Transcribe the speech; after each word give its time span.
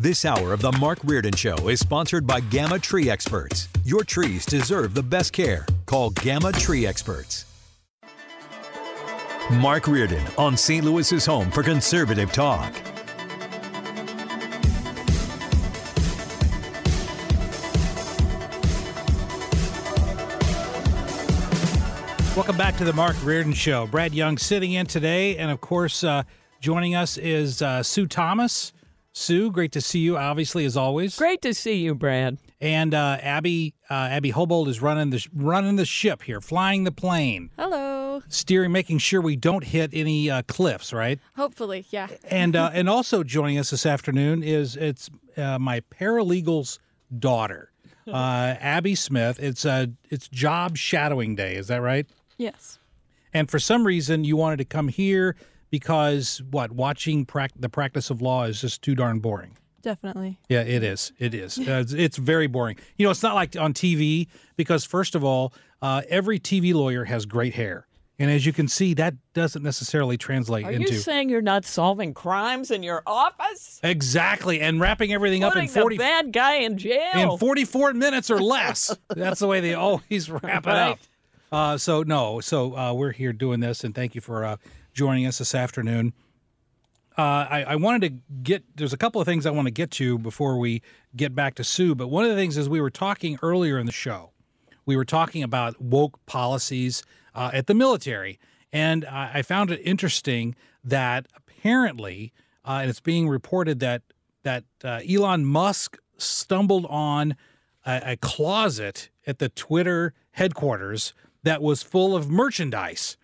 This 0.00 0.24
hour 0.24 0.54
of 0.54 0.62
The 0.62 0.72
Mark 0.80 0.98
Reardon 1.04 1.34
Show 1.34 1.68
is 1.68 1.78
sponsored 1.78 2.26
by 2.26 2.40
Gamma 2.40 2.78
Tree 2.78 3.10
Experts. 3.10 3.68
Your 3.84 4.02
trees 4.02 4.46
deserve 4.46 4.94
the 4.94 5.02
best 5.02 5.34
care. 5.34 5.66
Call 5.84 6.08
Gamma 6.08 6.52
Tree 6.52 6.86
Experts. 6.86 7.44
Mark 9.50 9.86
Reardon 9.86 10.26
on 10.38 10.56
St. 10.56 10.86
Louis's 10.86 11.26
home 11.26 11.50
for 11.50 11.62
conservative 11.62 12.32
talk. 12.32 12.72
Welcome 22.34 22.56
back 22.56 22.78
to 22.78 22.84
the 22.84 22.94
Mark 22.94 23.16
Reardon 23.22 23.52
Show. 23.52 23.86
Brad 23.86 24.14
Young 24.14 24.38
sitting 24.38 24.72
in 24.72 24.86
today, 24.86 25.36
and 25.36 25.50
of 25.50 25.60
course, 25.60 26.02
uh, 26.02 26.22
joining 26.58 26.94
us 26.94 27.18
is 27.18 27.60
uh, 27.60 27.82
Sue 27.82 28.06
Thomas. 28.06 28.72
Sue, 29.12 29.50
great 29.50 29.72
to 29.72 29.80
see 29.80 29.98
you. 30.00 30.16
Obviously, 30.16 30.64
as 30.64 30.76
always. 30.76 31.16
Great 31.16 31.42
to 31.42 31.52
see 31.52 31.76
you, 31.76 31.94
Brad. 31.94 32.38
And 32.60 32.94
uh, 32.94 33.18
Abby, 33.20 33.74
uh, 33.90 33.94
Abby 33.94 34.30
Hobold 34.30 34.68
is 34.68 34.80
running 34.80 35.10
the 35.10 35.26
running 35.34 35.76
the 35.76 35.84
ship 35.84 36.22
here, 36.22 36.40
flying 36.40 36.84
the 36.84 36.92
plane, 36.92 37.50
Hello. 37.58 38.22
steering, 38.28 38.70
making 38.70 38.98
sure 38.98 39.20
we 39.20 39.34
don't 39.34 39.64
hit 39.64 39.90
any 39.92 40.30
uh, 40.30 40.42
cliffs, 40.42 40.92
right? 40.92 41.18
Hopefully, 41.36 41.86
yeah. 41.90 42.08
And 42.30 42.54
uh, 42.54 42.70
and 42.74 42.88
also 42.88 43.24
joining 43.24 43.58
us 43.58 43.70
this 43.70 43.84
afternoon 43.84 44.42
is 44.42 44.76
it's 44.76 45.10
uh, 45.36 45.58
my 45.58 45.80
paralegal's 45.80 46.78
daughter, 47.18 47.72
uh, 48.06 48.54
Abby 48.60 48.94
Smith. 48.94 49.40
It's 49.40 49.64
uh, 49.64 49.86
it's 50.08 50.28
job 50.28 50.76
shadowing 50.76 51.34
day. 51.34 51.56
Is 51.56 51.66
that 51.66 51.82
right? 51.82 52.06
Yes. 52.36 52.78
And 53.32 53.50
for 53.50 53.58
some 53.58 53.86
reason, 53.86 54.24
you 54.24 54.36
wanted 54.36 54.58
to 54.58 54.64
come 54.64 54.88
here 54.88 55.36
because 55.70 56.42
what? 56.50 56.72
Watching 56.72 57.24
prac- 57.24 57.52
the 57.58 57.68
practice 57.68 58.10
of 58.10 58.20
law 58.20 58.44
is 58.44 58.60
just 58.60 58.82
too 58.82 58.94
darn 58.94 59.20
boring. 59.20 59.56
Definitely. 59.82 60.38
Yeah, 60.48 60.60
it 60.60 60.82
is. 60.82 61.12
It 61.18 61.32
is. 61.34 61.58
Uh, 61.58 61.62
it's, 61.82 61.92
it's 61.94 62.16
very 62.18 62.46
boring. 62.46 62.76
You 62.98 63.06
know, 63.06 63.10
it's 63.10 63.22
not 63.22 63.34
like 63.34 63.56
on 63.56 63.72
TV 63.72 64.28
because 64.56 64.84
first 64.84 65.14
of 65.14 65.24
all, 65.24 65.54
uh, 65.80 66.02
every 66.10 66.38
TV 66.38 66.74
lawyer 66.74 67.04
has 67.04 67.24
great 67.24 67.54
hair, 67.54 67.86
and 68.18 68.30
as 68.30 68.44
you 68.44 68.52
can 68.52 68.68
see, 68.68 68.92
that 68.94 69.14
doesn't 69.32 69.62
necessarily 69.62 70.18
translate 70.18 70.66
Are 70.66 70.70
into 70.70 70.92
you 70.92 70.98
saying 70.98 71.30
you're 71.30 71.40
not 71.40 71.64
solving 71.64 72.12
crimes 72.12 72.70
in 72.70 72.82
your 72.82 73.02
office? 73.06 73.80
exactly 73.82 74.60
and 74.60 74.80
wrapping 74.80 75.14
everything 75.14 75.44
up 75.44 75.56
in 75.56 75.66
forty 75.66 75.96
the 75.96 76.02
bad 76.02 76.30
guy 76.32 76.56
in 76.56 76.76
jail. 76.76 77.32
in 77.32 77.38
forty 77.38 77.64
four 77.64 77.94
minutes 77.94 78.30
or 78.30 78.38
less. 78.42 78.94
That's 79.08 79.40
the 79.40 79.46
way 79.46 79.60
they 79.60 79.72
always 79.72 80.30
wrap 80.30 80.66
it 80.66 80.74
up. 80.74 80.98
Uh, 81.50 81.78
so 81.78 82.02
no, 82.02 82.40
so 82.40 82.76
uh, 82.76 82.92
we're 82.92 83.12
here 83.12 83.32
doing 83.32 83.60
this, 83.60 83.82
and 83.82 83.94
thank 83.94 84.14
you 84.14 84.20
for 84.20 84.44
uh, 84.44 84.56
joining 84.92 85.26
us 85.26 85.38
this 85.38 85.54
afternoon. 85.54 86.12
Uh, 87.18 87.46
I, 87.50 87.64
I 87.68 87.76
wanted 87.76 88.02
to 88.02 88.22
get 88.42 88.64
there's 88.76 88.92
a 88.92 88.96
couple 88.96 89.20
of 89.20 89.26
things 89.26 89.44
I 89.44 89.50
want 89.50 89.66
to 89.66 89.72
get 89.72 89.90
to 89.92 90.18
before 90.18 90.58
we 90.58 90.80
get 91.14 91.34
back 91.34 91.54
to 91.56 91.64
Sue, 91.64 91.94
but 91.94 92.08
one 92.08 92.24
of 92.24 92.30
the 92.30 92.36
things 92.36 92.56
is 92.56 92.68
we 92.68 92.80
were 92.80 92.90
talking 92.90 93.38
earlier 93.42 93.78
in 93.78 93.86
the 93.86 93.92
show. 93.92 94.30
We 94.86 94.96
were 94.96 95.04
talking 95.04 95.42
about 95.42 95.80
woke 95.80 96.24
policies 96.26 97.02
uh, 97.34 97.50
at 97.52 97.66
the 97.66 97.74
military, 97.74 98.38
and 98.72 99.04
I, 99.04 99.30
I 99.34 99.42
found 99.42 99.70
it 99.70 99.80
interesting 99.84 100.54
that 100.82 101.26
apparently, 101.36 102.32
uh, 102.64 102.78
and 102.80 102.90
it's 102.90 103.00
being 103.00 103.28
reported 103.28 103.80
that 103.80 104.02
that 104.42 104.64
uh, 104.82 105.00
Elon 105.08 105.44
Musk 105.44 105.98
stumbled 106.16 106.86
on 106.88 107.36
a, 107.84 108.12
a 108.12 108.16
closet 108.16 109.10
at 109.26 109.38
the 109.38 109.48
Twitter 109.48 110.14
headquarters 110.32 111.12
that 111.42 111.62
was 111.62 111.82
full 111.82 112.16
of 112.16 112.30
merchandise. 112.30 113.16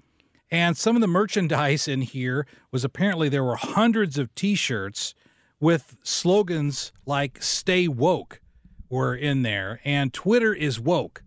And 0.50 0.76
some 0.76 0.96
of 0.96 1.00
the 1.00 1.08
merchandise 1.08 1.88
in 1.88 2.02
here 2.02 2.46
was 2.70 2.84
apparently 2.84 3.28
there 3.28 3.44
were 3.44 3.56
hundreds 3.56 4.16
of 4.18 4.34
t 4.34 4.54
shirts 4.54 5.14
with 5.58 5.96
slogans 6.02 6.92
like 7.04 7.42
stay 7.42 7.88
woke 7.88 8.40
were 8.88 9.14
in 9.14 9.42
there. 9.42 9.80
And 9.84 10.12
Twitter 10.12 10.54
is 10.54 10.78
woke. 10.78 11.22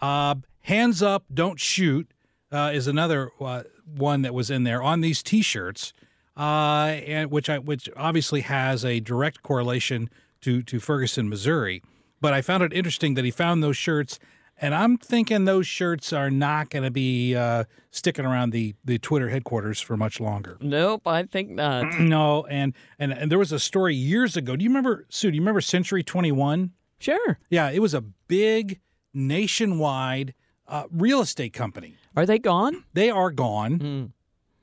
Uh, 0.00 0.36
hands 0.62 1.02
up, 1.02 1.24
don't 1.32 1.60
shoot 1.60 2.10
uh, 2.54 2.70
is 2.72 2.86
another 2.86 3.32
uh, 3.40 3.64
one 3.84 4.22
that 4.22 4.32
was 4.32 4.48
in 4.48 4.62
there 4.62 4.82
on 4.82 5.00
these 5.00 5.22
t 5.22 5.42
shirts, 5.42 5.92
uh, 6.36 6.94
and 7.06 7.30
which 7.30 7.50
I 7.50 7.58
which 7.58 7.88
obviously 7.96 8.42
has 8.42 8.84
a 8.84 9.00
direct 9.00 9.42
correlation 9.42 10.08
to 10.42 10.62
to 10.62 10.78
Ferguson, 10.78 11.28
Missouri. 11.28 11.82
But 12.20 12.32
I 12.32 12.42
found 12.42 12.62
it 12.62 12.72
interesting 12.72 13.14
that 13.14 13.24
he 13.24 13.30
found 13.30 13.62
those 13.62 13.76
shirts 13.76 14.18
and 14.60 14.74
I'm 14.74 14.96
thinking 14.98 15.44
those 15.44 15.66
shirts 15.66 16.12
are 16.12 16.30
not 16.30 16.70
going 16.70 16.84
to 16.84 16.90
be 16.90 17.34
uh, 17.34 17.64
sticking 17.90 18.24
around 18.24 18.50
the, 18.50 18.74
the 18.84 18.98
Twitter 18.98 19.28
headquarters 19.28 19.80
for 19.80 19.96
much 19.96 20.20
longer. 20.20 20.56
Nope, 20.60 21.06
I 21.06 21.24
think 21.24 21.50
not. 21.50 21.94
no, 21.98 22.44
and, 22.46 22.72
and 22.98 23.12
and 23.12 23.30
there 23.30 23.38
was 23.38 23.52
a 23.52 23.58
story 23.58 23.94
years 23.94 24.36
ago. 24.36 24.56
Do 24.56 24.62
you 24.64 24.70
remember, 24.70 25.06
Sue? 25.08 25.30
Do 25.30 25.36
you 25.36 25.40
remember 25.40 25.60
Century 25.60 26.02
21? 26.02 26.70
Sure. 26.98 27.38
Yeah, 27.50 27.70
it 27.70 27.80
was 27.80 27.92
a 27.94 28.00
big 28.00 28.80
nationwide 29.12 30.34
uh, 30.68 30.84
real 30.90 31.20
estate 31.20 31.52
company. 31.52 31.96
Are 32.16 32.24
they 32.26 32.38
gone? 32.38 32.84
They 32.94 33.10
are 33.10 33.30
gone, 33.30 34.12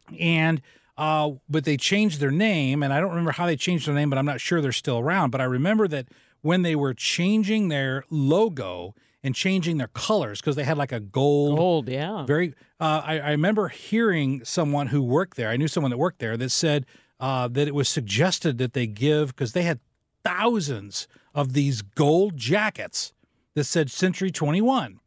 Hmm. 0.10 0.16
and 0.20 0.62
uh, 0.98 1.32
but 1.50 1.64
they 1.64 1.78
changed 1.78 2.20
their 2.20 2.32
name, 2.32 2.84
and 2.84 2.94
I 2.94 3.00
don't 3.00 3.10
remember 3.10 3.32
how 3.32 3.46
they 3.46 3.56
changed 3.56 3.88
their 3.88 3.96
name, 3.96 4.10
but 4.10 4.20
I'm 4.20 4.26
not 4.26 4.40
sure 4.42 4.62
they're 4.62 4.72
still 4.72 5.00
around. 5.00 5.32
But 5.32 5.42
I 5.42 5.46
remember 5.46 5.88
that 5.88 6.08
when 6.42 6.62
they 6.62 6.76
were 6.76 6.94
changing 6.94 7.70
their 7.70 8.04
logo 8.10 8.94
and 9.24 9.36
changing 9.36 9.78
their 9.78 9.88
colors 9.88 10.40
because 10.42 10.56
they 10.56 10.64
had 10.64 10.78
like 10.78 10.92
a 10.92 11.00
gold, 11.00 11.58
Gold, 11.58 11.90
yeah. 11.90 12.26
very. 12.26 12.54
Uh, 12.80 13.02
I, 13.06 13.20
I 13.20 13.32
remember 13.32 13.68
hearing 13.68 14.44
someone 14.44 14.88
who 14.88 15.02
worked 15.02 15.38
there. 15.38 15.50
I 15.50 15.58
knew 15.58 15.68
someone 15.68 15.92
that 15.92 15.98
worked 15.98 16.20
there 16.20 16.38
that 16.38 16.50
said 16.50 16.86
uh, 17.20 17.48
that 17.50 17.68
it 17.68 17.76
was 17.76 17.88
suggested 17.88 18.58
that 18.58 18.74
they 18.74 18.88
give 18.88 19.28
because 19.30 19.54
they 19.54 19.64
had 19.64 19.80
thousands 20.24 21.08
of 21.34 21.54
these 21.54 21.82
gold 21.82 22.38
jackets 22.38 23.14
that 23.54 23.66
said 23.66 23.92
Century 23.92 24.32
21. 24.32 25.00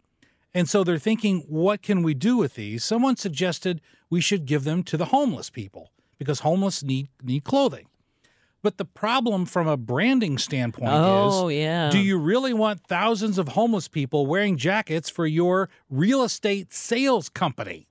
And 0.54 0.68
so 0.68 0.84
they're 0.84 0.98
thinking, 0.98 1.40
what 1.48 1.82
can 1.82 2.02
we 2.02 2.14
do 2.14 2.36
with 2.36 2.54
these? 2.54 2.84
Someone 2.84 3.16
suggested 3.16 3.80
we 4.08 4.20
should 4.20 4.46
give 4.46 4.62
them 4.62 4.84
to 4.84 4.96
the 4.96 5.06
homeless 5.06 5.50
people 5.50 5.90
because 6.18 6.40
homeless 6.40 6.82
need 6.82 7.08
need 7.22 7.42
clothing. 7.42 7.86
But 8.64 8.78
the 8.78 8.86
problem 8.86 9.44
from 9.44 9.68
a 9.68 9.76
branding 9.76 10.38
standpoint 10.38 10.90
Oh, 10.90 11.48
is 11.48 11.56
yeah. 11.58 11.90
do 11.90 11.98
you 11.98 12.16
really 12.16 12.54
want 12.54 12.80
thousands 12.80 13.36
of 13.36 13.48
homeless 13.48 13.88
people 13.88 14.24
wearing 14.26 14.56
jackets 14.56 15.10
for 15.10 15.26
your 15.26 15.68
real 15.90 16.22
estate 16.22 16.72
sales 16.72 17.28
company? 17.28 17.86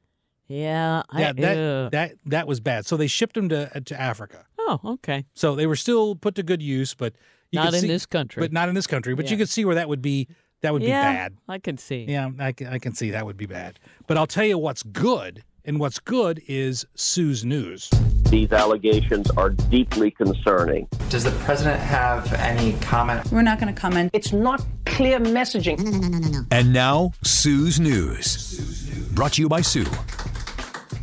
Yeah. 0.48 1.04
I, 1.12 1.20
Yeah, 1.22 1.34
that, 1.34 1.92
that 1.92 2.12
that 2.26 2.48
was 2.48 2.60
bad. 2.60 2.88
So 2.88 2.98
they 2.98 3.06
shipped 3.06 3.36
them 3.36 3.50
to 3.50 3.70
uh, 3.78 3.82
to 3.86 4.02
Africa. 4.02 4.46
oh, 4.58 4.80
okay. 4.84 5.26
So 5.36 5.56
they 5.56 5.68
were 5.68 5.76
still 5.76 6.16
put 6.16 6.34
to 6.36 6.44
good 6.44 6.62
use, 6.64 6.96
but 6.96 7.14
you 7.52 7.60
Not 7.60 7.76
in 7.76 7.82
see- 7.82 7.88
this 7.88 8.08
country. 8.08 8.42
But 8.42 8.52
not 8.52 8.68
in 8.68 8.74
this 8.74 8.88
country. 8.88 9.14
But 9.14 9.26
you 9.26 9.32
Yeah. 9.34 9.38
could 9.38 9.50
see 9.50 9.66
where 9.66 9.76
that 9.76 9.88
would 9.88 10.02
be 10.02 10.28
that 10.62 10.74
would 10.74 10.82
yeah, 10.82 11.12
be 11.12 11.16
bad. 11.18 11.34
I 11.48 11.60
can 11.60 11.78
see. 11.78 12.06
Yeah, 12.10 12.32
I 12.40 12.52
can, 12.52 12.66
I 12.68 12.80
can 12.80 12.96
see 12.96 13.12
that 13.12 13.28
would 13.28 13.38
be 13.38 13.46
bad. 13.46 13.80
But 14.08 14.18
I'll 14.18 14.26
tell 14.26 14.46
you 14.46 14.58
what's 14.58 14.82
good, 14.82 15.44
and 15.66 15.80
what's 15.80 16.00
good 16.00 16.42
is 16.48 16.84
Sue's 16.96 17.46
News. 17.46 17.92
These 18.34 18.52
allegations 18.52 19.30
are 19.38 19.52
deeply 19.52 20.10
concerning. 20.10 20.88
Does 21.10 21.24
the 21.24 21.30
president 21.46 21.80
have 21.80 22.34
any 22.34 22.74
comment? 22.80 23.32
We're 23.32 23.44
not 23.44 23.60
going 23.60 23.72
to 23.72 23.80
comment. 23.80 24.10
It's 24.12 24.34
not 24.34 24.66
clear 24.88 25.20
messaging. 25.20 26.48
And 26.50 26.74
now, 26.74 27.12
Sue's 27.22 27.80
News. 27.80 28.90
Brought 29.12 29.34
to 29.34 29.44
you 29.44 29.50
by 29.50 29.62
Sue. 29.62 29.86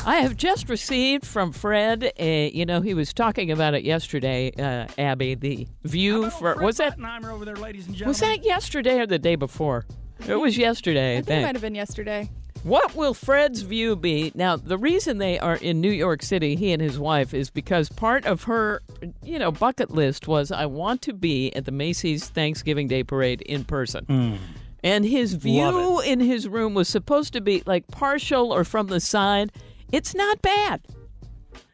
I 0.04 0.16
have 0.16 0.36
just 0.36 0.68
received 0.68 1.24
from 1.24 1.52
Fred. 1.52 2.12
A, 2.16 2.50
you 2.50 2.66
know, 2.66 2.80
he 2.80 2.94
was 2.94 3.14
talking 3.14 3.52
about 3.52 3.74
it 3.74 3.84
yesterday. 3.84 4.50
Uh, 4.58 4.88
Abby, 4.98 5.36
the 5.36 5.68
view 5.84 6.30
for 6.30 6.56
was 6.56 6.78
that 6.78 6.98
over 6.98 7.44
there, 7.44 7.54
ladies 7.54 7.86
and 7.86 7.94
gentlemen. 7.94 8.08
was 8.08 8.18
that 8.18 8.44
yesterday 8.44 8.98
or 8.98 9.06
the 9.06 9.20
day 9.20 9.36
before? 9.36 9.86
It 10.26 10.34
was 10.34 10.58
yesterday. 10.58 11.14
I, 11.14 11.18
I 11.18 11.22
think 11.22 11.42
it 11.42 11.46
might 11.46 11.54
have 11.54 11.62
been 11.62 11.76
yesterday. 11.76 12.28
What 12.62 12.94
will 12.94 13.14
Fred's 13.14 13.62
view 13.62 13.96
be? 13.96 14.32
Now, 14.34 14.56
the 14.56 14.76
reason 14.76 15.16
they 15.16 15.38
are 15.38 15.56
in 15.56 15.80
New 15.80 15.90
York 15.90 16.22
City, 16.22 16.56
he 16.56 16.72
and 16.72 16.82
his 16.82 16.98
wife, 16.98 17.32
is 17.32 17.48
because 17.48 17.88
part 17.88 18.26
of 18.26 18.44
her, 18.44 18.82
you 19.22 19.38
know, 19.38 19.50
bucket 19.50 19.90
list 19.90 20.28
was 20.28 20.52
I 20.52 20.66
want 20.66 21.00
to 21.02 21.14
be 21.14 21.54
at 21.56 21.64
the 21.64 21.72
Macy's 21.72 22.28
Thanksgiving 22.28 22.86
Day 22.86 23.02
Parade 23.02 23.40
in 23.42 23.64
person. 23.64 24.04
Mm. 24.04 24.38
And 24.84 25.04
his 25.06 25.34
view 25.34 26.00
in 26.00 26.20
his 26.20 26.48
room 26.48 26.74
was 26.74 26.88
supposed 26.88 27.32
to 27.32 27.40
be 27.40 27.62
like 27.64 27.86
partial 27.88 28.52
or 28.52 28.64
from 28.64 28.88
the 28.88 29.00
side. 29.00 29.52
It's 29.90 30.14
not 30.14 30.42
bad. 30.42 30.82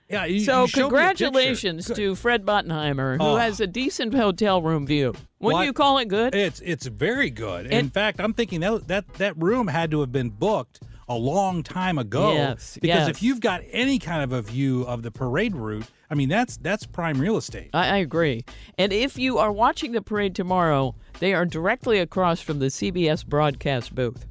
Yeah. 0.09 0.25
You, 0.25 0.41
so 0.41 0.63
you 0.63 0.69
showed 0.69 0.93
me 0.93 0.99
a 1.01 1.09
picture. 1.09 1.25
congratulations 1.27 1.87
to 1.95 2.15
Fred 2.15 2.45
Bottenheimer, 2.45 3.17
who 3.19 3.23
Oh. 3.25 3.37
has 3.37 3.61
a 3.61 3.67
decent 3.67 4.15
hotel 4.15 4.63
room 4.63 4.87
view. 4.87 5.15
Wouldn't 5.41 5.59
What? 5.61 5.65
you 5.67 5.73
call 5.73 5.99
it 5.99 6.07
good? 6.09 6.35
It's 6.35 6.61
it's 6.61 6.87
very 6.87 7.31
good. 7.31 7.67
In 7.67 7.91
fact, 7.91 8.21
I'm 8.21 8.33
thinking 8.33 8.61
that 8.61 8.89
that 8.89 9.13
that 9.15 9.37
room 9.37 9.67
had 9.69 9.91
to 9.91 10.01
have 10.01 10.13
been 10.13 10.31
booked 10.31 10.81
a 11.09 11.15
long 11.17 11.63
time 11.63 11.99
ago. 11.99 12.33
Yes, 12.33 12.79
Because 12.81 13.07
yes. 13.07 13.09
if 13.09 13.23
you've 13.23 13.41
got 13.41 13.63
any 13.71 13.99
kind 13.99 14.23
of 14.25 14.33
a 14.33 14.43
view 14.43 14.83
of 14.85 15.03
the 15.03 15.11
parade 15.11 15.55
route, 15.55 15.87
I 16.11 16.15
mean 16.15 16.29
that's 16.29 16.57
that's 16.57 16.87
prime 16.87 17.21
real 17.21 17.37
estate. 17.37 17.71
I, 17.75 17.89
I 17.89 17.97
agree. 17.99 18.45
And 18.79 18.93
if 18.93 19.19
you 19.19 19.39
are 19.39 19.53
watching 19.53 19.93
the 19.93 20.03
parade 20.03 20.35
tomorrow, 20.35 20.95
they 21.21 21.33
are 21.35 21.45
directly 21.47 21.99
across 21.99 22.41
from 22.41 22.59
the 22.61 22.67
CBS 22.67 23.25
broadcast 23.27 23.95
booth. 23.95 24.25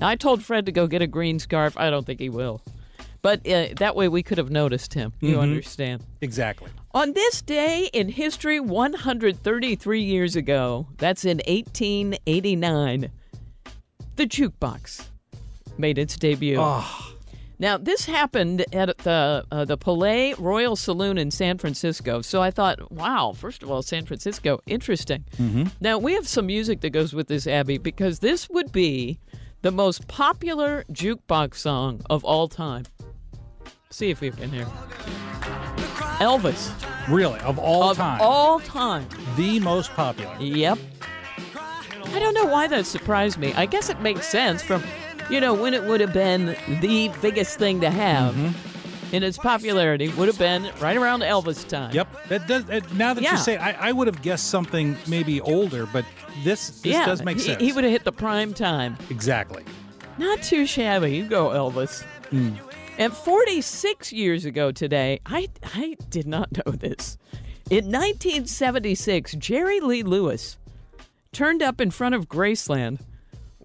Now, 0.00 0.08
I 0.08 0.16
told 0.16 0.42
Fred 0.42 0.66
to 0.66 0.72
go 0.72 0.86
get 0.86 1.02
a 1.02 1.06
green 1.06 1.38
scarf. 1.38 1.76
I 1.76 1.88
don't 1.88 2.04
think 2.04 2.18
he 2.20 2.28
will. 2.28 2.60
But 3.24 3.40
uh, 3.48 3.68
that 3.78 3.96
way 3.96 4.06
we 4.08 4.22
could 4.22 4.36
have 4.36 4.50
noticed 4.50 4.92
him. 4.92 5.14
You 5.20 5.36
Mhm. 5.36 5.40
understand? 5.44 6.02
Exactly. 6.20 6.68
On 6.92 7.14
this 7.14 7.40
day 7.40 7.88
in 7.94 8.10
history, 8.10 8.60
133 8.60 10.02
years 10.02 10.36
ago, 10.36 10.88
that's 10.98 11.24
in 11.24 11.40
1889, 11.46 13.10
the 14.16 14.26
jukebox 14.26 15.06
made 15.78 15.96
its 15.96 16.18
debut. 16.18 16.58
Now, 17.58 17.78
this 17.78 18.04
happened 18.04 18.66
at 18.74 18.98
the 18.98 19.44
uh, 19.50 19.64
the 19.64 19.78
Palais 19.78 20.34
Royal 20.38 20.76
Saloon 20.76 21.16
in 21.16 21.30
San 21.30 21.56
Francisco. 21.56 22.20
So 22.20 22.42
I 22.42 22.50
thought, 22.50 22.92
wow, 22.92 23.32
first 23.34 23.62
of 23.62 23.70
all, 23.70 23.80
San 23.80 24.04
Francisco, 24.04 24.60
interesting. 24.66 25.24
Mm-hmm. 25.38 25.64
Now, 25.80 25.96
we 25.96 26.12
have 26.12 26.28
some 26.28 26.44
music 26.46 26.82
that 26.82 26.90
goes 26.90 27.14
with 27.14 27.28
this, 27.28 27.46
Abby, 27.46 27.78
because 27.78 28.18
this 28.18 28.50
would 28.50 28.70
be 28.70 29.18
the 29.62 29.70
most 29.70 30.08
popular 30.08 30.84
jukebox 30.92 31.54
song 31.54 32.02
of 32.10 32.22
all 32.22 32.48
time. 32.48 32.84
See 33.94 34.10
if 34.10 34.20
we 34.20 34.32
can 34.32 34.50
hear. 34.50 34.64
Elvis. 36.18 36.72
Really, 37.08 37.38
of 37.40 37.60
all 37.60 37.90
of 37.90 37.96
time, 37.96 38.18
all 38.20 38.58
time. 38.58 39.06
the 39.36 39.60
most 39.60 39.92
popular. 39.92 40.34
Yep. 40.40 40.78
I 41.54 42.18
don't 42.18 42.34
know 42.34 42.46
why 42.46 42.66
that 42.66 42.86
surprised 42.86 43.38
me. 43.38 43.52
I 43.54 43.66
guess 43.66 43.90
it 43.90 44.00
makes 44.00 44.26
sense 44.26 44.62
from, 44.62 44.82
you 45.30 45.40
know, 45.40 45.54
when 45.54 45.74
it 45.74 45.84
would 45.84 46.00
have 46.00 46.12
been 46.12 46.56
the 46.80 47.12
biggest 47.22 47.56
thing 47.58 47.80
to 47.82 47.90
have 47.90 48.34
Mm-hmm. 48.34 49.14
in 49.14 49.22
its 49.22 49.38
popularity 49.38 50.08
would 50.08 50.26
have 50.26 50.38
been 50.40 50.72
right 50.80 50.96
around 50.96 51.20
Elvis 51.20 51.64
time. 51.68 51.94
Yep. 51.94 52.08
That 52.30 52.48
does. 52.48 52.64
That, 52.64 52.92
now 52.94 53.14
that 53.14 53.22
Yeah. 53.22 53.32
you 53.32 53.38
say, 53.38 53.54
it, 53.54 53.60
I, 53.60 53.76
I 53.90 53.92
would 53.92 54.08
have 54.08 54.22
guessed 54.22 54.48
something 54.48 54.96
maybe 55.06 55.40
older, 55.40 55.86
but 55.86 56.04
this 56.42 56.80
this 56.80 56.94
yeah, 56.94 57.06
does 57.06 57.22
make 57.22 57.36
he- 57.36 57.42
sense. 57.44 57.62
He, 57.62 57.70
would 57.72 57.84
have 57.84 57.92
hit 57.92 58.02
the 58.02 58.12
prime 58.12 58.54
time. 58.54 58.96
exactly. 59.08 59.62
Not 60.18 60.42
too 60.42 60.66
shabby. 60.66 61.14
You 61.14 61.28
go, 61.28 61.50
Elvis. 61.50 62.04
Mm. 62.32 62.56
And 62.96 63.12
46 63.12 64.12
years 64.12 64.44
ago 64.44 64.70
today, 64.70 65.20
I, 65.26 65.48
I 65.74 65.96
did 66.10 66.28
not 66.28 66.50
know 66.52 66.72
this. 66.72 67.18
In 67.68 67.86
1976, 67.86 69.32
Jerry 69.32 69.80
Lee 69.80 70.04
Lewis 70.04 70.58
turned 71.32 71.60
up 71.60 71.80
in 71.80 71.90
front 71.90 72.14
of 72.14 72.28
Graceland 72.28 73.00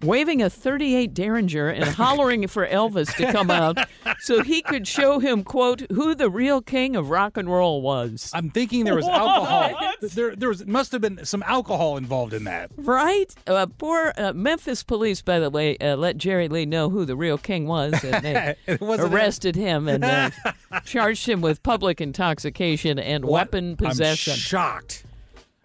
waving 0.02 0.42
a 0.42 0.50
38 0.50 1.14
Derringer 1.14 1.68
and 1.68 1.84
hollering 1.84 2.46
for 2.48 2.66
Elvis 2.66 3.14
to 3.16 3.30
come 3.32 3.50
out 3.50 3.78
so 4.20 4.42
he 4.42 4.62
could 4.62 4.86
show 4.86 5.18
him, 5.18 5.44
quote, 5.44 5.82
who 5.92 6.14
the 6.14 6.30
real 6.30 6.60
king 6.60 6.96
of 6.96 7.10
rock 7.10 7.36
and 7.36 7.50
roll 7.50 7.82
was. 7.82 8.30
I'm 8.34 8.50
thinking 8.50 8.84
there 8.84 8.94
was 8.94 9.06
alcohol. 9.06 9.92
There, 10.00 10.34
there 10.34 10.48
was 10.48 10.66
must 10.66 10.92
have 10.92 11.00
been 11.00 11.24
some 11.24 11.42
alcohol 11.44 11.96
involved 11.96 12.32
in 12.32 12.44
that. 12.44 12.70
Right? 12.76 13.34
Uh, 13.46 13.66
poor 13.66 14.12
uh, 14.16 14.32
Memphis 14.32 14.82
police, 14.82 15.22
by 15.22 15.38
the 15.38 15.50
way, 15.50 15.76
uh, 15.78 15.96
let 15.96 16.16
Jerry 16.16 16.48
Lee 16.48 16.66
know 16.66 16.90
who 16.90 17.04
the 17.04 17.16
real 17.16 17.38
king 17.38 17.66
was, 17.66 17.92
and 18.04 18.24
they 18.24 18.56
arrested 18.80 19.56
him 19.56 19.88
and 19.88 20.04
uh, 20.04 20.30
charged 20.84 21.28
him 21.28 21.40
with 21.40 21.62
public 21.62 22.00
intoxication 22.00 22.98
and 22.98 23.24
weapon 23.24 23.76
possession. 23.76 24.32
I'm 24.32 24.38
shocked. 24.38 25.04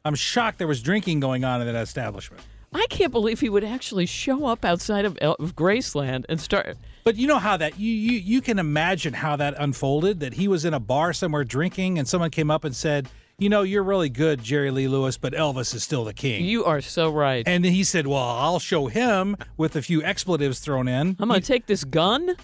I'm 0.03 0.15
shocked 0.15 0.59
there 0.59 0.67
was 0.67 0.81
drinking 0.81 1.19
going 1.19 1.43
on 1.43 1.61
in 1.61 1.67
that 1.67 1.81
establishment. 1.81 2.43
I 2.75 2.85
can't 2.89 3.11
believe 3.11 3.39
he 3.39 3.49
would 3.49 3.63
actually 3.63 4.05
show 4.05 4.45
up 4.45 4.65
outside 4.65 5.05
of, 5.05 5.17
El- 5.21 5.35
of 5.39 5.55
Graceland 5.55 6.25
and 6.27 6.41
start. 6.41 6.77
But 7.05 7.15
you 7.15 7.25
know 7.27 7.39
how 7.39 7.55
that 7.57 7.79
you, 7.79 7.91
you 7.91 8.19
you 8.19 8.41
can 8.41 8.59
imagine 8.59 9.13
how 9.13 9.35
that 9.37 9.53
unfolded. 9.57 10.19
That 10.19 10.33
he 10.33 10.47
was 10.47 10.65
in 10.65 10.73
a 10.73 10.79
bar 10.79 11.13
somewhere 11.13 11.43
drinking, 11.43 11.97
and 11.99 12.07
someone 12.07 12.31
came 12.31 12.49
up 12.51 12.63
and 12.65 12.75
said, 12.75 13.07
"You 13.37 13.47
know, 13.47 13.61
you're 13.61 13.83
really 13.83 14.09
good, 14.09 14.43
Jerry 14.43 14.71
Lee 14.71 14.87
Lewis, 14.87 15.15
but 15.15 15.33
Elvis 15.33 15.73
is 15.75 15.83
still 15.83 16.03
the 16.03 16.13
king." 16.13 16.43
You 16.43 16.65
are 16.65 16.81
so 16.81 17.11
right. 17.11 17.47
and 17.47 17.63
he 17.63 17.83
said, 17.83 18.07
"Well, 18.07 18.17
I'll 18.17 18.59
show 18.59 18.87
him 18.87 19.37
with 19.55 19.75
a 19.75 19.81
few 19.83 20.03
expletives 20.03 20.59
thrown 20.59 20.87
in." 20.87 21.15
I'm 21.19 21.29
going 21.29 21.39
to 21.41 21.45
take 21.47 21.67
this 21.67 21.83
gun. 21.83 22.35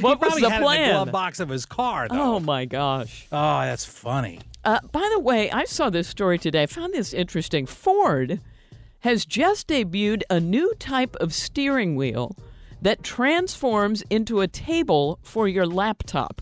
what 0.00 0.20
was 0.20 0.30
Probably 0.30 0.40
the 0.40 0.50
had 0.50 0.56
it 0.56 0.56
in 0.56 0.60
the 0.62 0.66
plan? 0.66 0.90
glove 0.92 1.12
box 1.12 1.40
of 1.40 1.48
his 1.50 1.66
car, 1.66 2.08
though. 2.08 2.36
Oh 2.36 2.40
my 2.40 2.64
gosh. 2.64 3.26
Oh, 3.30 3.60
that's 3.60 3.84
funny. 3.84 4.40
Uh, 4.64 4.80
by 4.92 5.08
the 5.12 5.20
way, 5.20 5.50
I 5.50 5.64
saw 5.66 5.90
this 5.90 6.08
story 6.08 6.38
today. 6.38 6.62
I 6.62 6.66
found 6.66 6.94
this 6.94 7.12
interesting. 7.12 7.66
Ford 7.66 8.40
has 9.04 9.26
just 9.26 9.68
debuted 9.68 10.22
a 10.30 10.40
new 10.40 10.72
type 10.78 11.14
of 11.16 11.34
steering 11.34 11.94
wheel 11.94 12.34
that 12.80 13.02
transforms 13.02 14.00
into 14.08 14.40
a 14.40 14.48
table 14.48 15.18
for 15.22 15.46
your 15.46 15.66
laptop. 15.66 16.40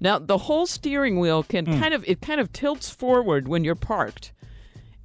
Now, 0.00 0.18
the 0.18 0.38
whole 0.38 0.66
steering 0.66 1.20
wheel 1.20 1.42
can 1.42 1.66
kind 1.66 1.92
of 1.92 2.02
it 2.08 2.22
kind 2.22 2.40
of 2.40 2.50
tilts 2.50 2.88
forward 2.88 3.46
when 3.46 3.62
you're 3.62 3.74
parked. 3.74 4.32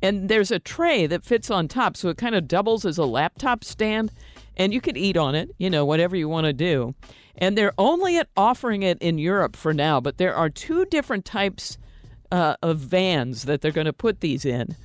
And 0.01 0.29
there's 0.29 0.49
a 0.49 0.59
tray 0.59 1.05
that 1.07 1.25
fits 1.25 1.51
on 1.51 1.67
top, 1.67 1.97
so 1.97 2.07
it 2.07 2.17
kind 2.17 2.35
of 2.35 2.47
doubles 2.47 2.85
as 2.85 2.97
a 2.97 3.05
laptop 3.05 3.65
stand, 3.65 4.09
and 4.55 4.73
you 4.73 4.79
could 4.79 4.95
eat 4.95 5.17
on 5.17 5.35
it, 5.35 5.49
you 5.57 5.69
know, 5.69 5.83
whatever 5.83 6.15
you 6.15 6.29
want 6.29 6.45
to 6.45 6.53
do. 6.53 6.95
And 7.37 7.57
they're 7.57 7.73
only 7.77 8.17
at 8.17 8.29
offering 8.37 8.81
it 8.81 8.97
in 9.01 9.17
Europe 9.17 9.57
for 9.57 9.73
now, 9.73 9.99
but 9.99 10.17
there 10.17 10.35
are 10.35 10.49
two 10.49 10.85
different 10.85 11.25
types 11.25 11.77
uh, 12.31 12.55
of 12.61 12.77
vans 12.77 13.43
that 13.43 13.59
they're 13.59 13.71
going 13.71 13.87
to 13.87 13.91
put 13.91 14.21
these 14.21 14.45
in. 14.45 14.77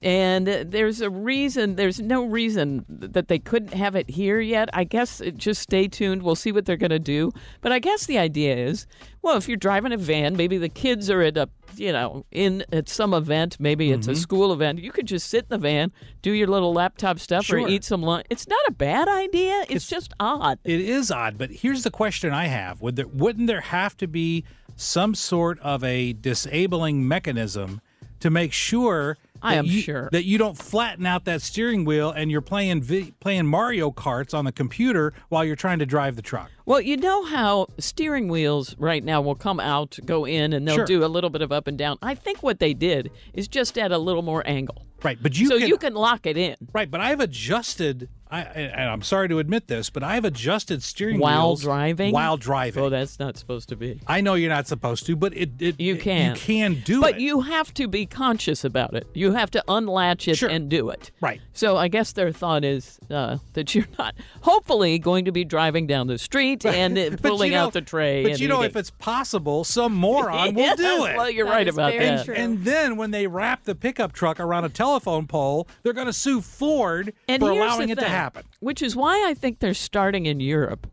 And 0.00 0.46
there's 0.46 1.00
a 1.00 1.10
reason, 1.10 1.74
there's 1.74 1.98
no 1.98 2.24
reason 2.24 2.84
that 2.88 3.26
they 3.26 3.40
couldn't 3.40 3.74
have 3.74 3.96
it 3.96 4.08
here 4.10 4.38
yet. 4.40 4.68
I 4.72 4.84
guess 4.84 5.20
it, 5.20 5.36
just 5.36 5.60
stay 5.60 5.88
tuned. 5.88 6.22
We'll 6.22 6.36
see 6.36 6.52
what 6.52 6.66
they're 6.66 6.76
going 6.76 6.90
to 6.90 7.00
do. 7.00 7.32
But 7.60 7.72
I 7.72 7.80
guess 7.80 8.06
the 8.06 8.16
idea 8.18 8.54
is 8.56 8.86
well, 9.22 9.36
if 9.36 9.48
you're 9.48 9.56
driving 9.56 9.92
a 9.92 9.96
van, 9.96 10.36
maybe 10.36 10.56
the 10.58 10.68
kids 10.68 11.10
are 11.10 11.20
at 11.22 11.36
a, 11.36 11.48
you 11.74 11.92
know, 11.92 12.24
in 12.30 12.64
at 12.72 12.88
some 12.88 13.12
event, 13.12 13.56
maybe 13.58 13.90
it's 13.90 14.06
a 14.06 14.12
Mm-hmm. 14.12 14.20
school 14.20 14.52
event, 14.52 14.78
you 14.78 14.92
could 14.92 15.06
just 15.06 15.28
sit 15.28 15.40
in 15.40 15.48
the 15.50 15.58
van, 15.58 15.90
do 16.22 16.30
your 16.30 16.46
little 16.46 16.72
laptop 16.72 17.18
stuff 17.18 17.44
Sure. 17.46 17.60
or 17.62 17.68
eat 17.68 17.82
some 17.82 18.00
lunch. 18.02 18.26
It's 18.30 18.46
not 18.46 18.60
a 18.68 18.72
bad 18.72 19.08
idea. 19.08 19.64
It's, 19.68 19.88
just 19.88 20.14
odd. 20.20 20.60
It 20.64 20.80
is 20.80 21.10
odd, 21.10 21.36
but 21.36 21.50
here's 21.50 21.82
the 21.82 21.90
question 21.90 22.32
I 22.32 22.46
have: 22.46 22.80
Would 22.80 22.94
there, 22.94 23.08
wouldn't 23.08 23.48
there 23.48 23.60
have 23.62 23.96
to 23.96 24.06
be 24.06 24.44
some 24.76 25.16
sort 25.16 25.58
of 25.58 25.82
a 25.82 26.12
disabling 26.12 27.06
mechanism 27.08 27.80
to 28.20 28.30
make 28.30 28.52
sure? 28.52 29.18
I 29.42 29.54
am 29.54 29.64
you- 29.66 29.80
sure. 29.80 30.08
that 30.12 30.24
you 30.24 30.38
don't 30.38 30.56
flatten 30.56 31.06
out 31.06 31.24
that 31.26 31.42
steering 31.42 31.84
wheel 31.84 32.10
and 32.10 32.30
you're 32.30 32.40
playing 32.40 32.82
vi- 32.82 33.12
playing 33.20 33.46
Mario 33.46 33.90
Karts 33.90 34.34
on 34.34 34.44
the 34.44 34.52
computer 34.52 35.12
while 35.28 35.44
you're 35.44 35.56
trying 35.56 35.78
to 35.78 35.86
drive 35.86 36.16
the 36.16 36.22
truck. 36.22 36.50
Well, 36.66 36.80
you 36.80 36.96
know 36.96 37.24
how 37.24 37.68
steering 37.78 38.28
wheels 38.28 38.74
right 38.78 39.02
now 39.02 39.20
will 39.20 39.34
come 39.34 39.60
out, 39.60 39.98
go 40.04 40.24
in, 40.26 40.52
and 40.52 40.66
they'll 40.66 40.76
Sure. 40.76 40.84
do 40.86 41.04
a 41.04 41.06
little 41.08 41.30
bit 41.30 41.42
of 41.42 41.50
up 41.52 41.66
and 41.66 41.78
down. 41.78 41.96
I 42.02 42.14
think 42.14 42.42
what 42.42 42.58
they 42.58 42.74
did 42.74 43.10
is 43.32 43.48
just 43.48 43.78
add 43.78 43.92
a 43.92 43.98
little 43.98 44.22
more 44.22 44.42
angle. 44.46 44.84
Right, 45.02 45.18
but 45.20 45.38
you 45.38 45.46
so 45.48 45.58
can, 45.58 45.68
you 45.68 45.76
can 45.78 45.94
lock 45.94 46.26
it 46.26 46.36
in 46.36 46.56
right, 46.72 46.90
but 46.90 47.00
I've 47.00 47.20
adjusted. 47.20 48.08
I, 48.30 48.40
and 48.42 48.90
I'm 48.90 49.00
sorry 49.00 49.26
to 49.30 49.38
admit 49.38 49.68
this, 49.68 49.88
but 49.88 50.02
I've 50.02 50.26
adjusted 50.26 50.82
steering 50.82 51.18
while 51.18 51.46
wheels 51.46 51.62
driving. 51.62 52.12
While 52.12 52.36
driving, 52.36 52.82
Oh, 52.84 52.90
that's 52.90 53.18
not 53.18 53.38
supposed 53.38 53.70
to 53.70 53.76
be. 53.76 54.02
I 54.06 54.20
know 54.20 54.34
you're 54.34 54.50
not 54.50 54.66
supposed 54.66 55.06
to, 55.06 55.16
but 55.16 55.34
it, 55.34 55.52
it 55.60 55.80
You 55.80 55.94
it- 55.94 56.02
can. 56.02 56.34
you 56.34 56.36
can 56.38 56.82
do 56.84 57.00
but 57.00 57.10
it. 57.10 57.12
But 57.14 57.20
you 57.22 57.40
have 57.40 57.72
to 57.72 57.88
be 57.88 58.04
conscious 58.04 58.64
about 58.64 58.92
it. 58.92 59.06
You 59.14 59.32
have 59.32 59.50
to 59.52 59.64
unlatch 59.66 60.28
it 60.28 60.36
Sure. 60.36 60.50
and 60.50 60.68
do 60.68 60.90
it. 60.90 61.10
Right. 61.22 61.40
So 61.54 61.78
I 61.78 61.88
guess 61.88 62.12
their 62.12 62.30
thought 62.30 62.64
is 62.66 62.98
uh, 63.10 63.38
that 63.54 63.74
you're 63.74 63.86
not, 63.98 64.14
hopefully, 64.42 64.98
going 64.98 65.24
to 65.24 65.32
be 65.32 65.46
driving 65.46 65.86
down 65.86 66.06
the 66.06 66.18
street 66.18 66.66
and 66.66 66.98
uh, 66.98 67.16
pulling 67.22 67.52
you 67.52 67.56
know- 67.56 67.64
out 67.68 67.72
the 67.72 67.80
tray. 67.80 68.24
But 68.24 68.32
and 68.32 68.40
you 68.40 68.48
know, 68.48 68.56
eating. 68.58 68.70
if 68.72 68.76
it's 68.76 68.90
possible, 68.90 69.64
some 69.64 69.94
moron 69.94 70.54
will 70.54 70.76
do 70.76 71.06
it. 71.06 71.16
Well, 71.16 71.30
you're 71.30 71.46
That 71.46 71.50
right 71.52 71.66
is 71.68 71.74
about 71.74 71.92
very 71.92 72.04
that. 72.04 72.26
true. 72.26 72.34
And 72.34 72.62
then 72.62 72.98
when 72.98 73.10
they 73.10 73.26
wrap 73.26 73.64
the 73.64 73.74
pickup 73.74 74.12
truck 74.12 74.38
around 74.38 74.64
a 74.66 74.68
telephone 74.68 74.87
pole, 75.28 75.68
they're 75.82 75.92
going 75.92 76.06
to 76.06 76.12
sue 76.12 76.40
Ford 76.40 77.12
And 77.28 77.40
for 77.40 77.50
allowing 77.50 77.90
it 77.90 77.98
to 77.98 78.08
happen. 78.08 78.44
Which 78.60 78.82
is 78.82 78.96
why 78.96 79.28
I 79.28 79.34
think 79.34 79.58
they're 79.58 79.74
starting 79.74 80.26
in 80.26 80.40
Europe. 80.40 80.86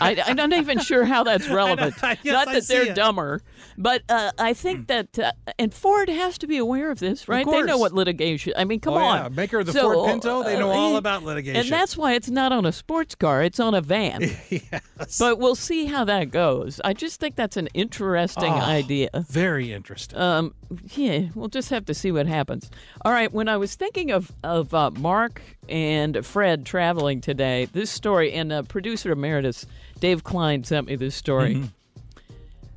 I, 0.00 0.22
I'm 0.26 0.36
not 0.36 0.52
even 0.52 0.78
sure 0.80 1.04
how 1.04 1.22
that's 1.24 1.48
relevant. 1.50 1.94
Yes, 2.02 2.24
not 2.24 2.46
that 2.48 2.64
see 2.64 2.74
they're 2.84 2.94
dumber, 2.94 3.42
but 3.76 4.02
uh, 4.08 4.32
I 4.38 4.52
think 4.52 4.88
that 4.88 5.18
uh, 5.18 5.32
and 5.58 5.72
Ford 5.72 6.08
has 6.08 6.36
to 6.38 6.46
be 6.46 6.56
aware 6.56 6.90
of 6.90 6.98
this, 6.98 7.28
right? 7.28 7.46
They 7.46 7.62
know 7.62 7.78
what 7.78 7.92
litigation. 7.92 8.52
I 8.56 8.64
mean, 8.64 8.80
come 8.80 8.94
Oh, 8.94 8.98
on, 8.98 9.22
yeah. 9.22 9.28
Maker 9.28 9.60
of 9.60 9.66
the 9.66 9.72
So, 9.72 9.92
Ford 9.92 10.10
Pinto, 10.10 10.42
they 10.42 10.58
know 10.58 10.70
uh, 10.70 10.74
all 10.74 10.96
about 10.96 11.22
litigation. 11.22 11.60
and 11.60 11.68
that's 11.70 11.96
why 11.96 12.14
it's 12.14 12.28
not 12.28 12.50
on 12.52 12.66
a 12.66 12.72
sports 12.72 13.14
car; 13.14 13.42
it's 13.42 13.60
on 13.60 13.74
a 13.74 13.80
van. 13.80 14.22
yes. 14.50 15.18
But 15.18 15.38
we'll 15.38 15.54
see 15.54 15.84
how 15.86 16.04
that 16.04 16.30
goes. 16.30 16.80
I 16.84 16.92
just 16.92 17.20
think 17.20 17.36
that's 17.36 17.56
an 17.56 17.68
interesting 17.74 18.52
Oh, 18.52 18.56
idea. 18.60 19.10
Very 19.28 19.72
interesting. 19.72 20.18
Um, 20.18 20.54
yeah, 20.94 21.28
we'll 21.34 21.48
just 21.48 21.70
have 21.70 21.84
to 21.86 21.94
see 21.94 22.10
what 22.12 22.26
happens. 22.26 22.70
All 23.04 23.12
right, 23.12 23.32
when 23.32 23.48
I 23.48 23.56
was 23.56 23.74
thinking 23.76 24.10
of 24.10 24.32
of 24.42 24.74
uh, 24.74 24.90
Mark 24.90 25.40
and 25.68 26.24
Fred 26.26 26.66
traveling 26.66 27.20
today, 27.20 27.66
this 27.66 27.90
story 27.90 28.32
and 28.32 28.52
uh, 28.52 28.62
producer 28.62 29.12
emeritus 29.12 29.66
Dave 29.98 30.24
Klein 30.24 30.64
sent 30.64 30.86
me 30.86 30.96
this 30.96 31.14
story. 31.14 31.56
Mm-hmm. 31.56 31.66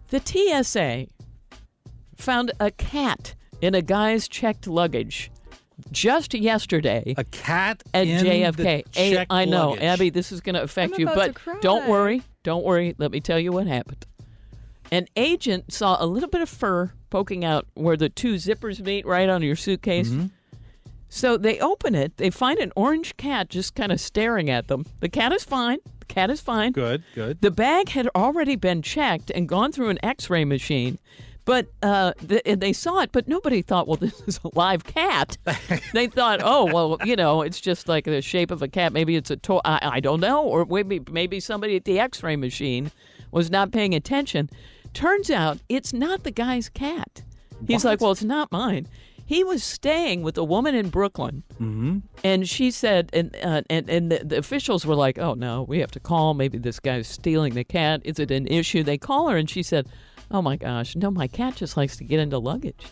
The 0.09 0.63
TSA 0.63 1.07
found 2.17 2.51
a 2.59 2.71
cat 2.71 3.35
in 3.61 3.75
a 3.75 3.81
guy's 3.81 4.27
checked 4.27 4.67
luggage 4.67 5.31
just 5.91 6.33
yesterday 6.33 7.13
a 7.17 7.23
cat 7.23 7.81
at 7.93 8.07
in 8.07 8.23
JFK. 8.25 8.91
the 8.93 9.17
A- 9.21 9.25
I 9.29 9.45
know, 9.45 9.69
luggage. 9.69 9.83
Abby, 9.83 10.09
this 10.09 10.31
is 10.31 10.41
going 10.41 10.55
to 10.55 10.61
affect 10.61 10.93
I'm 10.93 10.99
you, 10.99 11.05
about 11.07 11.15
but 11.15 11.27
to 11.27 11.33
cry. 11.33 11.57
don't 11.61 11.87
worry, 11.87 12.23
don't 12.43 12.63
worry. 12.63 12.95
Let 12.97 13.11
me 13.11 13.19
tell 13.19 13.39
you 13.39 13.51
what 13.51 13.67
happened. 13.67 14.05
An 14.91 15.07
agent 15.15 15.71
saw 15.71 15.97
a 15.99 16.05
little 16.05 16.29
bit 16.29 16.41
of 16.41 16.49
fur 16.49 16.91
poking 17.09 17.45
out 17.45 17.65
where 17.73 17.95
the 17.95 18.09
two 18.09 18.35
zippers 18.35 18.81
meet, 18.81 19.05
right 19.05 19.29
on 19.29 19.41
your 19.41 19.55
suitcase. 19.55 20.09
Mm-hmm. 20.09 20.27
So 21.13 21.35
they 21.35 21.59
open 21.59 21.93
it. 21.93 22.15
They 22.15 22.29
find 22.29 22.57
an 22.59 22.71
orange 22.73 23.17
cat 23.17 23.49
just 23.49 23.75
kind 23.75 23.91
of 23.91 23.99
staring 23.99 24.49
at 24.49 24.69
them. 24.69 24.85
The 25.01 25.09
cat 25.09 25.33
is 25.33 25.43
fine. 25.43 25.79
The 25.99 26.05
cat 26.05 26.29
is 26.29 26.39
fine. 26.39 26.71
Good, 26.71 27.03
good. 27.13 27.41
The 27.41 27.51
bag 27.51 27.89
had 27.89 28.07
already 28.15 28.55
been 28.55 28.81
checked 28.81 29.29
and 29.29 29.45
gone 29.45 29.73
through 29.73 29.89
an 29.89 29.99
X-ray 30.01 30.45
machine, 30.45 30.99
but 31.43 31.67
uh, 31.83 32.13
th- 32.13 32.41
and 32.45 32.61
they 32.61 32.71
saw 32.71 33.01
it. 33.01 33.11
But 33.11 33.27
nobody 33.27 33.61
thought, 33.61 33.89
well, 33.89 33.97
this 34.01 34.21
is 34.21 34.39
a 34.45 34.57
live 34.57 34.85
cat. 34.85 35.37
they 35.93 36.07
thought, 36.07 36.39
oh, 36.41 36.71
well, 36.73 36.97
you 37.03 37.17
know, 37.17 37.41
it's 37.41 37.59
just 37.59 37.89
like 37.89 38.05
the 38.05 38.21
shape 38.21 38.49
of 38.49 38.61
a 38.61 38.69
cat. 38.69 38.93
Maybe 38.93 39.17
it's 39.17 39.29
a 39.29 39.35
toy. 39.35 39.59
I, 39.65 39.79
I 39.95 39.99
don't 39.99 40.21
know, 40.21 40.45
or 40.45 40.65
maybe 40.65 41.01
maybe 41.11 41.41
somebody 41.41 41.75
at 41.75 41.83
the 41.83 41.99
X-ray 41.99 42.37
machine 42.37 42.89
was 43.31 43.51
not 43.51 43.73
paying 43.73 43.93
attention. 43.93 44.49
Turns 44.93 45.29
out 45.29 45.57
it's 45.67 45.91
not 45.91 46.23
the 46.23 46.31
guy's 46.31 46.69
cat. 46.69 47.23
He's 47.67 47.85
like, 47.85 48.01
well, 48.01 48.11
it's 48.11 48.23
not 48.23 48.51
mine. 48.51 48.87
He 49.31 49.45
was 49.45 49.63
staying 49.63 50.23
with 50.23 50.37
a 50.37 50.43
woman 50.43 50.75
in 50.75 50.89
Brooklyn. 50.89 51.43
Mm-hmm. 51.53 51.99
And 52.21 52.49
she 52.49 52.69
said, 52.69 53.09
and 53.13 53.33
uh, 53.41 53.61
and 53.69 53.89
and 53.89 54.11
the, 54.11 54.25
the 54.25 54.37
officials 54.37 54.85
were 54.85 54.93
like, 54.93 55.17
"Oh 55.17 55.35
no, 55.35 55.63
we 55.63 55.79
have 55.79 55.91
to 55.91 56.01
call. 56.01 56.33
Maybe 56.33 56.57
this 56.57 56.81
guy's 56.81 57.07
stealing 57.07 57.53
the 57.53 57.63
cat. 57.63 58.01
Is 58.03 58.19
it 58.19 58.29
an 58.29 58.45
issue?" 58.47 58.83
They 58.83 58.97
call 58.97 59.29
her, 59.29 59.37
and 59.37 59.49
she 59.49 59.63
said, 59.63 59.87
"Oh 60.31 60.41
my 60.41 60.57
gosh, 60.57 60.97
no, 60.97 61.09
my 61.09 61.27
cat 61.27 61.55
just 61.55 61.77
likes 61.77 61.95
to 61.95 62.03
get 62.03 62.19
into 62.19 62.39
luggage." 62.39 62.87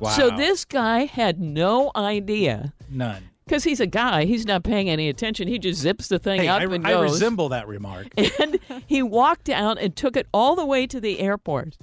Wow. 0.00 0.08
So 0.08 0.30
this 0.30 0.64
guy 0.64 1.04
had 1.04 1.38
no 1.38 1.90
idea 1.94 2.72
None. 2.88 3.28
because 3.44 3.64
he's 3.64 3.80
a 3.80 3.86
guy. 3.86 4.24
He's 4.24 4.46
not 4.46 4.64
paying 4.64 4.88
any 4.88 5.10
attention. 5.10 5.46
He 5.46 5.58
just 5.58 5.82
zips 5.82 6.08
the 6.08 6.18
thing 6.18 6.40
Hey, 6.40 6.48
up 6.48 6.62
I, 6.62 6.64
and 6.64 6.86
I 6.86 7.02
resemble 7.02 7.50
that 7.50 7.68
remark. 7.68 8.06
and 8.40 8.58
he 8.86 9.02
walked 9.02 9.50
out 9.50 9.78
and 9.78 9.94
took 9.94 10.16
it 10.16 10.26
all 10.32 10.56
the 10.56 10.64
way 10.64 10.86
to 10.86 11.00
the 11.02 11.20
airport. 11.20 11.76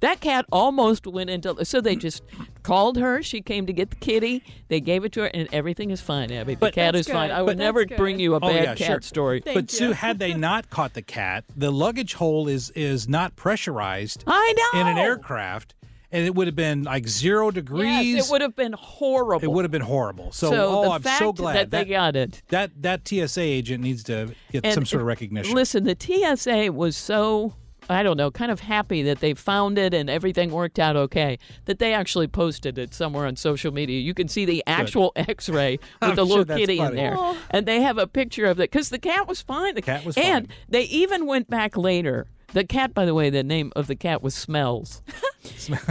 That 0.00 0.20
cat 0.20 0.44
almost 0.52 1.06
went 1.06 1.28
into. 1.30 1.64
So 1.64 1.80
they 1.80 1.96
just 1.96 2.22
called 2.62 2.96
her. 2.98 3.22
She 3.22 3.40
came 3.40 3.66
to 3.66 3.72
get 3.72 3.90
the 3.90 3.96
kitty. 3.96 4.44
They 4.68 4.80
gave 4.80 5.04
it 5.04 5.12
to 5.12 5.22
her, 5.22 5.26
and 5.34 5.48
everything 5.52 5.90
is 5.90 6.00
fine, 6.00 6.30
Abby. 6.30 6.54
The 6.54 6.60
But- 6.60 6.74
cat 6.74 6.94
That's 6.94 7.08
is 7.08 7.12
fine. 7.12 7.30
I 7.30 7.42
would 7.42 7.56
But 7.56 7.58
never 7.58 7.84
bring 7.84 8.16
good. 8.16 8.22
you 8.22 8.34
a 8.34 8.36
Oh, 8.36 8.40
bad 8.40 8.54
yeah, 8.64 8.74
cat 8.74 8.86
sure. 8.86 9.00
story. 9.02 9.40
Thank 9.40 9.54
but 9.56 9.70
Sue, 9.70 9.92
had 9.92 10.18
they 10.18 10.34
not 10.34 10.70
caught 10.70 10.94
the 10.94 11.02
cat, 11.02 11.44
the 11.56 11.70
luggage 11.72 12.14
hole 12.14 12.46
is 12.48 12.70
is 12.70 13.08
not 13.08 13.34
pressurized 13.36 14.22
I 14.26 14.54
know. 14.72 14.80
in 14.80 14.86
an 14.86 14.98
aircraft, 14.98 15.74
and 16.12 16.24
it 16.24 16.34
would 16.34 16.46
have 16.46 16.56
been 16.56 16.84
like 16.84 17.08
zero 17.08 17.50
degrees. 17.50 18.06
Yes, 18.14 18.28
it 18.28 18.32
would 18.32 18.40
have 18.40 18.54
been 18.54 18.74
horrible. 18.74 19.42
It 19.44 19.50
would 19.50 19.64
have 19.64 19.72
been 19.72 19.82
horrible. 19.82 20.30
So, 20.32 20.50
So 20.50 20.68
oh, 20.68 20.92
I'm 20.92 21.02
so 21.02 21.32
glad 21.32 21.54
that 21.56 21.70
they 21.70 21.84
got 21.86 22.14
it. 22.14 22.40
That 22.50 22.70
that 22.82 23.06
TSA 23.08 23.40
agent 23.40 23.82
needs 23.82 24.04
to 24.04 24.32
get 24.52 24.64
And 24.64 24.74
some 24.74 24.86
sort 24.86 25.00
of 25.00 25.06
recognition. 25.08 25.54
Listen, 25.54 25.82
the 25.84 25.96
TSA 25.98 26.70
was 26.72 26.96
so 26.96 27.54
I 27.88 28.02
don't 28.02 28.16
know, 28.16 28.30
kind 28.30 28.50
of 28.50 28.60
happy 28.60 29.02
that 29.02 29.20
they 29.20 29.34
found 29.34 29.78
it 29.78 29.94
and 29.94 30.10
everything 30.10 30.50
worked 30.50 30.78
out 30.78 30.96
okay. 30.96 31.38
That 31.64 31.78
they 31.78 31.94
actually 31.94 32.28
posted 32.28 32.78
it 32.78 32.92
somewhere 32.94 33.26
on 33.26 33.36
social 33.36 33.72
media. 33.72 34.00
You 34.00 34.14
can 34.14 34.28
see 34.28 34.44
the 34.44 34.62
actual 34.66 35.12
X-ray 35.16 35.78
with 36.02 36.16
the 36.16 36.24
little 36.24 36.44
that's 36.44 36.58
kitty 36.60 36.78
in 36.78 36.84
funny. 36.84 36.96
there, 36.96 37.16
and 37.50 37.66
they 37.66 37.80
have 37.80 37.98
a 37.98 38.06
picture 38.06 38.46
of 38.46 38.58
it 38.60 38.70
because 38.70 38.90
the 38.90 38.98
cat 38.98 39.26
was 39.26 39.40
fine. 39.40 39.74
The 39.74 39.82
cat 39.82 40.04
was 40.04 40.14
fine. 40.16 40.24
and 40.24 40.48
they 40.68 40.82
even 40.82 41.26
went 41.26 41.48
back 41.48 41.76
later. 41.76 42.26
The 42.54 42.64
cat, 42.64 42.94
by 42.94 43.04
the 43.04 43.14
way, 43.14 43.28
the 43.28 43.42
name 43.42 43.72
of 43.76 43.86
the 43.88 43.96
cat 43.96 44.22
was 44.22 44.34
Smells. 44.48 45.02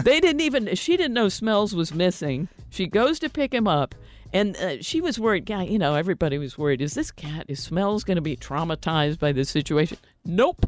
they 0.04 0.20
didn't 0.20 0.42
even. 0.42 0.76
She 0.76 0.98
didn't 0.98 1.14
know 1.14 1.30
Smells 1.30 1.76
was 1.76 1.94
missing. 1.94 2.48
She 2.70 2.88
goes 2.88 3.20
to 3.20 3.30
pick 3.30 3.54
him 3.54 3.68
up. 3.68 3.96
And 4.34 4.58
uh, 4.58 4.82
she 4.82 5.00
was 5.00 5.20
worried. 5.20 5.50
Yeah, 5.50 5.62
you 5.62 5.80
know, 5.80 5.96
everybody 5.96 6.38
was 6.38 6.58
worried. 6.58 6.82
Is 6.82 6.96
this 6.96 7.12
cat, 7.12 7.46
is 7.48 7.64
Smells 7.64 8.04
going 8.04 8.16
to 8.16 8.22
be 8.22 8.36
traumatized 8.36 9.20
by 9.20 9.32
this 9.32 9.50
situation? 9.50 9.98
Nope. 10.26 10.66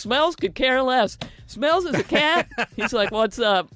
Smells 0.00 0.34
could 0.36 0.54
care 0.54 0.82
less. 0.82 1.18
Smells 1.46 1.84
is 1.84 1.94
a 1.94 2.02
cat. 2.04 2.48
He's 2.76 2.92
like, 2.92 3.10
what's 3.10 3.38
up? 3.38 3.68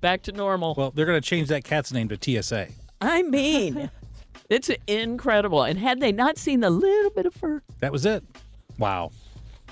Back 0.00 0.22
to 0.24 0.32
normal. 0.32 0.74
well, 0.76 0.90
they're 0.90 1.06
going 1.06 1.20
to 1.20 1.26
change 1.26 1.48
that 1.48 1.64
cat's 1.64 1.92
name 1.92 2.08
to 2.10 2.42
TSA. 2.42 2.68
I 3.00 3.22
mean, 3.22 3.90
it's 4.50 4.70
incredible. 4.86 5.62
And 5.62 5.78
had 5.78 6.00
they 6.00 6.12
not 6.12 6.36
seen 6.36 6.60
the 6.60 6.70
little 6.70 7.10
bit 7.10 7.24
of 7.26 7.34
fur, 7.34 7.62
That 7.80 7.92
was 7.92 8.04
it. 8.04 8.22
Wow. 8.78 9.10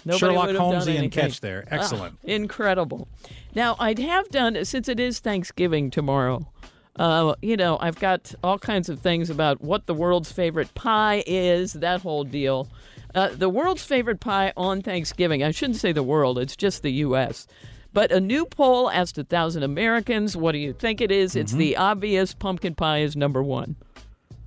Nobody 0.04 0.18
Sherlock 0.18 0.48
Holmesian 0.50 0.88
anything. 0.88 1.10
catch 1.10 1.40
there. 1.40 1.64
Ah, 1.70 1.74
Excellent. 1.76 2.18
incredible. 2.24 3.06
Now, 3.54 3.76
I'd 3.78 3.98
have 3.98 4.28
done, 4.30 4.64
since 4.64 4.88
it 4.88 4.98
is 4.98 5.20
Thanksgiving 5.20 5.90
tomorrow, 5.90 6.50
uh, 6.96 7.34
you 7.42 7.56
know, 7.56 7.78
I've 7.80 7.98
got 8.00 8.34
all 8.42 8.58
kinds 8.58 8.88
of 8.88 8.98
things 9.00 9.30
about 9.30 9.60
what 9.60 9.86
the 9.86 9.94
world's 9.94 10.32
favorite 10.32 10.74
pie 10.74 11.22
is, 11.26 11.74
that 11.74 12.00
whole 12.00 12.24
deal. 12.24 12.68
Uh, 13.14 13.28
the 13.34 13.48
world's 13.48 13.84
favorite 13.84 14.20
pie 14.20 14.52
on 14.56 14.80
Thanksgiving, 14.82 15.42
I 15.42 15.50
shouldn't 15.50 15.78
say 15.78 15.92
the 15.92 16.02
world, 16.02 16.38
it's 16.38 16.56
just 16.56 16.82
the 16.82 16.92
U.S. 16.92 17.46
But 17.92 18.10
a 18.10 18.20
new 18.20 18.46
poll 18.46 18.90
asked 18.90 19.18
a 19.18 19.24
thousand 19.24 19.62
Americans, 19.64 20.34
what 20.36 20.52
do 20.52 20.58
you 20.58 20.72
think 20.72 21.00
it 21.02 21.10
is? 21.10 21.36
It's 21.36 21.52
the 21.52 21.76
obvious 21.76 22.32
pumpkin 22.32 22.74
pie 22.74 23.00
is 23.00 23.16
number 23.16 23.42
one. 23.42 23.76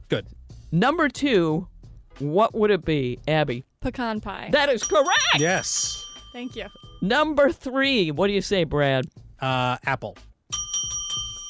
Good. 0.10 0.26
Number 0.72 1.10
two, 1.10 1.68
what 2.20 2.56
would 2.56 2.72
it 2.72 2.84
be, 2.84 3.20
Abby? 3.28 3.64
Pecan 3.82 4.20
pie. 4.20 4.50
That 4.52 4.70
is 4.70 4.84
correct. 4.84 5.38
Yes. 5.38 6.04
Thank 6.34 6.56
you. 6.56 6.66
Number 7.02 7.52
three, 7.52 8.10
what 8.10 8.28
do 8.28 8.34
you 8.34 8.42
say, 8.42 8.64
Brad? 8.64 9.06
Uh, 9.40 9.78
Apple. 9.86 10.18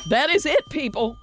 That 0.10 0.30
is 0.30 0.46
it, 0.46 0.60
people. 0.70 1.18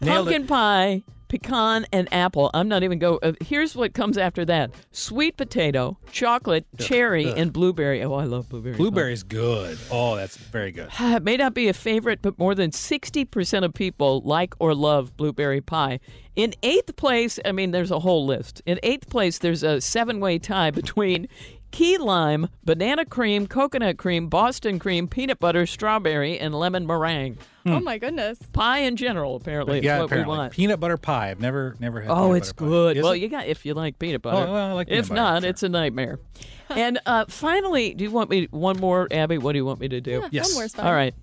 Nailed 0.00 0.26
Pumpkin 0.26 0.42
it. 0.42 0.48
pie, 0.48 1.02
pecan, 1.34 1.84
and 1.92 2.12
apple. 2.12 2.48
I'm 2.54 2.68
not 2.68 2.84
even 2.84 3.00
go. 3.00 3.18
Uh, 3.20 3.32
here's 3.40 3.74
what 3.74 3.92
comes 3.92 4.16
after 4.16 4.44
that: 4.44 4.70
sweet 4.92 5.36
potato, 5.36 5.98
chocolate, 6.12 6.64
cherry, 6.78 7.28
and 7.32 7.52
blueberry. 7.52 8.04
Oh, 8.04 8.14
I 8.14 8.24
love 8.24 8.48
blueberry. 8.48 8.76
Blueberry's 8.76 9.24
good. 9.24 9.76
Oh, 9.90 10.14
that's 10.14 10.36
very 10.36 10.70
good. 10.70 10.90
It 11.14 11.22
may 11.22 11.36
not 11.36 11.54
be 11.54 11.68
a 11.68 11.72
favorite, 11.72 12.20
but 12.22 12.38
more 12.38 12.54
than 12.56 12.70
60% 12.70 13.64
of 13.64 13.72
people 13.72 14.20
like 14.24 14.54
or 14.58 14.74
love 14.74 15.16
blueberry 15.16 15.60
pie. 15.60 16.00
In 16.34 16.54
eighth 16.62 16.96
place, 16.96 17.38
I 17.44 17.52
mean, 17.52 17.70
there's 17.70 17.92
a 17.92 18.00
whole 18.00 18.26
list. 18.26 18.62
In 18.66 18.80
eighth 18.82 19.08
place, 19.08 19.38
there's 19.38 19.62
a 19.62 19.80
seven 19.80 20.18
way 20.18 20.38
tie 20.38 20.70
between 20.82 21.28
key 21.74 21.98
lime, 21.98 22.48
banana 22.62 23.04
cream, 23.04 23.48
coconut 23.48 23.98
cream, 23.98 24.28
Boston 24.28 24.78
cream, 24.78 25.08
peanut 25.08 25.40
butter, 25.40 25.66
strawberry, 25.66 26.38
and 26.38 26.54
lemon 26.54 26.86
meringue. 26.86 27.36
Oh 27.66 27.80
my 27.80 27.98
goodness. 27.98 28.38
Pie 28.52 28.80
in 28.80 28.94
general, 28.94 29.36
apparently, 29.36 29.78
is 29.78 29.84
yeah, 29.84 29.98
what 29.98 30.04
apparently. 30.04 30.32
we 30.32 30.38
want. 30.38 30.52
Peanut 30.52 30.78
butter 30.78 30.96
pie. 30.96 31.30
I've 31.30 31.40
never 31.40 31.74
never 31.80 32.00
had. 32.00 32.10
Oh, 32.10 32.26
peanut 32.26 32.36
it's 32.36 32.52
butter 32.52 32.64
pie. 32.64 32.70
good. 32.70 32.96
Is 32.98 33.02
well, 33.02 33.12
it? 33.12 33.22
you 33.22 33.28
got 33.28 33.46
if 33.46 33.66
you 33.66 33.74
like 33.74 33.98
peanut 33.98 34.22
butter. 34.22 34.46
Oh, 34.46 34.52
well, 34.52 34.70
I 34.70 34.72
like 34.72 34.86
peanut 34.86 35.00
if 35.00 35.08
butter, 35.08 35.20
not, 35.20 35.42
sure. 35.42 35.50
it's 35.50 35.62
a 35.64 35.68
nightmare. 35.68 36.20
and 36.68 37.00
uh, 37.06 37.24
finally, 37.28 37.94
do 37.94 38.04
you 38.04 38.10
want 38.10 38.30
me 38.30 38.46
one 38.50 38.78
more, 38.78 39.08
Abby? 39.10 39.38
What 39.38 39.52
do 39.52 39.58
you 39.58 39.64
want 39.64 39.80
me 39.80 39.88
to 39.88 40.00
do? 40.00 40.20
Yeah, 40.20 40.28
Yes. 40.30 40.50
One 40.50 40.54
more 40.54 40.64
is 40.64 40.74
fine. 40.74 40.86
All 40.86 40.92
right. 40.92 41.14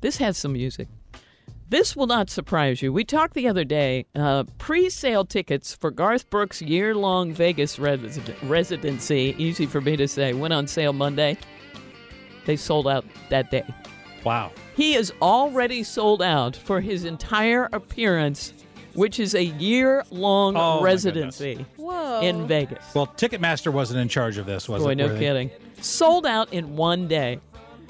This 0.00 0.16
has 0.16 0.36
some 0.36 0.54
music. 0.54 0.88
This 1.68 1.96
will 1.96 2.06
not 2.06 2.30
surprise 2.30 2.80
you. 2.80 2.92
We 2.92 3.04
talked 3.04 3.34
the 3.34 3.48
other 3.48 3.64
day. 3.64 4.06
Uh, 4.14 4.44
pre-sale 4.58 5.24
tickets 5.24 5.74
for 5.74 5.90
Garth 5.90 6.30
Brooks' 6.30 6.62
year-long 6.62 7.32
Vegas 7.32 7.78
res- 7.78 8.20
residency, 8.44 9.34
easy 9.36 9.66
for 9.66 9.80
me 9.80 9.96
to 9.96 10.06
say, 10.06 10.32
went 10.32 10.54
on 10.54 10.68
sale 10.68 10.92
Monday. 10.92 11.36
They 12.44 12.54
sold 12.56 12.86
out 12.86 13.04
that 13.30 13.50
day. 13.50 13.64
Wow. 14.22 14.52
He 14.76 14.94
is 14.94 15.12
already 15.20 15.82
sold 15.82 16.22
out 16.22 16.54
for 16.54 16.80
his 16.80 17.04
entire 17.04 17.68
appearance, 17.72 18.52
which 18.94 19.18
is 19.18 19.34
a 19.34 19.42
year-long 19.44 20.56
Oh, 20.56 20.78
my 20.78 20.84
residency 20.84 21.66
Whoa. 21.76 22.20
in 22.20 22.46
Vegas. 22.46 22.84
Well, 22.94 23.08
Ticketmaster 23.08 23.72
wasn't 23.72 23.98
in 24.00 24.08
charge 24.08 24.38
of 24.38 24.46
this, 24.46 24.68
was 24.68 24.84
Boy, 24.84 24.90
it? 24.90 24.94
no 24.96 25.08
Were 25.08 25.14
they? 25.14 25.18
kidding. 25.18 25.50
Sold 25.80 26.26
out 26.26 26.52
in 26.52 26.76
one 26.76 27.08
day. 27.08 27.40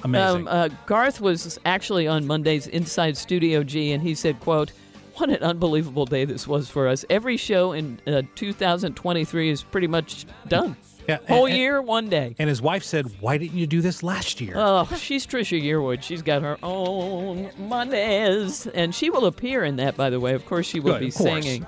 Amazing. 0.05 0.43
Um, 0.43 0.49
uh, 0.49 0.69
Garth 0.87 1.21
was 1.21 1.59
actually 1.65 2.07
on 2.07 2.27
Monday's 2.27 2.67
Inside 2.67 3.17
Studio 3.17 3.63
G, 3.63 3.93
and 3.93 4.03
he 4.03 4.15
said, 4.15 4.39
"quote 4.41 4.73
What 5.17 5.31
an 5.31 5.43
unbelievable 5.43 6.05
day 6.07 6.25
this 6.25 6.47
was 6.47 6.69
for 6.69 6.87
us. 6.89 7.05
Every 7.09 7.37
show 7.37 7.73
in 7.73 8.01
uh, 8.07 8.23
2023 8.35 9.51
is 9.51 9.63
pretty 9.63 9.87
much 9.87 10.27
done. 10.49 10.77
Yeah, 11.09 11.19
Whole 11.29 11.47
and- 11.47 11.57
year, 11.57 11.81
one 11.81 12.09
day. 12.09 12.35
And 12.39 12.49
his 12.49 12.61
wife 12.61 12.83
said, 12.83 13.07
"Why 13.21 13.39
didn't 13.39 13.57
you 13.57 13.67
do 13.67 13.81
this 13.81 14.03
last 14.03 14.41
year?" 14.41 14.55
Oh, 14.57 14.85
she's 14.99 15.27
Trisha 15.27 15.61
Yearwood. 15.63 16.03
She's 16.03 16.21
got 16.23 16.43
her 16.43 16.59
own 16.63 17.51
Mondays, 17.59 18.67
and 18.67 18.95
she 18.95 19.09
will 19.11 19.27
appear 19.27 19.65
in 19.65 19.77
that. 19.77 19.97
By 19.97 20.11
the 20.11 20.21
way, 20.21 20.35
of 20.35 20.45
course, 20.47 20.67
she 20.67 20.81
will 20.81 20.95
Good, 20.95 21.01
be 21.01 21.11
singing. 21.11 21.65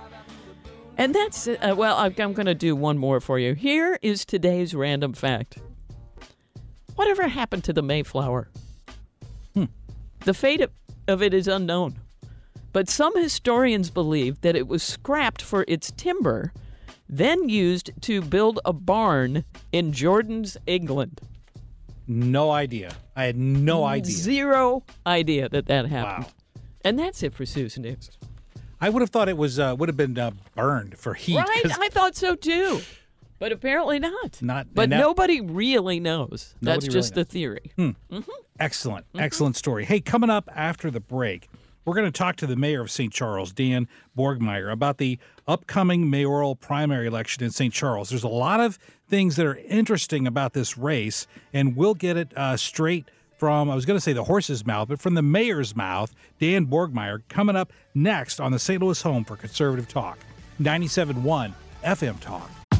And 0.97 1.15
that's 1.15 1.47
uh, 1.47 1.75
well. 1.77 1.97
I'm, 1.97 2.13
I'm 2.19 2.33
going 2.33 2.47
to 2.47 2.55
do 2.57 2.75
one 2.75 2.99
more 2.99 3.21
for 3.21 3.39
you. 3.39 3.55
Here 3.55 3.99
is 4.03 4.25
today's 4.25 4.75
random 4.75 5.13
fact. 5.13 5.59
Whatever 6.99 7.29
happened 7.29 7.63
to 7.63 7.73
the 7.73 7.81
Mayflower? 7.81 8.49
Hmm. 9.55 9.67
The 10.25 10.35
fate 10.35 10.61
of, 10.61 10.73
of 11.07 11.23
it 11.23 11.33
is 11.33 11.47
unknown, 11.47 12.01
but 12.73 12.89
some 12.89 13.17
historians 13.17 13.89
believe 13.89 14.41
that 14.41 14.57
it 14.57 14.67
was 14.67 14.83
scrapped 14.83 15.41
for 15.41 15.65
its 15.69 15.93
timber, 15.97 16.53
then 17.09 17.49
used 17.49 17.93
to 18.01 18.21
build 18.21 18.59
a 18.65 18.73
barn 18.73 19.45
in 19.71 19.93
Jordans, 19.93 20.57
England. 20.67 21.21
No 22.09 22.51
idea. 22.51 22.91
I 23.15 23.27
had 23.27 23.37
no 23.37 23.85
idea. 23.85 24.13
Zero 24.13 24.83
idea 25.07 25.49
that 25.51 25.67
that 25.67 25.87
happened. 25.87 26.25
Wow. 26.25 26.33
And 26.85 26.99
that's 26.99 27.23
it 27.23 27.33
for 27.33 27.47
Sue's 27.47 27.79
News. 27.79 28.11
I 28.81 28.91
would 28.91 29.03
have 29.03 29.11
thought 29.11 29.29
it 29.29 29.37
was 29.37 29.61
uh, 29.61 29.77
would 29.79 29.89
have 29.89 29.97
been 29.97 30.19
uh, 30.19 30.33
burned 30.57 30.99
for 30.99 31.15
heat. 31.15 31.37
Right? 31.37 31.79
I 31.79 31.91
thought 31.91 32.17
so 32.17 32.35
too. 32.35 32.81
But 33.39 33.53
apparently 33.53 33.99
not. 33.99 34.43
Not- 34.43 34.69
But 34.75 34.91
that- 34.91 34.99
nobody 34.99 35.41
really 35.41 36.01
knows. 36.01 36.55
That's 36.61 36.87
just 36.87 37.15
really 37.15 37.25
the 37.25 37.31
theory. 37.31 37.73
Excellent, 38.61 39.07
Mm-hmm. 39.13 39.21
excellent 39.21 39.57
story. 39.57 39.85
Hey, 39.85 40.01
coming 40.01 40.31
up 40.31 40.49
after 40.55 40.91
the 40.91 41.01
break, 41.01 41.49
we're 41.85 41.95
going 41.95 42.11
to 42.11 42.19
talk 42.19 42.37
to 42.37 42.47
the 42.47 42.57
mayor 42.57 42.81
of 42.83 42.91
St. 42.91 43.13
Charles, 43.13 43.53
Dan 43.53 43.89
Borgmeyer, 44.17 44.71
about 44.73 44.99
the 44.99 45.19
upcoming 45.47 46.11
mayoral 46.11 46.57
primary 46.57 47.07
election 47.07 47.45
in 47.45 47.51
St. 47.51 47.73
Charles. 47.73 48.11
There's 48.11 48.25
a 48.25 48.29
lot 48.29 48.61
of 48.61 48.79
things 49.09 49.37
that 49.37 49.47
are 49.47 49.57
interesting 49.69 50.27
about 50.27 50.53
this 50.53 50.77
race, 50.77 51.27
and 51.53 51.77
we'll 51.77 51.95
get 51.95 52.17
it 52.17 52.37
uh, 52.37 52.57
straight 52.57 53.09
from, 53.39 53.71
I 53.71 53.75
was 53.77 53.87
going 53.87 53.97
to 53.97 54.01
say 54.03 54.13
the 54.13 54.25
horse's 54.25 54.67
mouth, 54.67 54.89
but 54.89 55.01
from 55.01 55.15
the 55.15 55.23
mayor's 55.23 55.77
mouth, 55.77 56.13
Dan 56.41 56.67
Borgmeyer, 56.67 57.23
coming 57.29 57.55
up 57.57 57.73
next 57.95 58.41
on 58.41 58.51
the 58.53 58.59
St. 58.59 58.83
Louis 58.83 59.01
Home 59.03 59.25
for 59.25 59.37
Conservative 59.37 59.87
Talk, 59.89 60.19
97.1 60.61 61.55
FM 61.85 62.21
Talk. 62.21 62.51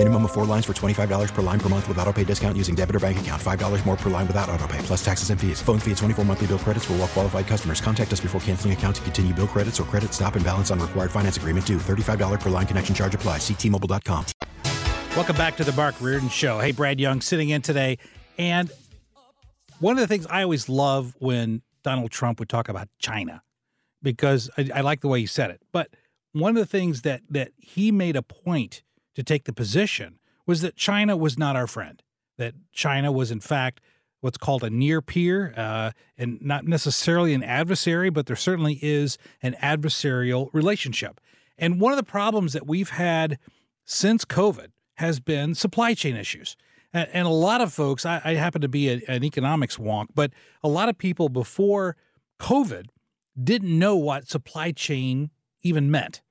Minimum 0.00 0.24
of 0.24 0.32
four 0.32 0.46
lines 0.46 0.64
for 0.64 0.72
$25 0.72 1.34
per 1.34 1.42
line 1.42 1.60
per 1.60 1.68
month 1.68 1.86
with 1.86 1.98
auto 1.98 2.10
pay 2.10 2.24
discount 2.24 2.56
using 2.56 2.74
debit 2.74 2.96
or 2.96 3.00
bank 3.00 3.20
account. 3.20 3.42
$5 3.42 3.84
more 3.84 3.98
per 3.98 4.08
line 4.08 4.26
without 4.26 4.48
auto 4.48 4.66
pay, 4.66 4.78
plus 4.78 5.04
taxes 5.04 5.28
and 5.28 5.38
fees. 5.38 5.60
Phone 5.60 5.78
fee 5.78 5.90
at 5.90 5.98
24 5.98 6.24
monthly 6.24 6.46
bill 6.46 6.58
credits 6.58 6.86
for 6.86 6.94
all 6.94 7.00
well 7.00 7.08
qualified 7.08 7.46
customers. 7.46 7.82
Contact 7.82 8.10
us 8.10 8.20
before 8.20 8.40
canceling 8.40 8.72
account 8.72 8.96
to 8.96 9.02
continue 9.02 9.34
bill 9.34 9.46
credits 9.46 9.78
or 9.78 9.84
credit 9.84 10.14
stop 10.14 10.36
and 10.36 10.44
balance 10.44 10.70
on 10.70 10.80
required 10.80 11.10
finance 11.10 11.36
agreement 11.36 11.66
due. 11.66 11.76
$35 11.76 12.40
per 12.40 12.48
line 12.48 12.66
connection 12.66 12.94
charge 12.94 13.14
apply. 13.14 13.36
Ctmobile.com. 13.36 14.24
Welcome 15.14 15.36
back 15.36 15.58
to 15.58 15.64
the 15.64 15.72
Mark 15.72 16.00
Reardon 16.00 16.30
Show. 16.30 16.58
Hey, 16.60 16.72
Brad 16.72 16.98
Young 16.98 17.20
sitting 17.20 17.50
in 17.50 17.60
today. 17.60 17.98
And 18.38 18.72
one 19.80 19.98
of 19.98 20.00
the 20.00 20.06
things 20.06 20.26
I 20.30 20.44
always 20.44 20.70
love 20.70 21.14
when 21.18 21.60
Donald 21.84 22.10
Trump 22.10 22.38
would 22.38 22.48
talk 22.48 22.70
about 22.70 22.88
China, 23.00 23.42
because 24.02 24.48
I, 24.56 24.70
I 24.76 24.80
like 24.80 25.02
the 25.02 25.08
way 25.08 25.20
he 25.20 25.26
said 25.26 25.50
it. 25.50 25.60
But 25.72 25.90
one 26.32 26.56
of 26.56 26.56
the 26.56 26.64
things 26.64 27.02
that 27.02 27.20
that 27.28 27.52
he 27.58 27.92
made 27.92 28.16
a 28.16 28.22
point 28.22 28.82
to 29.14 29.22
take 29.22 29.44
the 29.44 29.52
position 29.52 30.18
was 30.46 30.60
that 30.62 30.76
China 30.76 31.16
was 31.16 31.38
not 31.38 31.56
our 31.56 31.66
friend. 31.66 32.02
That 32.38 32.54
China 32.72 33.12
was, 33.12 33.30
in 33.30 33.40
fact, 33.40 33.80
what's 34.20 34.38
called 34.38 34.64
a 34.64 34.70
near 34.70 35.00
peer, 35.00 35.54
uh, 35.56 35.92
and 36.18 36.40
not 36.42 36.66
necessarily 36.66 37.34
an 37.34 37.42
adversary, 37.42 38.10
but 38.10 38.26
there 38.26 38.36
certainly 38.36 38.78
is 38.82 39.18
an 39.42 39.56
adversarial 39.62 40.48
relationship. 40.52 41.20
And 41.58 41.80
one 41.80 41.92
of 41.92 41.96
the 41.96 42.02
problems 42.02 42.52
that 42.52 42.66
we've 42.66 42.90
had 42.90 43.38
since 43.84 44.24
COVID 44.24 44.68
has 44.94 45.20
been 45.20 45.54
supply 45.54 45.94
chain 45.94 46.16
issues. 46.16 46.56
And, 46.92 47.08
and 47.12 47.26
a 47.26 47.30
lot 47.30 47.60
of 47.60 47.72
folks, 47.72 48.04
I, 48.04 48.20
I 48.24 48.34
happen 48.34 48.60
to 48.60 48.68
be 48.68 48.88
a, 48.88 49.00
an 49.08 49.24
economics 49.24 49.76
wonk, 49.76 50.08
but 50.14 50.32
a 50.62 50.68
lot 50.68 50.88
of 50.88 50.98
people 50.98 51.28
before 51.28 51.96
COVID 52.38 52.86
didn't 53.42 53.78
know 53.78 53.96
what 53.96 54.28
supply 54.28 54.72
chain 54.72 55.30
even 55.62 55.90
meant. 55.90 56.22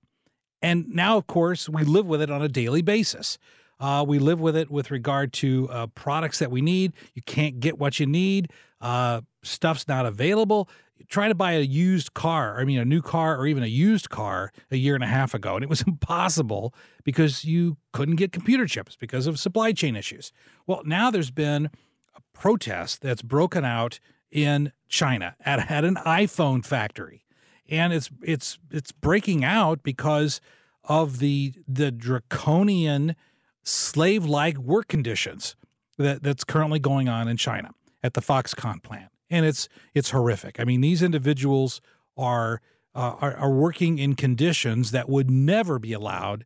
And 0.62 0.89
now, 0.89 1.17
of 1.17 1.28
course, 1.28 1.69
we 1.69 1.84
live 1.84 2.06
with 2.06 2.22
it 2.22 2.30
on 2.30 2.41
a 2.41 2.50
daily 2.50 2.82
basis. 2.82 3.38
Uh, 3.80 4.04
we 4.06 4.19
live 4.19 4.41
with 4.41 4.58
it 4.58 4.69
with 4.69 4.91
regard 4.91 5.32
to 5.32 5.69
uh, 5.69 5.88
products 5.88 6.39
that 6.39 6.52
we 6.52 6.62
need. 6.62 6.93
You 7.13 7.22
can't 7.22 7.60
get 7.60 7.80
what 7.80 8.00
you 8.00 8.06
need. 8.06 8.52
Uh, 8.82 9.22
stuff's 9.41 9.88
not 9.88 10.06
available. 10.06 10.69
Try 11.08 11.30
to 11.30 11.36
buy 11.36 11.54
a 11.54 11.62
used 11.62 12.13
car, 12.13 12.60
I 12.60 12.65
mean, 12.65 12.78
a 12.78 12.84
new 12.84 13.02
car 13.02 13.38
or 13.38 13.48
even 13.48 13.63
a 13.63 13.67
used 13.67 14.10
car 14.10 14.52
a 14.69 14.76
year 14.76 14.95
and 14.95 15.04
a 15.04 15.08
half 15.08 15.34
ago, 15.34 15.56
and 15.56 15.63
it 15.63 15.69
was 15.69 15.82
impossible 15.88 16.74
because 17.06 17.45
you 17.45 17.78
couldn't 17.93 18.17
get 18.17 18.34
computer 18.34 18.65
chips 18.65 18.98
because 18.98 19.26
of 19.26 19.39
supply 19.39 19.72
chain 19.72 19.95
issues. 19.95 20.34
Well, 20.67 20.82
now 20.86 21.10
there's 21.10 21.32
been 21.32 21.67
a 22.15 22.22
protest 22.34 23.02
that's 23.02 23.22
broken 23.22 23.63
out 23.63 24.02
in 24.30 24.74
China 24.89 25.36
at, 25.39 25.72
at 25.72 25.86
an 25.86 25.95
iPhone 25.95 26.65
factory 26.65 27.24
and 27.69 27.93
it's 27.93 28.10
it's 28.21 28.58
it's 28.71 28.91
breaking 28.91 29.43
out 29.43 29.84
because 29.84 30.41
of 30.84 31.19
the 31.19 31.53
the 31.67 31.91
draconian 31.91 33.15
slave-like 33.63 34.58
work 34.58 34.88
conditions 34.88 35.55
that 35.97 36.23
that's 36.23 36.43
currently 36.43 36.79
going 36.79 37.08
on 37.08 37.27
in 37.27 37.38
China 37.38 37.71
at 38.01 38.13
the 38.13 38.21
Foxconn 38.21 38.82
plant, 38.82 39.12
and 39.29 39.45
it's 39.45 39.69
it's 39.93 40.12
horrific. 40.12 40.60
I 40.60 40.63
mean, 40.63 40.82
these 40.82 41.03
individuals 41.03 41.82
are 42.17 42.62
uh, 42.95 43.15
are, 43.21 43.36
are 43.36 43.51
working 43.51 43.99
in 43.99 44.15
conditions 44.15 44.91
that 44.91 45.08
would 45.10 45.29
never 45.29 45.79
be 45.79 45.93
allowed 45.93 46.45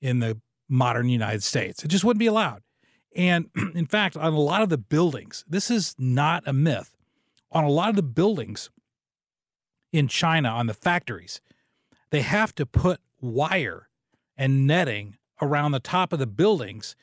in 0.00 0.18
the 0.18 0.40
modern 0.68 1.08
United 1.08 1.42
States. 1.42 1.84
It 1.84 1.88
just 1.88 2.04
wouldn't 2.04 2.18
be 2.18 2.26
allowed. 2.26 2.62
And 3.14 3.50
in 3.74 3.86
fact, 3.86 4.16
on 4.16 4.32
a 4.32 4.40
lot 4.40 4.62
of 4.62 4.68
the 4.68 4.78
buildings, 4.78 5.44
this 5.48 5.70
is 5.70 5.94
not 5.98 6.42
a 6.46 6.52
myth. 6.52 6.96
On 7.52 7.62
a 7.62 7.70
lot 7.70 7.90
of 7.90 7.96
the 7.96 8.02
buildings 8.02 8.70
in 9.94 10.08
China, 10.08 10.48
on 10.48 10.66
the 10.66 10.74
factories, 10.74 11.40
they 12.10 12.22
have 12.22 12.52
to 12.56 12.66
put 12.66 12.98
wire 13.20 13.88
and 14.36 14.66
netting 14.66 15.16
around 15.40 15.70
the 15.70 15.78
top 15.78 16.12
of 16.12 16.18
the 16.18 16.26
buildings 16.26 16.96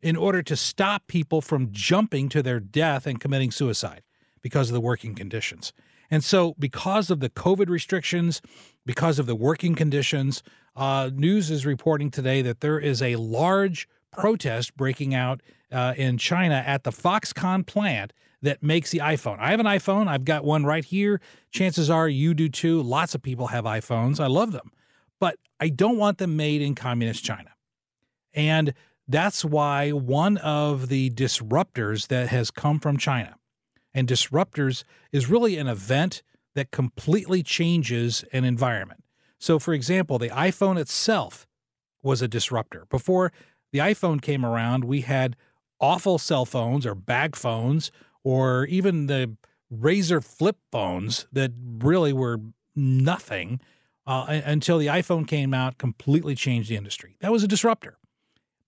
in 0.00 0.16
order 0.16 0.42
to 0.42 0.56
stop 0.56 1.06
people 1.06 1.42
from 1.42 1.68
jumping 1.72 2.30
to 2.30 2.42
their 2.42 2.58
death 2.58 3.06
and 3.06 3.20
committing 3.20 3.50
suicide 3.50 4.02
because 4.40 4.70
of 4.70 4.72
the 4.72 4.80
working 4.80 5.14
conditions. 5.14 5.74
And 6.10 6.24
so, 6.24 6.54
because 6.58 7.10
of 7.10 7.20
the 7.20 7.28
COVID 7.28 7.68
restrictions, 7.68 8.40
because 8.86 9.18
of 9.18 9.26
the 9.26 9.36
working 9.36 9.74
conditions, 9.74 10.42
uh, 10.74 11.10
news 11.14 11.50
is 11.50 11.66
reporting 11.66 12.10
today 12.10 12.40
that 12.40 12.60
there 12.60 12.78
is 12.78 13.02
a 13.02 13.16
large 13.16 13.86
protest 14.10 14.74
breaking 14.74 15.14
out 15.14 15.42
uh, 15.72 15.94
in 15.96 16.18
China 16.18 16.62
at 16.66 16.84
the 16.84 16.90
Foxconn 16.90 17.66
plant 17.66 18.12
that 18.42 18.62
makes 18.62 18.90
the 18.90 18.98
iPhone. 18.98 19.38
I 19.38 19.50
have 19.50 19.60
an 19.60 19.66
iPhone. 19.66 20.08
I've 20.08 20.24
got 20.24 20.44
one 20.44 20.64
right 20.64 20.84
here. 20.84 21.20
Chances 21.50 21.88
are 21.88 22.08
you 22.08 22.34
do 22.34 22.48
too. 22.48 22.82
Lots 22.82 23.14
of 23.14 23.22
people 23.22 23.48
have 23.48 23.64
iPhones. 23.64 24.20
I 24.20 24.26
love 24.26 24.52
them. 24.52 24.72
But 25.20 25.38
I 25.60 25.68
don't 25.68 25.96
want 25.96 26.18
them 26.18 26.36
made 26.36 26.60
in 26.60 26.74
communist 26.74 27.24
China. 27.24 27.50
And 28.34 28.74
that's 29.06 29.44
why 29.44 29.90
one 29.90 30.38
of 30.38 30.88
the 30.88 31.10
disruptors 31.10 32.08
that 32.08 32.28
has 32.28 32.50
come 32.50 32.80
from 32.80 32.96
China, 32.96 33.36
and 33.94 34.08
disruptors 34.08 34.84
is 35.12 35.28
really 35.28 35.56
an 35.58 35.68
event 35.68 36.22
that 36.54 36.70
completely 36.70 37.42
changes 37.42 38.24
an 38.32 38.44
environment. 38.44 39.04
So, 39.38 39.58
for 39.58 39.74
example, 39.74 40.18
the 40.18 40.28
iPhone 40.30 40.78
itself 40.78 41.46
was 42.02 42.22
a 42.22 42.28
disruptor. 42.28 42.86
Before 42.90 43.32
the 43.72 43.80
iPhone 43.80 44.20
came 44.20 44.44
around, 44.44 44.84
we 44.84 45.02
had 45.02 45.36
awful 45.82 46.16
cell 46.16 46.46
phones 46.46 46.86
or 46.86 46.94
bag 46.94 47.36
phones 47.36 47.90
or 48.24 48.64
even 48.66 49.06
the 49.08 49.36
Razr 49.70 50.24
flip 50.24 50.56
phones 50.70 51.26
that 51.32 51.52
really 51.78 52.12
were 52.12 52.40
nothing 52.76 53.60
uh, 54.06 54.40
until 54.44 54.78
the 54.78 54.86
iPhone 54.86 55.26
came 55.26 55.52
out, 55.52 55.78
completely 55.78 56.34
changed 56.34 56.70
the 56.70 56.76
industry. 56.76 57.16
That 57.20 57.32
was 57.32 57.42
a 57.42 57.48
disruptor. 57.48 57.98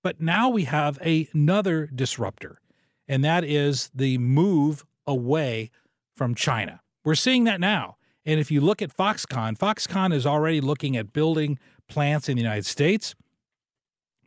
But 0.03 0.21
now 0.21 0.49
we 0.49 0.65
have 0.65 0.99
a, 1.03 1.29
another 1.33 1.87
disruptor, 1.87 2.61
and 3.09 3.25
that 3.25 3.45
is 3.45 3.91
the 3.95 4.19
move 4.19 4.85
away 5.07 5.71
from 6.15 6.35
China. 6.35 6.81
We're 7.05 7.15
seeing 7.15 7.45
that 7.45 7.61
now. 7.61 7.97
And 8.27 8.41
if 8.41 8.51
you 8.51 8.61
look 8.61 8.81
at 8.81 8.95
Foxconn, 8.97 9.59
Foxconn 9.59 10.13
is 10.13 10.27
already 10.27 10.61
looking 10.61 10.97
at 10.97 11.13
building 11.13 11.59
plants 11.89 12.29
in 12.29 12.37
the 12.37 12.43
United 12.43 12.65
States, 12.67 13.15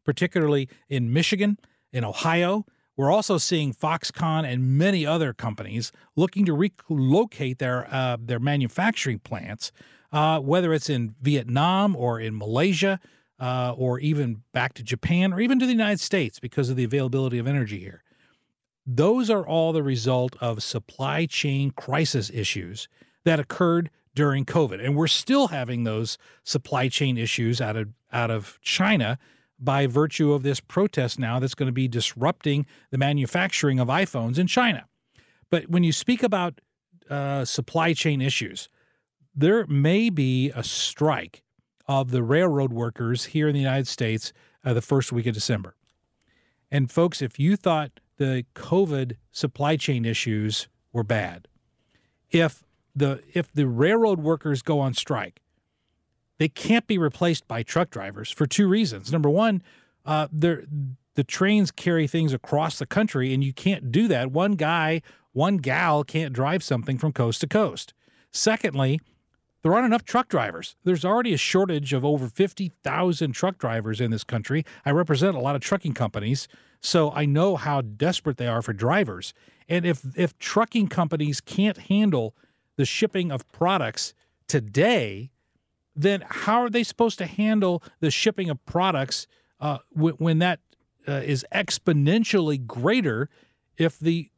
particularly 0.03 0.69
in 0.89 1.11
Michigan, 1.11 1.57
in 1.91 2.03
Ohio. 2.03 2.65
We're 2.97 3.11
also 3.11 3.37
seeing 3.37 3.73
Foxconn 3.73 4.43
and 4.43 4.77
many 4.77 5.05
other 5.05 5.31
companies 5.31 5.91
looking 6.15 6.45
to 6.45 6.71
relocate 6.89 7.59
their 7.59 7.87
uh, 7.93 8.17
their 8.19 8.39
manufacturing 8.39 9.19
plants, 9.19 9.71
uh, 10.11 10.39
whether 10.39 10.73
it's 10.73 10.89
in 10.89 11.13
Vietnam 11.21 11.95
or 11.95 12.19
in 12.19 12.35
Malaysia, 12.35 12.99
uh, 13.39 13.75
or 13.77 13.99
even 13.99 14.41
back 14.51 14.73
to 14.73 14.83
Japan, 14.83 15.31
or 15.31 15.39
even 15.39 15.59
to 15.59 15.67
the 15.67 15.71
United 15.71 15.99
States 15.99 16.39
because 16.39 16.71
of 16.71 16.75
the 16.75 16.83
availability 16.83 17.37
of 17.37 17.45
energy 17.45 17.79
here. 17.79 18.03
Those 18.83 19.29
are 19.29 19.45
all 19.45 19.73
the 19.73 19.83
result 19.83 20.35
of 20.41 20.63
supply 20.63 21.27
chain 21.27 21.71
crisis 21.71 22.31
issues 22.33 22.87
that 23.25 23.39
occurred 23.39 23.91
during 24.15 24.43
COVID, 24.43 24.83
and 24.83 24.95
we're 24.95 25.05
still 25.05 25.49
having 25.49 25.83
those 25.83 26.17
supply 26.43 26.89
chain 26.89 27.15
issues 27.15 27.61
out 27.61 27.75
of 27.75 27.89
out 28.11 28.31
of 28.31 28.57
China 28.63 29.19
by 29.59 29.87
virtue 29.87 30.33
of 30.33 30.43
this 30.43 30.59
protest 30.59 31.19
now 31.19 31.39
that's 31.39 31.55
going 31.55 31.67
to 31.67 31.73
be 31.73 31.87
disrupting 31.87 32.65
the 32.91 32.97
manufacturing 32.97 33.79
of 33.79 33.87
iPhones 33.87 34.37
in 34.37 34.47
China. 34.47 34.85
But 35.49 35.69
when 35.69 35.83
you 35.83 35.91
speak 35.91 36.23
about 36.23 36.61
uh, 37.09 37.45
supply 37.45 37.93
chain 37.93 38.21
issues, 38.21 38.67
there 39.33 39.65
may 39.67 40.09
be 40.09 40.51
a 40.51 40.63
strike 40.63 41.43
of 41.87 42.11
the 42.11 42.23
railroad 42.23 42.73
workers 42.73 43.25
here 43.25 43.47
in 43.47 43.53
the 43.53 43.59
United 43.59 43.87
States 43.87 44.33
uh, 44.65 44.73
the 44.73 44.81
first 44.81 45.11
week 45.11 45.25
of 45.25 45.33
December. 45.33 45.75
And 46.69 46.91
folks, 46.91 47.21
if 47.21 47.39
you 47.39 47.55
thought 47.55 47.99
the 48.17 48.45
COVID 48.55 49.15
supply 49.31 49.77
chain 49.77 50.05
issues 50.05 50.67
were 50.91 51.03
bad, 51.03 51.47
if 52.29 52.63
the 52.95 53.21
if 53.33 53.51
the 53.53 53.67
railroad 53.67 54.19
workers 54.19 54.61
go 54.61 54.79
on 54.79 54.93
strike, 54.93 55.41
they 56.37 56.47
can't 56.47 56.87
be 56.87 56.97
replaced 56.97 57.47
by 57.47 57.63
truck 57.63 57.89
drivers 57.89 58.31
for 58.31 58.45
two 58.45 58.67
reasons. 58.67 59.11
Number 59.11 59.29
one, 59.29 59.61
uh, 60.05 60.27
the 61.17 61.23
trains 61.23 61.71
carry 61.71 62.07
things 62.07 62.33
across 62.33 62.79
the 62.79 62.85
country, 62.85 63.33
and 63.33 63.43
you 63.43 63.53
can't 63.53 63.91
do 63.91 64.07
that. 64.07 64.31
One 64.31 64.53
guy, 64.53 65.01
one 65.33 65.57
gal 65.57 66.03
can't 66.03 66.33
drive 66.33 66.63
something 66.63 66.97
from 66.97 67.11
coast 67.11 67.41
to 67.41 67.47
coast. 67.47 67.93
Secondly, 68.31 68.99
there 69.63 69.73
aren't 69.73 69.87
enough 69.87 70.05
truck 70.05 70.29
drivers. 70.29 70.75
There's 70.83 71.03
already 71.03 71.33
a 71.33 71.37
shortage 71.37 71.91
of 71.91 72.05
over 72.05 72.27
50,000 72.27 73.31
truck 73.31 73.57
drivers 73.57 73.99
in 73.99 74.11
this 74.11 74.23
country. 74.23 74.63
I 74.85 74.91
represent 74.91 75.35
a 75.35 75.39
lot 75.39 75.55
of 75.55 75.61
trucking 75.61 75.93
companies, 75.93 76.47
so 76.79 77.11
I 77.11 77.25
know 77.25 77.55
how 77.55 77.81
desperate 77.81 78.37
they 78.37 78.47
are 78.47 78.61
for 78.61 78.73
drivers. 78.73 79.33
And 79.67 79.85
if 79.85 80.05
if 80.15 80.37
trucking 80.37 80.87
companies 80.87 81.41
can't 81.41 81.77
handle 81.77 82.35
the 82.77 82.85
shipping 82.85 83.31
of 83.31 83.51
products 83.51 84.13
today, 84.47 85.31
then 85.97 86.23
how 86.27 86.61
are 86.61 86.69
they 86.69 86.83
supposed 86.83 87.17
to 87.17 87.25
handle 87.25 87.83
the 87.99 88.11
shipping 88.11 88.49
of 88.49 88.63
products 88.65 89.27
uh, 89.59 89.79
when 89.95 90.39
that 90.39 90.59
uh, 91.07 91.13
is 91.13 91.45
exponentially 91.53 92.65
greater 92.65 93.29
if 93.77 93.97
the 93.99 94.29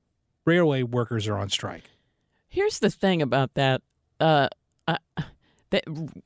railway 0.45 0.83
workers 0.83 1.27
are 1.27 1.37
on 1.37 1.49
strike? 1.49 1.89
Here's 2.47 2.79
the 2.79 2.89
thing 2.89 3.21
about 3.21 3.53
that. 3.55 3.81
Uh, 4.19 4.47
that 5.71 5.84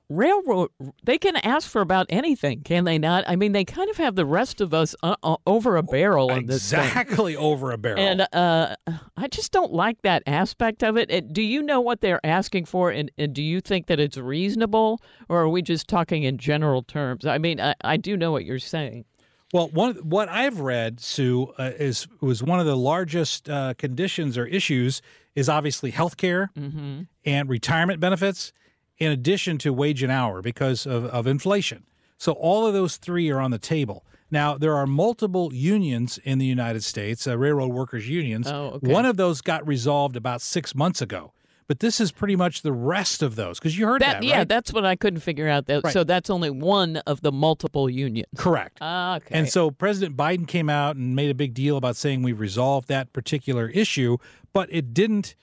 railroad 0.10 0.69
they 1.03 1.17
can 1.17 1.36
ask 1.38 1.69
for 1.69 1.82
about 1.82 2.06
anything 2.10 2.62
can 2.62 2.84
they 2.84 2.97
not? 2.97 3.23
I 3.27 3.36
mean 3.36 3.51
they 3.51 3.65
kind 3.65 3.89
of 3.89 3.97
have 3.97 4.15
the 4.15 4.25
rest 4.25 4.62
of 4.62 4.73
us 4.73 4.95
uh, 5.03 5.15
uh, 5.23 5.38
over 5.45 5.77
a 5.77 5.84
barrel 5.84 6.32
on 6.32 6.45
this 6.45 6.71
exactly 6.71 7.36
over 7.36 7.71
a 7.71 7.77
barrel. 7.77 7.99
And 7.99 8.27
uh, 8.34 8.75
i 9.17 9.27
just 9.27 9.51
don't 9.51 9.73
like 9.73 10.01
that 10.03 10.23
aspect 10.25 10.84
of 10.84 10.97
it. 10.97 11.12
it 11.12 11.34
do 11.34 11.41
you 11.41 11.62
know 11.62 11.82
what 11.82 12.01
they're 12.01 12.25
asking 12.25 12.65
for? 12.65 12.91
And, 12.91 13.12
and, 13.17 13.34
do 13.34 13.41
you 13.41 13.62
think 13.62 13.88
that 13.88 13.99
it's 13.99 14.17
reasonable? 14.17 15.01
Or 15.27 15.41
are 15.41 15.49
we 15.49 15.62
just 15.62 15.88
talking 15.88 16.23
in 16.23 16.38
general 16.38 16.84
terms? 16.84 17.25
I 17.25 17.38
mean 17.38 17.60
i, 17.60 17.73
I 17.84 17.97
do 17.97 18.15
know 18.15 18.32
what 18.32 18.45
you're 18.45 18.60
saying. 18.60 19.06
Well, 19.53 19.69
one 19.69 19.95
what 19.97 20.29
I've 20.29 20.62
read, 20.62 20.99
Sue, 20.99 21.53
uh, 21.60 21.71
is 21.77 22.08
was 22.21 22.41
one 22.41 22.60
of 22.60 22.65
the 22.65 22.75
largest 22.75 23.49
uh, 23.49 23.75
conditions 23.77 24.36
or 24.36 24.47
issues 24.47 25.01
is 25.36 25.47
obviously 25.47 25.91
health 25.91 26.17
care 26.17 26.49
mm-hmm. 26.58 27.03
and 27.23 27.49
retirement 27.49 27.99
benefits 27.99 28.51
in 28.97 29.12
addition 29.12 29.58
to 29.60 29.73
wage 29.73 30.03
and 30.03 30.12
hour 30.12 30.41
because 30.41 30.86
of, 30.86 31.06
of 31.06 31.27
inflation. 31.27 31.86
So 32.17 32.34
all 32.34 32.65
of 32.65 32.73
those 32.73 32.97
three 32.97 33.29
are 33.29 33.39
on 33.39 33.51
the 33.51 33.60
table. 33.60 34.06
Now, 34.32 34.58
there 34.58 34.75
are 34.75 34.88
multiple 34.88 35.53
unions 35.53 36.19
in 36.23 36.39
the 36.39 36.45
United 36.45 36.84
States, 36.84 37.27
uh, 37.27 37.38
railroad 37.38 37.71
workers 37.71 38.10
unions. 38.10 38.47
Oh, 38.47 38.71
okay. 38.75 38.91
One 38.91 39.06
of 39.06 39.17
those 39.17 39.41
got 39.41 39.67
resolved 39.67 40.15
about 40.15 40.41
six 40.41 40.73
months 40.73 41.01
ago. 41.01 41.34
But 41.67 41.79
this 41.79 42.01
is 42.01 42.12
pretty 42.12 42.36
much 42.36 42.62
the 42.62 42.73
rest 42.73 43.23
of 43.23 43.36
those 43.36 43.58
because 43.58 43.77
you 43.77 43.86
heard 43.86 44.01
that, 44.01 44.21
that 44.21 44.23
Yeah, 44.23 44.43
that's 44.43 44.73
what 44.73 44.86
I 44.86 44.95
couldn't 44.95 45.21
figure 45.21 45.47
out. 45.47 45.67
That, 45.67 45.84
right. 45.84 45.93
So 45.93 46.03
that's 46.03 46.29
only 46.29 46.49
one 46.49 46.97
of 47.08 47.21
the 47.21 47.32
multiple 47.32 47.89
unions. 47.89 48.27
Correct. 48.38 48.79
Ah, 48.82 49.17
okay. 49.17 49.36
And 49.36 49.49
so 49.49 49.71
President 49.71 50.17
Biden 50.17 50.47
came 50.47 50.69
out 50.69 50.95
and 50.95 51.15
made 51.15 51.29
a 51.29 51.34
big 51.34 51.53
deal 51.53 51.77
about 51.77 51.95
saying 51.95 52.21
we 52.21 52.34
resolved 52.34 52.89
that 52.89 53.13
particular 53.13 53.69
issue, 53.69 54.17
but 54.51 54.67
it 54.71 54.93
didn't. 54.93 55.36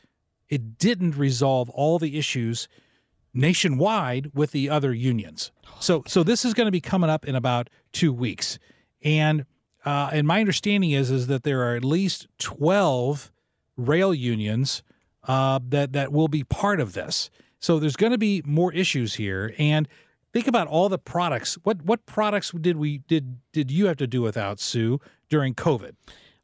It 0.49 0.79
didn't 0.79 1.17
resolve 1.17 1.71
all 1.71 2.01
the 2.01 2.19
issues 2.19 2.67
nationwide 3.33 4.31
with 4.35 4.53
the 4.53 4.69
other 4.69 4.93
unions. 4.93 5.53
So 5.79 6.03
so 6.07 6.23
this 6.23 6.45
is 6.45 6.55
going 6.55 6.66
to 6.66 6.73
be 6.73 6.81
coming 6.81 7.11
up 7.11 7.27
in 7.27 7.35
about 7.35 7.71
two 7.93 8.12
weeks, 8.12 8.59
and 9.03 9.45
uh, 9.85 10.11
and 10.12 10.27
my 10.27 10.40
understanding 10.40 10.90
is 10.90 11.11
is 11.11 11.27
that 11.29 11.43
there 11.43 11.62
are 11.62 11.77
at 11.77 11.85
least 11.85 12.29
twelve 12.38 13.33
rail 13.77 14.12
unions 14.12 14.83
uh, 15.25 15.61
that 15.69 15.93
that 15.93 16.12
will 16.12 16.29
be 16.29 16.45
part 16.45 16.81
of 16.81 16.93
this. 16.93 17.31
So 17.59 17.79
there's 17.79 17.97
going 17.97 18.12
to 18.12 18.19
be 18.19 18.43
more 18.45 18.73
issues 18.73 19.14
here, 19.14 19.55
and 19.59 19.88
think 20.33 20.47
about 20.47 20.66
all 20.66 20.88
the 20.88 20.99
products. 20.99 21.57
What 21.62 21.83
what 21.83 22.07
products 22.07 22.51
did 22.51 22.77
we 22.77 22.99
did 22.99 23.38
did 23.53 23.71
you 23.71 23.87
have 23.87 23.97
to 23.99 24.07
do 24.07 24.23
without 24.23 24.61
Sue 24.61 25.01
during 25.29 25.55
COVID? 25.55 25.93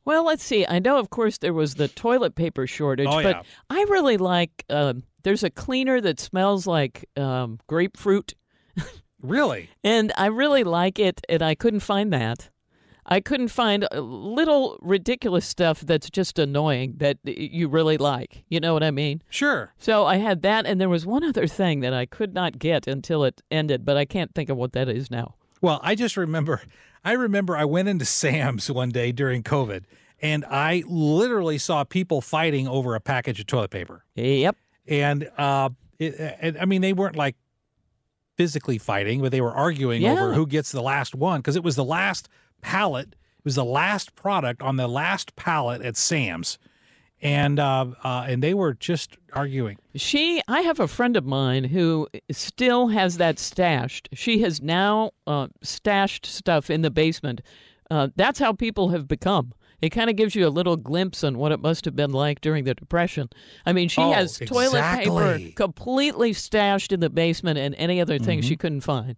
Well, 0.04 0.24
let's 0.24 0.44
see. 0.44 0.64
I 0.68 0.78
know, 0.78 0.98
of 0.98 1.10
course, 1.10 1.38
there 1.38 1.52
was 1.52 1.74
the 1.74 1.88
toilet 1.88 2.36
paper 2.36 2.68
shortage, 2.68 3.08
oh, 3.10 3.22
but. 3.24 3.44
I 3.68 3.84
really 3.88 4.16
like. 4.16 4.64
Uh, 4.70 4.94
there's 5.26 5.42
a 5.42 5.50
cleaner 5.50 6.00
that 6.00 6.20
smells 6.20 6.68
like 6.68 7.04
um, 7.16 7.58
grapefruit. 7.66 8.34
really? 9.20 9.68
And 9.82 10.12
I 10.16 10.26
really 10.26 10.62
like 10.62 11.00
it, 11.00 11.20
and 11.28 11.42
I 11.42 11.56
couldn't 11.56 11.80
find 11.80 12.12
that. 12.12 12.48
I 13.04 13.18
couldn't 13.18 13.48
find 13.48 13.88
little 13.92 14.78
ridiculous 14.80 15.44
stuff 15.44 15.80
that's 15.80 16.10
just 16.10 16.38
annoying 16.38 16.94
that 16.98 17.18
you 17.24 17.66
really 17.66 17.98
like. 17.98 18.44
You 18.48 18.60
know 18.60 18.72
what 18.72 18.84
I 18.84 18.92
mean? 18.92 19.20
Sure. 19.28 19.74
So 19.78 20.06
I 20.06 20.18
had 20.18 20.42
that, 20.42 20.64
and 20.64 20.80
there 20.80 20.88
was 20.88 21.04
one 21.04 21.24
other 21.24 21.48
thing 21.48 21.80
that 21.80 21.92
I 21.92 22.06
could 22.06 22.32
not 22.32 22.60
get 22.60 22.86
until 22.86 23.24
it 23.24 23.42
ended, 23.50 23.84
but 23.84 23.96
I 23.96 24.04
can't 24.04 24.32
think 24.32 24.48
of 24.48 24.56
what 24.56 24.74
that 24.74 24.88
is 24.88 25.10
now. 25.10 25.34
Well, 25.60 25.80
I 25.82 25.96
just 25.96 26.16
remember, 26.16 26.62
I 27.04 27.12
remember 27.12 27.56
I 27.56 27.64
went 27.64 27.88
into 27.88 28.04
Sam's 28.04 28.70
one 28.70 28.90
day 28.90 29.10
during 29.10 29.42
COVID, 29.42 29.86
and 30.22 30.44
I 30.44 30.84
literally 30.86 31.58
saw 31.58 31.82
people 31.82 32.20
fighting 32.20 32.68
over 32.68 32.94
a 32.94 33.00
package 33.00 33.40
of 33.40 33.46
toilet 33.46 33.72
paper. 33.72 34.04
Yep 34.14 34.56
and 34.88 35.28
uh, 35.36 35.70
it, 35.98 36.36
and 36.40 36.58
I 36.58 36.64
mean 36.64 36.82
they 36.82 36.92
weren't 36.92 37.16
like 37.16 37.36
physically 38.36 38.78
fighting, 38.78 39.20
but 39.20 39.32
they 39.32 39.40
were 39.40 39.54
arguing 39.54 40.02
yeah. 40.02 40.12
over 40.12 40.34
who 40.34 40.46
gets 40.46 40.72
the 40.72 40.82
last 40.82 41.14
one 41.14 41.40
because 41.40 41.56
it 41.56 41.64
was 41.64 41.76
the 41.76 41.84
last 41.84 42.28
pallet. 42.60 43.08
It 43.38 43.44
was 43.44 43.54
the 43.54 43.64
last 43.64 44.14
product 44.14 44.62
on 44.62 44.76
the 44.76 44.88
last 44.88 45.36
pallet 45.36 45.82
at 45.82 45.96
Sam's, 45.96 46.58
and 47.22 47.58
uh, 47.58 47.86
uh, 48.04 48.26
and 48.28 48.42
they 48.42 48.54
were 48.54 48.74
just 48.74 49.16
arguing. 49.32 49.78
She, 49.94 50.42
I 50.48 50.60
have 50.60 50.80
a 50.80 50.88
friend 50.88 51.16
of 51.16 51.24
mine 51.24 51.64
who 51.64 52.08
still 52.30 52.88
has 52.88 53.16
that 53.18 53.38
stashed. 53.38 54.08
She 54.12 54.40
has 54.40 54.60
now 54.60 55.12
uh, 55.26 55.48
stashed 55.62 56.26
stuff 56.26 56.70
in 56.70 56.82
the 56.82 56.90
basement. 56.90 57.40
Uh, 57.90 58.08
that's 58.16 58.38
how 58.38 58.52
people 58.52 58.88
have 58.90 59.06
become. 59.06 59.52
It 59.82 59.90
kind 59.90 60.10
of 60.10 60.16
gives 60.16 60.34
you 60.34 60.46
a 60.46 60.50
little 60.50 60.76
glimpse 60.76 61.22
on 61.22 61.38
what 61.38 61.52
it 61.52 61.60
must 61.60 61.84
have 61.84 61.94
been 61.94 62.12
like 62.12 62.40
during 62.40 62.64
the 62.64 62.74
Depression. 62.74 63.28
I 63.64 63.72
mean, 63.72 63.88
she 63.88 64.00
oh, 64.00 64.12
has 64.12 64.40
exactly. 64.40 65.06
toilet 65.06 65.38
paper 65.38 65.52
completely 65.54 66.32
stashed 66.32 66.92
in 66.92 67.00
the 67.00 67.10
basement 67.10 67.58
and 67.58 67.74
any 67.76 68.00
other 68.00 68.18
thing 68.18 68.40
mm-hmm. 68.40 68.48
she 68.48 68.56
couldn't 68.56 68.80
find. 68.82 69.16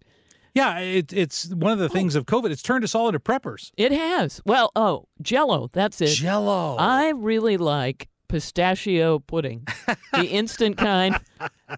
Yeah, 0.54 0.78
it, 0.80 1.12
it's 1.12 1.48
one 1.54 1.72
of 1.72 1.78
the 1.78 1.88
things 1.88 2.14
of 2.14 2.26
COVID. 2.26 2.50
It's 2.50 2.62
turned 2.62 2.82
us 2.82 2.94
all 2.94 3.08
into 3.08 3.20
preppers. 3.20 3.70
It 3.76 3.92
has. 3.92 4.40
Well, 4.44 4.72
oh, 4.74 5.06
Jello. 5.22 5.70
That's 5.72 6.00
it. 6.00 6.08
Jello. 6.08 6.76
I 6.78 7.10
really 7.10 7.56
like 7.56 8.08
pistachio 8.28 9.18
pudding, 9.20 9.66
the 10.12 10.26
instant 10.30 10.76
kind, 10.76 11.18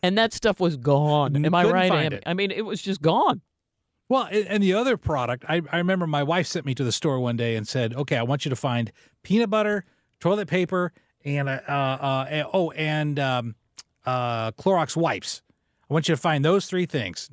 and 0.03 0.17
that 0.19 0.33
stuff 0.33 0.61
was 0.61 0.77
gone. 0.77 1.37
Am 1.45 1.55
I 1.55 1.63
Couldn't 1.63 1.75
right? 1.75 1.89
find 1.91 2.07
Am- 2.07 2.13
it. 2.15 2.23
I 2.27 2.35
mean, 2.35 2.51
it 2.51 2.63
was 2.63 2.81
just 2.83 3.03
gone. 3.03 3.41
Well, 4.11 4.29
and 4.31 4.61
the 4.63 4.75
other 4.75 4.97
product, 4.97 5.45
I, 5.49 5.63
I 5.73 5.79
remember 5.79 6.07
my 6.07 6.23
wife 6.25 6.47
sent 6.49 6.67
me 6.67 6.75
to 6.75 6.83
the 6.85 6.91
store 6.93 7.21
one 7.21 7.37
day 7.37 7.55
and 7.55 7.67
said, 7.67 7.95
"Okay, 7.95 8.17
I 8.17 8.25
want 8.25 8.45
you 8.45 8.51
to 8.51 8.57
find 8.57 8.91
peanut 9.23 9.49
butter, 9.51 9.85
toilet 10.19 10.49
paper, 10.49 10.93
and 11.25 11.49
uh, 11.49 11.53
uh, 11.53 12.45
oh, 12.53 12.73
and 12.73 13.19
um, 13.21 13.55
uh, 14.05 14.51
Clorox 14.53 14.97
wipes. 14.97 15.43
I 15.89 15.95
want 15.95 16.09
you 16.09 16.15
to 16.17 16.21
find 16.21 16.45
those 16.45 16.67
three 16.67 16.87
things. 16.87 17.31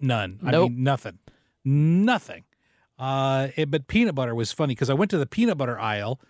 None. 0.00 0.38
I 0.44 0.50
Nope. 0.52 0.70
mean, 0.70 0.84
nothing. 0.84 1.18
Nothing. 1.64 2.44
Uh, 2.98 3.48
it- 3.56 3.70
but 3.70 3.86
peanut 3.88 4.14
butter 4.14 4.34
was 4.34 4.52
funny 4.52 4.74
because 4.76 4.90
I 4.90 4.94
went 4.94 5.10
to 5.10 5.18
the 5.18 5.26
peanut 5.26 5.58
butter 5.58 5.78
aisle 5.78 6.20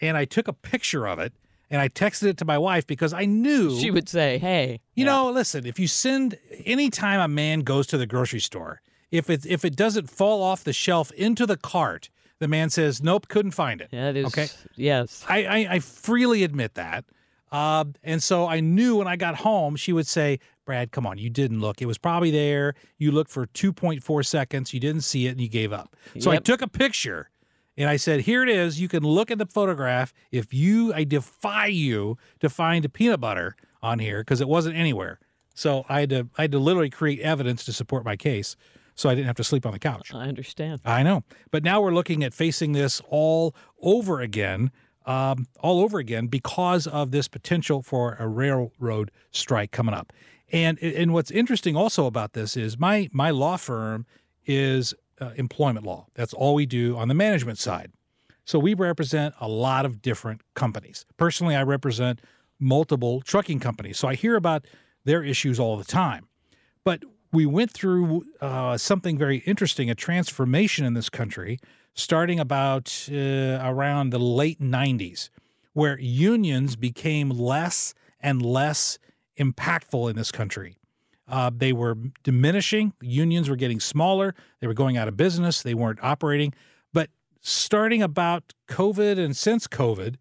and 0.00 0.16
I 0.16 0.24
took 0.24 0.46
a 0.48 0.52
picture 0.52 1.06
of 1.08 1.18
it 1.18 1.32
and 1.70 1.80
I 1.80 1.88
texted 1.88 2.24
it 2.28 2.36
to 2.38 2.44
my 2.44 2.58
wife 2.58 2.86
because 2.86 3.12
I 3.12 3.24
knew 3.24 3.78
She 3.78 3.90
would 3.90 4.08
say, 4.08 4.38
"Hey, 4.38 4.80
you 4.94 5.04
know, 5.04 5.30
listen, 5.30 5.66
if 5.66 5.78
you 5.80 5.88
send 5.88 6.38
anytime 6.64 7.18
a 7.20 7.28
man 7.28 7.60
goes 7.60 7.86
to 7.88 7.98
the 7.98 8.06
grocery 8.06 8.40
store, 8.40 8.80
if 9.12 9.30
it 9.30 9.46
if 9.46 9.64
it 9.64 9.76
doesn't 9.76 10.10
fall 10.10 10.42
off 10.42 10.64
the 10.64 10.72
shelf 10.72 11.12
into 11.12 11.46
the 11.46 11.56
cart, 11.56 12.10
the 12.40 12.48
man 12.48 12.70
says, 12.70 13.00
"Nope, 13.00 13.28
couldn't 13.28 13.52
find 13.52 13.80
it." 13.80 13.90
that 13.92 14.16
is 14.16 14.26
okay. 14.26 14.48
yes." 14.74 15.24
I, 15.28 15.44
I, 15.44 15.66
I 15.74 15.78
freely 15.78 16.42
admit 16.42 16.74
that. 16.74 17.04
Uh, 17.52 17.84
and 18.02 18.22
so 18.22 18.48
I 18.48 18.60
knew 18.60 18.96
when 18.96 19.06
I 19.06 19.16
got 19.16 19.36
home, 19.36 19.76
she 19.76 19.92
would 19.92 20.06
say, 20.06 20.38
Brad, 20.64 20.90
come 20.90 21.06
on, 21.06 21.18
you 21.18 21.28
didn't 21.28 21.60
look. 21.60 21.82
It 21.82 21.86
was 21.86 21.98
probably 21.98 22.30
there. 22.30 22.74
You 22.96 23.12
looked 23.12 23.30
for 23.30 23.46
2.4 23.46 24.24
seconds. 24.24 24.72
You 24.72 24.80
didn't 24.80 25.02
see 25.02 25.26
it 25.26 25.32
and 25.32 25.40
you 25.40 25.50
gave 25.50 25.70
up. 25.70 25.94
So 26.18 26.30
I 26.30 26.38
took 26.38 26.62
a 26.62 26.66
picture 26.66 27.28
and 27.76 27.90
I 27.90 27.96
said, 27.96 28.20
here 28.20 28.42
it 28.42 28.48
is. 28.48 28.80
You 28.80 28.88
can 28.88 29.02
look 29.02 29.30
at 29.30 29.36
the 29.36 29.44
photograph. 29.44 30.14
If 30.30 30.54
you, 30.54 30.94
I 30.94 31.04
defy 31.04 31.66
you 31.66 32.16
to 32.40 32.48
find 32.48 32.86
a 32.86 32.88
peanut 32.88 33.20
butter 33.20 33.54
on 33.82 33.98
here 33.98 34.20
because 34.20 34.40
it 34.40 34.48
wasn't 34.48 34.76
anywhere. 34.76 35.20
So 35.54 35.84
I 35.90 36.00
had 36.00 36.10
to, 36.10 36.28
I 36.38 36.42
had 36.42 36.52
to 36.52 36.58
literally 36.58 36.88
create 36.90 37.20
evidence 37.20 37.66
to 37.66 37.72
support 37.74 38.02
my 38.02 38.16
case. 38.16 38.56
So 38.94 39.08
I 39.08 39.14
didn't 39.14 39.26
have 39.26 39.36
to 39.36 39.44
sleep 39.44 39.64
on 39.66 39.72
the 39.72 39.78
couch. 39.78 40.12
I 40.14 40.26
understand. 40.26 40.80
I 40.84 41.02
know. 41.02 41.24
But 41.50 41.64
now 41.64 41.80
we're 41.80 41.94
looking 41.94 42.22
at 42.22 42.34
facing 42.34 42.72
this 42.72 43.00
all 43.08 43.54
over 43.80 44.20
again, 44.20 44.70
um, 45.06 45.46
all 45.60 45.80
over 45.80 45.98
again 45.98 46.26
because 46.26 46.86
of 46.86 47.10
this 47.10 47.28
potential 47.28 47.82
for 47.82 48.16
a 48.18 48.28
railroad 48.28 49.10
strike 49.30 49.70
coming 49.70 49.94
up. 49.94 50.12
And 50.52 50.78
and 50.82 51.14
what's 51.14 51.30
interesting 51.30 51.76
also 51.76 52.06
about 52.06 52.34
this 52.34 52.56
is 52.56 52.78
my 52.78 53.08
my 53.12 53.30
law 53.30 53.56
firm 53.56 54.04
is 54.44 54.94
uh, 55.20 55.30
employment 55.36 55.86
law. 55.86 56.06
That's 56.14 56.34
all 56.34 56.54
we 56.54 56.66
do 56.66 56.96
on 56.98 57.08
the 57.08 57.14
management 57.14 57.58
side. 57.58 57.90
So 58.44 58.58
we 58.58 58.74
represent 58.74 59.34
a 59.40 59.48
lot 59.48 59.86
of 59.86 60.02
different 60.02 60.42
companies. 60.54 61.06
Personally, 61.16 61.54
I 61.56 61.62
represent 61.62 62.20
multiple 62.58 63.20
trucking 63.22 63.60
companies. 63.60 63.98
So 63.98 64.08
I 64.08 64.14
hear 64.14 64.36
about 64.36 64.66
their 65.04 65.22
issues 65.22 65.58
all 65.58 65.76
the 65.76 65.84
time. 65.84 66.28
But 66.84 67.04
we 67.32 67.46
went 67.46 67.70
through 67.70 68.24
uh, 68.40 68.76
something 68.76 69.16
very 69.16 69.38
interesting, 69.38 69.90
a 69.90 69.94
transformation 69.94 70.84
in 70.84 70.94
this 70.94 71.08
country, 71.08 71.58
starting 71.94 72.38
about 72.38 73.08
uh, 73.10 73.58
around 73.62 74.10
the 74.10 74.18
late 74.18 74.60
90s, 74.60 75.30
where 75.72 75.98
unions 75.98 76.76
became 76.76 77.30
less 77.30 77.94
and 78.20 78.42
less 78.42 78.98
impactful 79.38 80.10
in 80.10 80.16
this 80.16 80.30
country. 80.30 80.76
Uh, 81.26 81.50
they 81.54 81.72
were 81.72 81.96
diminishing. 82.22 82.92
Unions 83.00 83.48
were 83.48 83.56
getting 83.56 83.80
smaller. 83.80 84.34
They 84.60 84.66
were 84.66 84.74
going 84.74 84.98
out 84.98 85.08
of 85.08 85.16
business. 85.16 85.62
They 85.62 85.74
weren't 85.74 86.02
operating. 86.02 86.52
But 86.92 87.08
starting 87.40 88.02
about 88.02 88.52
COVID 88.68 89.18
and 89.18 89.34
since 89.34 89.66
COVID, 89.66 90.16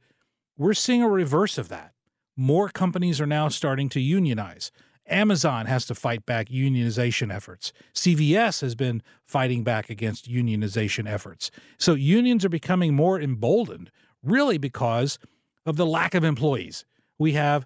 we're 0.58 0.74
seeing 0.74 1.04
a 1.04 1.10
reverse 1.10 1.58
of 1.58 1.68
that. 1.68 1.94
More 2.38 2.70
companies 2.70 3.20
are 3.20 3.28
now 3.28 3.50
starting 3.50 3.90
to 3.90 4.00
unionize. 4.00 4.72
Amazon 5.12 5.66
has 5.66 5.86
to 5.88 5.96
fight 5.96 6.26
back 6.26 6.50
unionization 6.50 7.34
efforts. 7.34 7.74
CVS 7.94 8.62
has 8.62 8.76
been 8.76 9.04
fighting 9.26 9.64
back 9.64 9.90
against 9.90 10.30
unionization 10.30 11.10
efforts. 11.10 11.52
So 11.78 11.94
unions 11.94 12.46
are 12.46 12.50
becoming 12.50 12.96
more 12.96 13.20
emboldened, 13.20 13.92
really 14.24 14.58
because 14.58 15.20
of 15.66 15.76
the 15.76 15.86
lack 15.86 16.16
of 16.16 16.24
employees. 16.24 16.86
We 17.20 17.34
have 17.34 17.66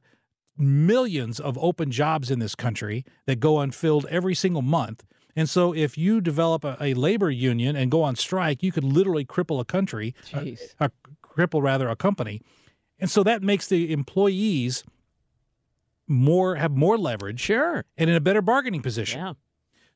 millions 0.58 1.40
of 1.40 1.58
open 1.58 1.92
jobs 1.92 2.32
in 2.32 2.40
this 2.40 2.56
country 2.56 3.06
that 3.26 3.40
go 3.40 3.60
unfilled 3.60 4.06
every 4.10 4.36
single 4.36 4.62
month. 4.62 5.06
And 5.38 5.50
so, 5.50 5.74
if 5.74 5.98
you 5.98 6.22
develop 6.22 6.64
a, 6.64 6.78
a 6.80 6.94
labor 6.94 7.30
union 7.30 7.76
and 7.76 7.92
go 7.92 8.04
on 8.04 8.16
strike, 8.16 8.64
you 8.64 8.72
could 8.72 8.86
literally 8.86 9.26
cripple 9.26 9.60
a 9.60 9.66
country, 9.66 10.16
a, 10.80 10.86
uh, 10.86 10.90
cripple 11.22 11.62
rather 11.62 11.90
a 11.90 11.96
company. 11.98 12.42
And 13.00 13.10
so 13.10 13.24
that 13.24 13.44
makes 13.44 13.68
the 13.68 13.92
employees 13.92 14.84
more 16.08 16.56
have 16.56 16.72
more 16.72 16.98
leverage, 16.98 17.40
sure, 17.40 17.86
and 17.98 18.10
in 18.10 18.16
a 18.16 18.22
better 18.22 18.42
bargaining 18.42 18.82
position. 18.82 19.20
Yeah. 19.20 19.34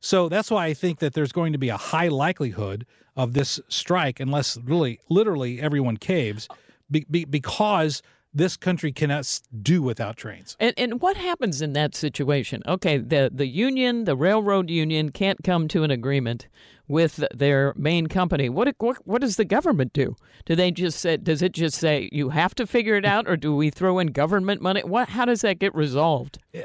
So 0.02 0.30
that's 0.30 0.50
why 0.50 0.66
I 0.66 0.74
think 0.74 1.00
that 1.00 1.14
there's 1.14 1.32
going 1.32 1.52
to 1.54 1.60
be 1.60 1.70
a 1.70 1.78
high 1.78 2.08
likelihood 2.08 2.86
of 3.16 3.34
this 3.34 3.60
strike, 3.68 4.20
unless 4.20 4.58
really, 4.58 5.00
literally, 5.10 5.62
everyone 5.62 5.98
caves, 5.98 6.48
be, 6.90 7.06
be, 7.12 7.26
because 7.26 8.02
this 8.34 8.58
country 8.58 8.92
cannot 8.92 9.40
do 9.62 9.82
without 9.82 10.18
trains. 10.18 10.56
And 10.60 10.74
and 10.78 11.02
what 11.02 11.18
happens 11.18 11.62
in 11.62 11.74
that 11.74 11.96
situation? 11.96 12.62
Okay, 12.68 12.98
the 12.98 13.32
the 13.34 13.48
union, 13.48 14.06
the 14.06 14.16
railroad 14.16 14.70
union, 14.70 15.12
can't 15.12 15.44
come 15.44 15.68
to 15.70 15.84
an 15.84 15.92
agreement 15.92 16.48
with 16.88 17.24
their 17.34 17.74
main 17.76 18.08
company. 18.08 18.50
What 18.50 18.74
what 18.80 18.98
what 19.08 19.22
does 19.22 19.38
the 19.38 19.46
government 19.46 19.94
do? 19.94 20.16
Do 20.46 20.56
they 20.56 20.72
just 20.72 21.00
say? 21.00 21.18
Does 21.18 21.42
it 21.42 21.54
just 21.54 21.78
say 21.78 22.10
you 22.12 22.30
have 22.30 22.54
to 22.56 22.68
figure 22.68 22.96
it 22.96 23.06
out, 23.06 23.28
or 23.28 23.38
do 23.38 23.56
we 23.56 23.70
throw 23.70 24.00
in 24.00 24.08
government 24.08 24.62
money? 24.62 24.82
What? 24.82 25.10
How 25.10 25.26
does 25.26 25.42
that 25.42 25.60
get 25.60 25.74
resolved? 25.74 26.40
Eh, 26.54 26.64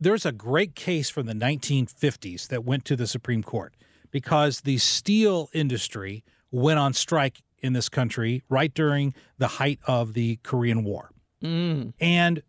there's 0.00 0.26
a 0.26 0.32
great 0.32 0.74
case 0.74 1.10
from 1.10 1.26
the 1.26 1.34
1950s 1.34 2.48
that 2.48 2.64
went 2.64 2.84
to 2.86 2.96
the 2.96 3.06
Supreme 3.06 3.42
Court 3.42 3.74
because 4.10 4.62
the 4.62 4.78
steel 4.78 5.48
industry 5.52 6.24
went 6.50 6.78
on 6.78 6.92
strike 6.92 7.42
in 7.60 7.72
this 7.72 7.88
country 7.88 8.42
right 8.48 8.72
during 8.74 9.14
the 9.38 9.46
height 9.48 9.78
of 9.86 10.14
the 10.14 10.36
Korean 10.42 10.84
War. 10.84 11.10
Mm. 11.42 11.92
And 12.00 12.42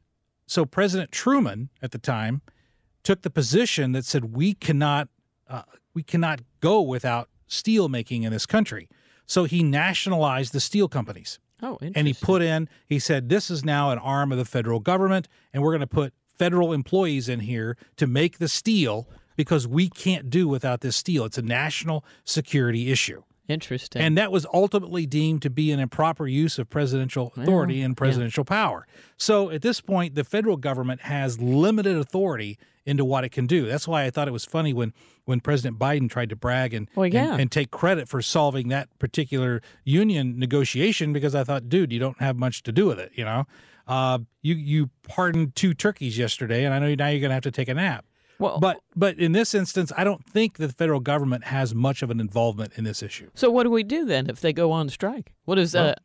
so 0.47 0.65
President 0.65 1.11
Truman 1.11 1.69
at 1.81 1.91
the 1.91 1.97
time 1.97 2.41
took 3.03 3.21
the 3.21 3.29
position 3.29 3.93
that 3.93 4.05
said 4.05 4.35
we 4.35 4.53
cannot 4.53 5.09
uh, 5.49 5.63
we 5.93 6.03
cannot 6.03 6.41
go 6.61 6.81
without 6.81 7.29
steel 7.47 7.89
making 7.89 8.23
in 8.23 8.31
this 8.31 8.45
country. 8.45 8.87
So 9.25 9.43
he 9.43 9.63
nationalized 9.63 10.53
the 10.53 10.59
steel 10.59 10.87
companies. 10.87 11.39
Oh, 11.63 11.77
and 11.81 12.07
he 12.07 12.13
put 12.13 12.41
in 12.41 12.67
he 12.87 12.97
said 12.97 13.29
this 13.29 13.51
is 13.51 13.63
now 13.63 13.91
an 13.91 13.99
arm 13.99 14.31
of 14.31 14.37
the 14.37 14.45
federal 14.45 14.79
government 14.79 15.27
and 15.53 15.61
we're 15.61 15.71
going 15.71 15.81
to 15.81 15.87
put 15.87 16.13
federal 16.37 16.73
employees 16.73 17.29
in 17.29 17.41
here 17.41 17.77
to 17.97 18.07
make 18.07 18.39
the 18.39 18.47
steel 18.47 19.07
because 19.35 19.67
we 19.67 19.87
can't 19.89 20.29
do 20.29 20.47
without 20.47 20.81
this 20.81 20.95
steel. 20.95 21.25
It's 21.25 21.37
a 21.37 21.43
national 21.43 22.03
security 22.25 22.91
issue. 22.91 23.23
Interesting. 23.51 24.01
And 24.01 24.17
that 24.17 24.31
was 24.31 24.45
ultimately 24.53 25.05
deemed 25.05 25.41
to 25.43 25.49
be 25.49 25.71
an 25.71 25.79
improper 25.79 26.27
use 26.27 26.57
of 26.57 26.69
presidential 26.69 27.33
authority 27.35 27.79
Well, 27.79 27.85
and 27.85 27.91
yeah. 27.93 27.97
presidential 27.97 28.45
power. 28.45 28.87
So 29.17 29.49
at 29.49 29.61
this 29.61 29.81
point, 29.81 30.15
the 30.15 30.23
federal 30.23 30.57
government 30.57 31.01
has 31.01 31.39
limited 31.39 31.97
authority 31.97 32.57
into 32.85 33.05
what 33.05 33.23
it 33.23 33.29
can 33.29 33.45
do. 33.45 33.67
That's 33.67 33.87
why 33.87 34.05
I 34.05 34.09
thought 34.09 34.27
it 34.27 34.31
was 34.31 34.45
funny 34.45 34.73
when 34.73 34.93
when 35.25 35.39
President 35.39 35.77
Biden 35.77 36.09
tried 36.09 36.29
to 36.29 36.35
brag 36.35 36.73
and 36.73 36.89
Well, 36.95 37.05
yeah. 37.05 37.33
and, 37.33 37.41
and 37.41 37.51
take 37.51 37.69
credit 37.69 38.09
for 38.09 38.21
solving 38.23 38.69
that 38.69 38.87
particular 38.97 39.61
union 39.83 40.39
negotiation 40.39 41.13
because 41.13 41.35
I 41.35 41.43
thought, 41.43 41.69
dude, 41.69 41.93
you 41.93 41.99
don't 41.99 42.19
have 42.19 42.37
much 42.37 42.63
to 42.63 42.71
do 42.71 42.87
with 42.87 42.99
it. 42.99 43.11
You 43.13 43.25
know, 43.25 43.45
uh, 43.87 44.19
you 44.41 44.55
you 44.55 44.89
pardoned 45.07 45.55
two 45.55 45.73
turkeys 45.73 46.17
yesterday, 46.17 46.65
and 46.65 46.73
I 46.73 46.79
know 46.79 46.93
now 46.95 47.07
you're 47.09 47.19
going 47.19 47.29
to 47.29 47.35
have 47.35 47.43
to 47.43 47.51
take 47.51 47.69
a 47.69 47.75
nap. 47.75 48.05
Well, 48.41 48.59
but 48.59 48.79
but 48.95 49.19
in 49.19 49.33
this 49.33 49.53
instance, 49.53 49.91
I 49.95 50.03
don't 50.03 50.25
think 50.25 50.57
the 50.57 50.69
federal 50.69 50.99
government 50.99 51.45
has 51.45 51.75
much 51.75 52.01
of 52.01 52.09
an 52.09 52.19
involvement 52.19 52.73
in 52.75 52.83
this 52.83 53.03
issue. 53.03 53.29
So 53.35 53.51
what 53.51 53.63
do 53.63 53.69
we 53.69 53.83
do 53.83 54.03
then 54.03 54.29
if 54.29 54.41
they 54.41 54.51
go 54.51 54.71
on 54.71 54.89
strike? 54.89 55.31
What 55.45 55.59
is 55.59 55.73
Well, 55.75 55.89
uh? 55.89 55.95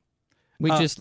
We 0.59 0.71
uh, 0.71 0.79
just 0.79 1.01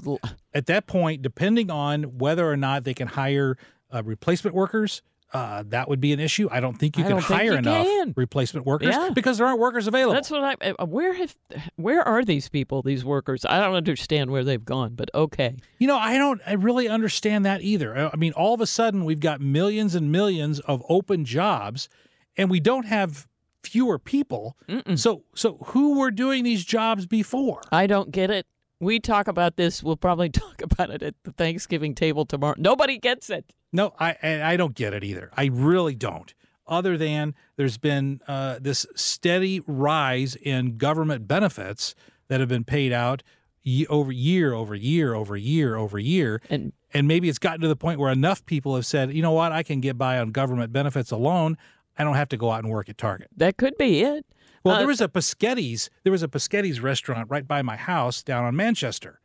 at 0.53 0.65
that 0.65 0.87
point, 0.87 1.21
depending 1.21 1.69
on 1.69 2.17
whether 2.17 2.49
or 2.49 2.57
not 2.57 2.83
they 2.83 2.93
can 2.93 3.07
hire 3.07 3.57
uh, 3.93 4.01
replacement 4.03 4.55
workers, 4.55 5.01
uh, 5.35 5.63
that 5.67 5.89
would 5.89 5.99
be 6.01 6.13
an 6.13 6.19
issue. 6.19 6.47
I 6.51 6.59
don't 6.59 6.75
think 6.77 6.97
you 6.97 7.03
I 7.05 7.07
can 7.09 7.17
hire 7.19 7.51
you 7.53 7.57
enough 7.57 7.85
can. 7.85 8.13
replacement 8.15 8.65
workers 8.65 8.89
Yeah. 8.95 9.09
because 9.13 9.37
there 9.37 9.47
aren't 9.47 9.59
workers 9.59 9.87
available. 9.87 10.13
That's 10.13 10.31
what 10.31 10.43
I. 10.61 10.71
uh, 10.79 10.85
Where 10.85 11.13
have? 11.13 11.35
Where 11.75 12.01
are 12.07 12.23
these 12.23 12.49
people? 12.49 12.81
These 12.81 13.03
workers? 13.05 13.45
I 13.45 13.59
don't 13.59 13.75
understand 13.75 14.31
where 14.31 14.43
they've 14.43 14.63
gone. 14.63 14.95
But 14.95 15.09
okay. 15.13 15.55
You 15.79 15.87
know, 15.87 15.97
I 15.97 16.17
don't 16.17 16.41
I 16.47 16.53
really 16.53 16.87
understand 16.87 17.45
that 17.45 17.61
either. 17.61 17.97
I- 17.97 18.09
I 18.13 18.15
mean, 18.17 18.33
all 18.33 18.53
of 18.53 18.61
a 18.61 18.67
sudden 18.67 19.05
we've 19.05 19.19
got 19.19 19.41
millions 19.41 19.93
and 19.95 20.11
millions 20.11 20.59
of 20.61 20.81
open 20.89 21.25
jobs 21.25 21.89
and 22.37 22.49
we 22.49 22.59
don't 22.59 22.85
have 22.85 23.27
fewer 23.63 23.97
people. 23.99 24.55
So 24.95 25.23
so 25.33 25.57
who 25.67 25.97
were 25.99 26.11
doing 26.11 26.43
these 26.43 26.63
jobs 26.63 27.05
before? 27.05 27.61
I 27.71 27.87
don't 27.87 28.11
get 28.11 28.29
it. 28.29 28.45
We 28.79 28.99
talk 28.99 29.27
about 29.27 29.55
this. 29.55 29.81
We'll 29.81 29.95
probably 29.97 30.29
talk 30.43 30.61
about 30.61 30.91
it 30.91 31.01
at 31.01 31.15
the 31.23 31.31
Thanksgiving 31.31 31.95
table 31.95 32.25
tomorrow. 32.25 32.55
Nobody 32.57 32.97
gets 32.99 33.29
it. 33.29 33.45
No, 33.75 33.93
I 33.99 34.15
I 34.23 34.57
don't 34.57 34.73
get 34.75 34.93
it 34.93 35.03
either. 35.03 35.29
I 35.35 35.45
really 35.51 35.95
don't. 35.95 36.33
Other 36.67 36.97
than 36.97 37.35
there's 37.57 37.77
been 37.77 38.21
uh, 38.27 38.57
this 38.59 38.87
steady 38.95 39.61
rise 39.67 40.35
in 40.35 40.77
government 40.77 41.27
benefits 41.27 41.93
that 42.27 42.39
have 42.39 42.49
been 42.49 42.63
paid 42.63 42.91
out 42.91 43.21
ye- 43.61 43.85
over 43.87 44.11
year 44.11 44.53
over 44.53 44.73
year 44.73 45.13
over 45.13 45.37
year 45.37 45.75
over 45.75 45.99
year, 45.99 46.41
and 46.49 46.73
and 46.93 47.07
maybe 47.07 47.29
it's 47.29 47.37
gotten 47.37 47.61
to 47.61 47.67
the 47.67 47.75
point 47.75 47.99
where 47.99 48.11
enough 48.11 48.43
people 48.45 48.73
have 48.75 48.85
said, 48.85 49.13
you 49.13 49.21
know 49.21 49.33
what, 49.33 49.51
I 49.51 49.61
can 49.61 49.79
get 49.81 49.97
by 49.97 50.17
on 50.17 50.31
government 50.31 50.71
benefits 50.73 51.11
alone. 51.11 51.57
I 51.97 52.03
don't 52.03 52.15
have 52.15 52.29
to 52.29 52.37
go 52.37 52.49
out 52.51 52.63
and 52.63 52.71
work 52.71 52.89
at 52.89 52.97
Target. 52.97 53.29
That 53.37 53.57
could 53.57 53.77
be 53.77 54.01
it. 54.01 54.25
Well, 54.63 54.75
Uh, 54.75 54.77
there 54.79 54.87
was 54.87 55.01
a 55.01 55.07
Pasghetti's. 55.07 55.89
There 56.03 56.11
was 56.11 56.23
a 56.23 56.27
Pasghetti's 56.27 56.79
restaurant 56.79 57.29
right 57.29 57.47
by 57.47 57.61
my 57.61 57.75
house 57.75 58.23
down 58.23 58.43
on 58.45 58.55
Manchester, 58.55 59.19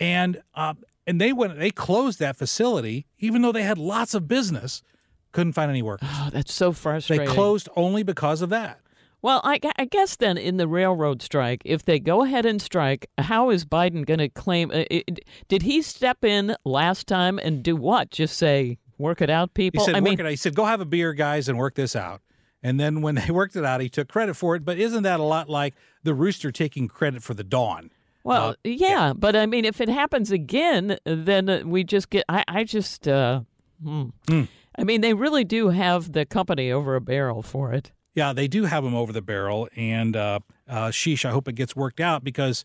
and 0.00 0.42
uh, 0.54 0.74
and 1.06 1.20
they 1.20 1.32
went. 1.32 1.58
They 1.58 1.70
closed 1.70 2.18
that 2.18 2.36
facility, 2.36 3.06
even 3.18 3.42
though 3.42 3.52
they 3.52 3.62
had 3.62 3.78
lots 3.78 4.14
of 4.14 4.26
business. 4.28 4.82
Couldn't 5.32 5.52
find 5.52 5.70
any 5.70 5.82
workers. 5.82 6.08
Oh, 6.10 6.30
that's 6.32 6.52
so 6.52 6.72
frustrating 6.72 7.26
They 7.26 7.32
closed 7.32 7.68
only 7.76 8.02
because 8.02 8.40
of 8.40 8.48
that. 8.50 8.80
Well, 9.22 9.40
I, 9.44 9.58
I 9.76 9.86
guess 9.86 10.16
then 10.16 10.38
in 10.38 10.56
the 10.56 10.68
railroad 10.68 11.20
strike, 11.20 11.62
if 11.64 11.84
they 11.84 11.98
go 11.98 12.22
ahead 12.22 12.46
and 12.46 12.62
strike, 12.62 13.06
how 13.18 13.50
is 13.50 13.64
Biden 13.64 14.06
going 14.06 14.18
to 14.18 14.28
claim? 14.28 14.70
Uh, 14.70 14.84
it, 14.90 15.20
did 15.48 15.62
he 15.62 15.82
step 15.82 16.24
in 16.24 16.54
last 16.64 17.06
time 17.06 17.38
and 17.38 17.62
do 17.62 17.76
what? 17.76 18.10
Just 18.10 18.36
say, 18.36 18.78
work 18.98 19.20
it 19.20 19.28
out, 19.28 19.50
He 19.54 19.70
people? 19.70 19.84
said, 19.84 19.94
I 19.96 20.00
work 20.00 20.18
mean. 20.18 20.26
He 20.26 20.36
said, 20.36 20.54
go 20.54 20.64
have 20.64 20.80
a 20.80 20.84
beer, 20.84 21.12
guys, 21.12 21.48
and 21.48 21.58
work 21.58 21.74
this 21.74 21.96
out. 21.96 22.20
And 22.62 22.78
then 22.78 23.02
when 23.02 23.16
they 23.16 23.30
worked 23.30 23.56
it 23.56 23.64
out, 23.64 23.80
he 23.80 23.88
took 23.88 24.08
credit 24.08 24.34
for 24.34 24.54
it. 24.54 24.64
But 24.64 24.78
isn't 24.78 25.02
that 25.02 25.18
a 25.18 25.24
lot 25.24 25.48
like 25.48 25.74
the 26.02 26.14
rooster 26.14 26.52
taking 26.52 26.88
credit 26.88 27.22
for 27.22 27.34
the 27.34 27.44
dawn? 27.44 27.90
Well, 28.26 28.50
Uh, 28.50 28.54
yeah, 28.64 29.12
but 29.14 29.34
I 29.36 29.46
mean, 29.46 29.64
if 29.64 29.80
it 29.80 29.88
happens 29.88 30.30
again, 30.30 30.98
then 31.04 31.48
uh, 31.48 31.62
we 31.64 31.84
just 31.84 32.10
get. 32.10 32.24
I, 32.28 32.44
I 32.48 32.64
just. 32.64 33.06
Uh, 33.08 33.40
hmm. 33.82 34.08
I 34.78 34.84
mean, 34.84 35.00
they 35.00 35.14
really 35.14 35.44
do 35.44 35.70
have 35.70 36.12
the 36.12 36.26
company 36.26 36.70
over 36.70 36.96
a 36.96 37.00
barrel 37.00 37.42
for 37.42 37.72
it. 37.72 37.92
Yeah, 38.14 38.32
they 38.32 38.48
do 38.48 38.64
have 38.64 38.82
them 38.84 38.94
over 38.94 39.12
the 39.12 39.22
barrel, 39.22 39.68
and 39.76 40.16
uh, 40.16 40.40
uh, 40.68 40.88
sheesh, 40.88 41.24
I 41.24 41.30
hope 41.30 41.48
it 41.48 41.54
gets 41.54 41.74
worked 41.76 42.00
out 42.00 42.24
because 42.24 42.64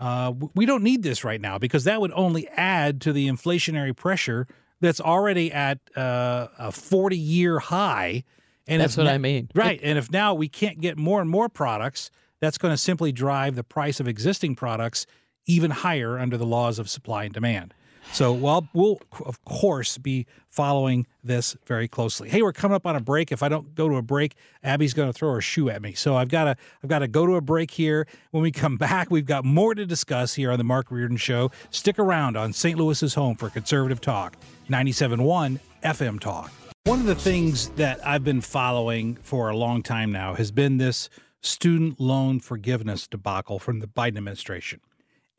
uh, 0.00 0.32
we 0.54 0.64
don't 0.66 0.82
need 0.82 1.02
this 1.02 1.24
right 1.24 1.40
now 1.40 1.58
because 1.58 1.84
that 1.84 2.00
would 2.00 2.12
only 2.14 2.48
add 2.48 3.00
to 3.02 3.12
the 3.12 3.28
inflationary 3.28 3.94
pressure 3.96 4.46
that's 4.80 5.00
already 5.00 5.52
at 5.52 5.78
uh, 5.96 6.48
a 6.58 6.72
forty-year 6.72 7.58
high. 7.58 8.24
And 8.68 8.80
That's 8.80 8.96
what 8.96 9.04
na- 9.04 9.10
I 9.12 9.18
mean. 9.18 9.48
right? 9.56 9.80
And 9.82 9.98
if 9.98 10.10
now 10.12 10.34
we 10.34 10.48
can't 10.48 10.80
get 10.80 10.96
more 10.96 11.20
and 11.20 11.28
more 11.28 11.48
products, 11.48 12.12
that's 12.42 12.58
going 12.58 12.72
to 12.72 12.76
simply 12.76 13.12
drive 13.12 13.54
the 13.54 13.62
price 13.62 14.00
of 14.00 14.08
existing 14.08 14.56
products 14.56 15.06
even 15.46 15.70
higher 15.70 16.18
under 16.18 16.36
the 16.36 16.44
laws 16.44 16.80
of 16.80 16.90
supply 16.90 17.22
and 17.24 17.32
demand. 17.32 17.72
So, 18.12 18.32
well, 18.32 18.68
we'll 18.74 19.00
of 19.24 19.42
course 19.44 19.96
be 19.96 20.26
following 20.48 21.06
this 21.22 21.56
very 21.66 21.86
closely. 21.86 22.28
Hey, 22.28 22.42
we're 22.42 22.52
coming 22.52 22.74
up 22.74 22.84
on 22.84 22.96
a 22.96 23.00
break. 23.00 23.30
If 23.30 23.44
I 23.44 23.48
don't 23.48 23.76
go 23.76 23.88
to 23.88 23.94
a 23.94 24.02
break, 24.02 24.34
Abby's 24.64 24.92
going 24.92 25.08
to 25.08 25.12
throw 25.12 25.32
her 25.34 25.40
shoe 25.40 25.70
at 25.70 25.80
me. 25.80 25.92
So 25.92 26.16
I've 26.16 26.28
got 26.28 26.44
to 26.44 26.56
I've 26.82 26.90
got 26.90 26.98
to 26.98 27.08
go 27.08 27.26
to 27.26 27.36
a 27.36 27.40
break 27.40 27.70
here. 27.70 28.08
When 28.32 28.42
we 28.42 28.50
come 28.50 28.76
back, 28.88 29.08
we've 29.08 29.24
got 29.24 29.44
more 29.44 29.72
to 29.76 29.86
discuss 29.86 30.34
here 30.34 30.50
on 30.50 30.58
the 30.58 30.64
Mark 30.64 30.90
Reardon 30.90 31.16
Show. 31.16 31.52
Stick 31.70 31.96
around 32.00 32.36
on 32.36 32.52
St. 32.52 32.76
Louis's 32.76 33.14
home 33.14 33.36
for 33.36 33.50
conservative 33.50 34.00
talk, 34.00 34.36
97.1 34.68 35.60
FM 35.84 36.18
Talk. 36.18 36.50
One 36.84 36.98
of 36.98 37.06
the 37.06 37.14
things 37.14 37.68
that 37.76 38.04
I've 38.04 38.24
been 38.24 38.40
following 38.40 39.14
for 39.14 39.48
a 39.48 39.56
long 39.56 39.84
time 39.84 40.10
now 40.10 40.34
has 40.34 40.50
been 40.50 40.78
this 40.78 41.08
student 41.42 42.00
loan 42.00 42.40
forgiveness 42.40 43.06
debacle 43.06 43.58
from 43.58 43.80
the 43.80 43.86
Biden 43.86 44.16
administration. 44.16 44.80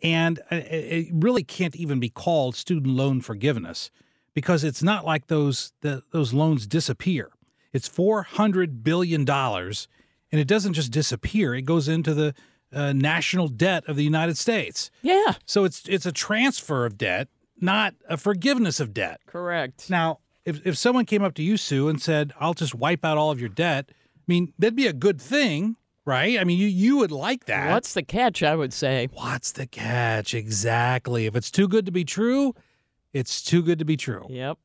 And 0.04 0.39
uh, 0.52 0.58
it 0.58 1.08
it 1.08 1.08
really 1.13 1.44
can't 1.44 1.76
even 1.76 2.00
be 2.00 2.10
called 2.10 2.56
student 2.56 2.88
loan 2.94 3.22
forgiveness 3.22 3.89
because 4.34 4.63
it's 4.63 4.84
not 4.84 5.06
like 5.06 5.28
those 5.28 5.72
the, 5.82 6.04
those 6.12 6.34
loans 6.34 6.68
disappear. 6.68 7.32
It's 7.72 7.88
four 7.88 8.24
hundred 8.24 8.84
billion 8.84 9.24
dollars, 9.26 9.88
and 10.32 10.39
it 10.42 10.48
doesn't 10.48 10.74
just 10.74 10.92
disappear. 10.92 11.56
It 11.56 11.63
goes 11.63 11.88
into 11.88 12.13
the 12.13 12.36
uh, 12.74 12.92
national 12.92 13.48
debt 13.48 13.84
of 13.88 13.96
the 13.96 14.04
United 14.04 14.38
States. 14.38 14.92
Yeah, 15.02 15.36
So 15.46 15.63
it's 15.63 15.88
it's 15.88 16.06
a 16.06 16.12
transfer 16.12 16.86
of 16.86 16.98
debt, 16.98 17.30
not 17.62 17.94
a 18.10 18.18
forgiveness 18.18 18.80
of 18.80 18.94
debt. 18.94 19.22
correct. 19.26 19.89
Now, 19.89 20.20
if 20.44 20.66
if 20.68 20.78
someone 20.78 21.06
came 21.06 21.24
up 21.24 21.34
to 21.36 21.44
you, 21.44 21.56
Sue, 21.56 21.88
and 21.88 22.02
said, 22.02 22.34
"I'll 22.39 22.54
just 22.56 22.76
wipe 22.76 23.06
out 23.06 23.18
all 23.18 23.32
of 23.32 23.39
your 23.39 23.50
debt," 23.50 23.86
I 23.89 24.24
mean, 24.28 24.52
that'd 24.60 24.76
be 24.76 24.88
a 24.88 24.94
good 24.94 25.22
thing, 25.22 25.78
right? 26.06 26.39
I 26.39 26.44
mean, 26.44 26.58
you 26.58 26.68
you 26.68 26.98
would 26.98 27.12
like 27.12 27.46
that. 27.46 27.72
What's 27.72 27.94
the 27.94 28.04
catch? 28.04 28.44
I 28.44 28.56
would 28.56 28.74
say. 28.74 29.08
What's 29.13 29.52
the 29.52 29.66
catch? 29.66 30.34
Exactly. 30.34 31.26
If 31.26 31.36
it's 31.36 31.52
too 31.52 31.68
good 31.68 31.86
to 31.86 31.92
be 31.92 32.04
true, 32.04 32.54
it's 33.13 33.42
too 33.42 33.62
good 33.62 33.80
to 33.80 33.86
be 33.86 33.98
true. 33.98 34.26
Yep. 34.30 34.58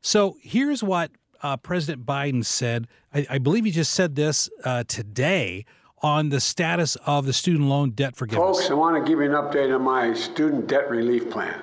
So 0.00 0.36
here's 0.40 0.82
what 0.82 1.10
uh, 1.42 1.56
President 1.56 2.04
Biden 2.04 2.44
said. 2.44 2.88
I, 3.12 3.26
I 3.30 3.38
believe 3.38 3.64
he 3.64 3.70
just 3.70 3.92
said 3.92 4.14
this 4.16 4.50
uh, 4.64 4.84
today 4.86 5.64
on 6.02 6.28
the 6.28 6.40
status 6.40 6.96
of 7.06 7.24
the 7.24 7.32
student 7.32 7.68
loan 7.68 7.90
debt 7.90 8.14
forgiveness. 8.14 8.58
Folks, 8.58 8.70
I 8.70 8.74
want 8.74 9.02
to 9.02 9.08
give 9.08 9.20
you 9.20 9.24
an 9.24 9.32
update 9.32 9.74
on 9.74 9.82
my 9.82 10.12
student 10.12 10.66
debt 10.66 10.90
relief 10.90 11.30
plan. 11.30 11.60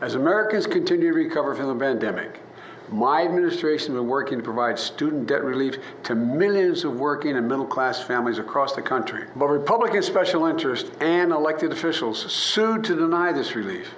As 0.00 0.16
Americans 0.16 0.66
continue 0.66 1.12
to 1.12 1.16
recover 1.16 1.54
from 1.54 1.68
the 1.68 1.76
pandemic, 1.76 2.40
my 2.90 3.22
administration 3.22 3.94
has 3.94 4.00
been 4.00 4.08
working 4.08 4.38
to 4.38 4.44
provide 4.44 4.78
student 4.78 5.26
debt 5.26 5.44
relief 5.44 5.76
to 6.04 6.14
millions 6.14 6.84
of 6.84 6.98
working 6.98 7.36
and 7.36 7.48
middle 7.48 7.66
class 7.66 8.02
families 8.02 8.38
across 8.38 8.74
the 8.74 8.82
country. 8.82 9.24
But 9.36 9.46
Republican 9.46 10.02
special 10.02 10.46
interests 10.46 10.90
and 11.00 11.32
elected 11.32 11.72
officials 11.72 12.32
sued 12.32 12.84
to 12.84 12.94
deny 12.94 13.32
this 13.32 13.54
relief, 13.54 13.94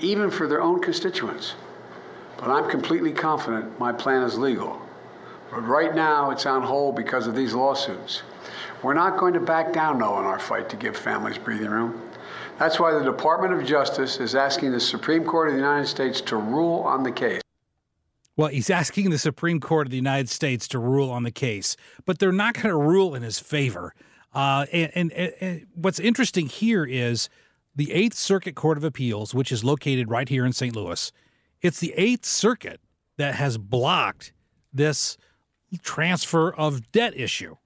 even 0.00 0.30
for 0.30 0.46
their 0.46 0.60
own 0.60 0.80
constituents. 0.80 1.54
But 2.36 2.50
I'm 2.50 2.68
completely 2.68 3.12
confident 3.12 3.78
my 3.78 3.92
plan 3.92 4.22
is 4.22 4.36
legal. 4.36 4.80
But 5.50 5.60
right 5.62 5.94
now, 5.94 6.30
it's 6.30 6.46
on 6.46 6.62
hold 6.62 6.96
because 6.96 7.26
of 7.26 7.36
these 7.36 7.54
lawsuits. 7.54 8.22
We're 8.82 8.94
not 8.94 9.18
going 9.18 9.34
to 9.34 9.40
back 9.40 9.72
down, 9.72 9.98
though, 9.98 10.18
in 10.18 10.24
our 10.24 10.38
fight 10.38 10.68
to 10.70 10.76
give 10.76 10.96
families 10.96 11.38
breathing 11.38 11.70
room. 11.70 12.02
That's 12.58 12.78
why 12.78 12.92
the 12.92 13.04
Department 13.04 13.54
of 13.54 13.64
Justice 13.64 14.18
is 14.20 14.34
asking 14.34 14.72
the 14.72 14.80
Supreme 14.80 15.24
Court 15.24 15.48
of 15.48 15.54
the 15.54 15.60
United 15.60 15.86
States 15.86 16.20
to 16.22 16.36
rule 16.36 16.80
on 16.80 17.02
the 17.02 17.12
case. 17.12 17.43
Well, 18.36 18.48
he's 18.48 18.70
asking 18.70 19.10
the 19.10 19.18
Supreme 19.18 19.60
Court 19.60 19.86
of 19.86 19.90
the 19.90 19.96
United 19.96 20.28
States 20.28 20.66
to 20.68 20.78
rule 20.78 21.10
on 21.10 21.22
the 21.22 21.30
case, 21.30 21.76
but 22.04 22.18
they're 22.18 22.32
not 22.32 22.54
going 22.54 22.68
to 22.68 22.76
rule 22.76 23.14
in 23.14 23.22
his 23.22 23.38
favor. 23.38 23.94
Uh, 24.32 24.66
and, 24.72 25.12
and, 25.12 25.12
and 25.40 25.66
what's 25.74 26.00
interesting 26.00 26.46
here 26.46 26.84
is 26.84 27.28
the 27.76 27.92
Eighth 27.92 28.14
Circuit 28.14 28.56
Court 28.56 28.76
of 28.76 28.84
Appeals, 28.84 29.34
which 29.34 29.52
is 29.52 29.62
located 29.62 30.10
right 30.10 30.28
here 30.28 30.44
in 30.44 30.52
St. 30.52 30.74
Louis. 30.74 31.12
It's 31.62 31.78
the 31.78 31.94
Eighth 31.96 32.24
Circuit 32.24 32.80
that 33.16 33.36
has 33.36 33.58
blocked 33.58 34.32
this 34.72 35.16
transfer 35.82 36.52
of 36.52 36.90
debt 36.92 37.16
issue, 37.16 37.56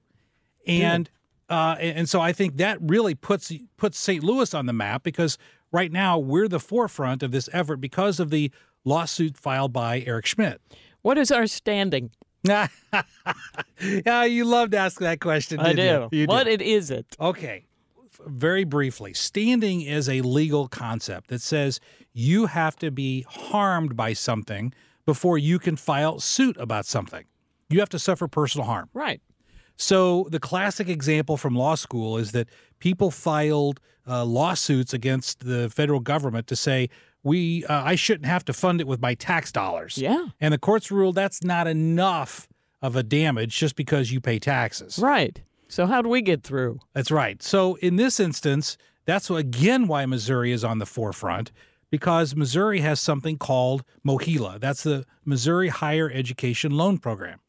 and 0.66 1.10
uh, 1.48 1.76
and 1.80 1.98
and 1.98 2.08
so 2.08 2.20
I 2.20 2.32
think 2.32 2.58
that 2.58 2.78
really 2.80 3.14
puts 3.14 3.52
puts 3.76 3.98
St. 3.98 4.22
Louis 4.22 4.52
on 4.54 4.66
the 4.66 4.72
map 4.72 5.02
because 5.02 5.38
right 5.72 5.90
now 5.90 6.18
we're 6.18 6.48
the 6.48 6.60
forefront 6.60 7.22
of 7.22 7.32
this 7.32 7.48
effort 7.52 7.78
because 7.78 8.20
of 8.20 8.30
the 8.30 8.50
lawsuit 8.88 9.36
filed 9.36 9.72
by 9.72 10.00
Eric 10.06 10.26
Schmitt. 10.26 10.60
What 11.02 11.18
is 11.18 11.30
our 11.30 11.46
standing? 11.46 12.10
yeah, 12.44 14.24
you 14.24 14.44
love 14.44 14.70
to 14.70 14.76
ask 14.78 15.00
that 15.00 15.20
question. 15.20 15.60
I 15.60 15.72
do. 15.72 15.82
You? 15.82 16.20
You 16.20 16.26
What 16.26 16.48
it 16.48 16.62
is 16.62 16.90
it? 16.90 17.06
Okay. 17.20 17.66
Very 18.26 18.64
briefly, 18.64 19.14
standing 19.14 19.82
is 19.82 20.08
a 20.08 20.22
legal 20.22 20.66
concept 20.66 21.28
that 21.28 21.40
says 21.40 21.78
you 22.12 22.46
have 22.46 22.76
to 22.76 22.90
be 22.90 23.24
harmed 23.28 23.96
by 23.96 24.12
something 24.12 24.72
before 25.06 25.38
you 25.38 25.58
can 25.58 25.76
file 25.76 26.18
suit 26.18 26.56
about 26.58 26.84
something. 26.84 27.24
You 27.70 27.80
have 27.80 27.88
to 27.90 27.98
suffer 27.98 28.26
personal 28.26 28.66
harm. 28.66 28.88
Right. 28.92 29.20
So 29.76 30.26
the 30.30 30.40
classic 30.40 30.88
example 30.88 31.36
from 31.36 31.54
law 31.54 31.76
school 31.76 32.18
is 32.18 32.32
that 32.32 32.48
people 32.80 33.12
filed 33.12 33.78
uh, 34.08 34.24
lawsuits 34.24 34.92
against 34.92 35.40
the 35.40 35.70
federal 35.70 36.00
government 36.00 36.48
to 36.48 36.56
say 36.56 36.88
we 37.22 37.64
uh, 37.66 37.82
I 37.84 37.94
shouldn't 37.94 38.26
have 38.26 38.44
to 38.46 38.52
fund 38.52 38.80
it 38.80 38.86
with 38.86 39.00
my 39.00 39.14
tax 39.14 39.52
dollars. 39.52 39.98
Yeah. 39.98 40.26
And 40.40 40.54
the 40.54 40.58
courts 40.58 40.90
ruled 40.90 41.14
that's 41.14 41.42
not 41.42 41.66
enough 41.66 42.48
of 42.80 42.96
a 42.96 43.02
damage 43.02 43.56
just 43.56 43.76
because 43.76 44.12
you 44.12 44.20
pay 44.20 44.38
taxes. 44.38 44.98
Right. 44.98 45.40
So 45.68 45.86
how 45.86 46.00
do 46.00 46.08
we 46.08 46.22
get 46.22 46.42
through? 46.42 46.80
That's 46.94 47.10
right. 47.10 47.42
So 47.42 47.74
in 47.76 47.96
this 47.96 48.18
instance, 48.20 48.78
that's 49.04 49.30
again 49.30 49.86
why 49.86 50.06
Missouri 50.06 50.52
is 50.52 50.64
on 50.64 50.78
the 50.78 50.86
forefront 50.86 51.52
because 51.90 52.36
Missouri 52.36 52.80
has 52.80 53.00
something 53.00 53.38
called 53.38 53.84
MOHELA. 54.06 54.60
That's 54.60 54.82
the 54.82 55.06
Missouri 55.24 55.68
Higher 55.68 56.10
Education 56.12 56.72
Loan 56.72 56.98
Program, 56.98 57.40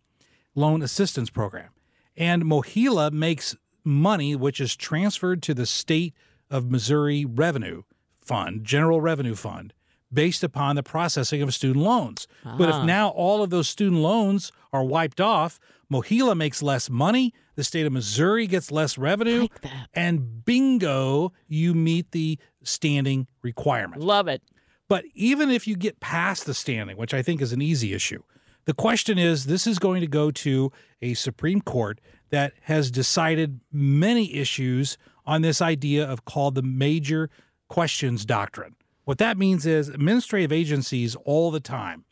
Loan 0.56 0.82
Assistance 0.82 1.30
Program. 1.30 1.70
And 2.16 2.44
MOHELA 2.44 3.12
makes 3.12 3.56
money 3.84 4.36
which 4.36 4.60
is 4.60 4.76
transferred 4.76 5.42
to 5.44 5.54
the 5.54 5.66
state 5.66 6.14
of 6.50 6.70
Missouri 6.72 7.26
Revenue 7.26 7.84
Fund, 8.30 8.64
General 8.64 9.02
Revenue 9.02 9.34
Fund, 9.36 9.74
based 10.14 10.44
upon 10.44 10.76
the 10.76 10.84
processing 10.84 11.42
of 11.42 11.52
student 11.54 11.84
loans. 11.84 12.28
But 12.44 12.70
if 12.70 12.76
Ah. 12.76 12.86
now 12.86 13.10
all 13.10 13.42
of 13.42 13.50
those 13.50 13.68
student 13.68 14.02
loans 14.02 14.52
are 14.72 14.84
wiped 14.84 15.20
off, 15.20 15.60
MOHELA 15.92 16.36
makes 16.38 16.62
less 16.62 16.90
money, 16.90 17.34
the 17.56 17.64
state 17.64 17.88
of 17.88 17.92
Missouri 17.92 18.46
gets 18.46 18.72
less 18.72 18.98
revenue, 19.00 19.48
and 19.96 20.46
bingo, 20.46 21.34
you 21.48 21.74
meet 21.74 22.12
the 22.12 22.38
standing 22.64 23.26
requirement. 23.42 24.04
Love 24.04 24.28
it. 24.28 24.44
But 24.88 25.06
even 25.16 25.50
if 25.50 25.68
you 25.68 25.76
get 25.76 26.00
past 26.00 26.46
the 26.46 26.54
standing, 26.54 26.98
which 26.98 27.14
I 27.14 27.22
think 27.24 27.42
is 27.42 27.52
an 27.52 27.62
easy 27.62 27.94
issue, 27.94 28.22
the 28.66 28.74
question 28.76 29.18
is 29.18 29.46
this 29.46 29.66
is 29.66 29.80
going 29.80 30.02
to 30.02 30.08
go 30.08 30.30
to 30.30 30.72
a 31.02 31.16
Supreme 31.16 31.62
Court 31.62 32.00
that 32.30 32.54
has 32.64 32.92
decided 32.92 33.60
many 33.72 34.36
issues 34.36 34.98
on 35.26 35.42
this 35.42 35.62
idea 35.62 36.08
of 36.08 36.26
called 36.26 36.54
the 36.56 36.62
major 36.62 37.30
questions 37.70 38.26
doctrine. 38.26 38.76
What 39.06 39.18
that 39.20 39.38
means 39.38 39.66
is 39.66 39.88
administrative 39.88 40.52
agencies 40.52 41.16
all 41.24 41.50
the 41.50 41.60
time 41.60 42.06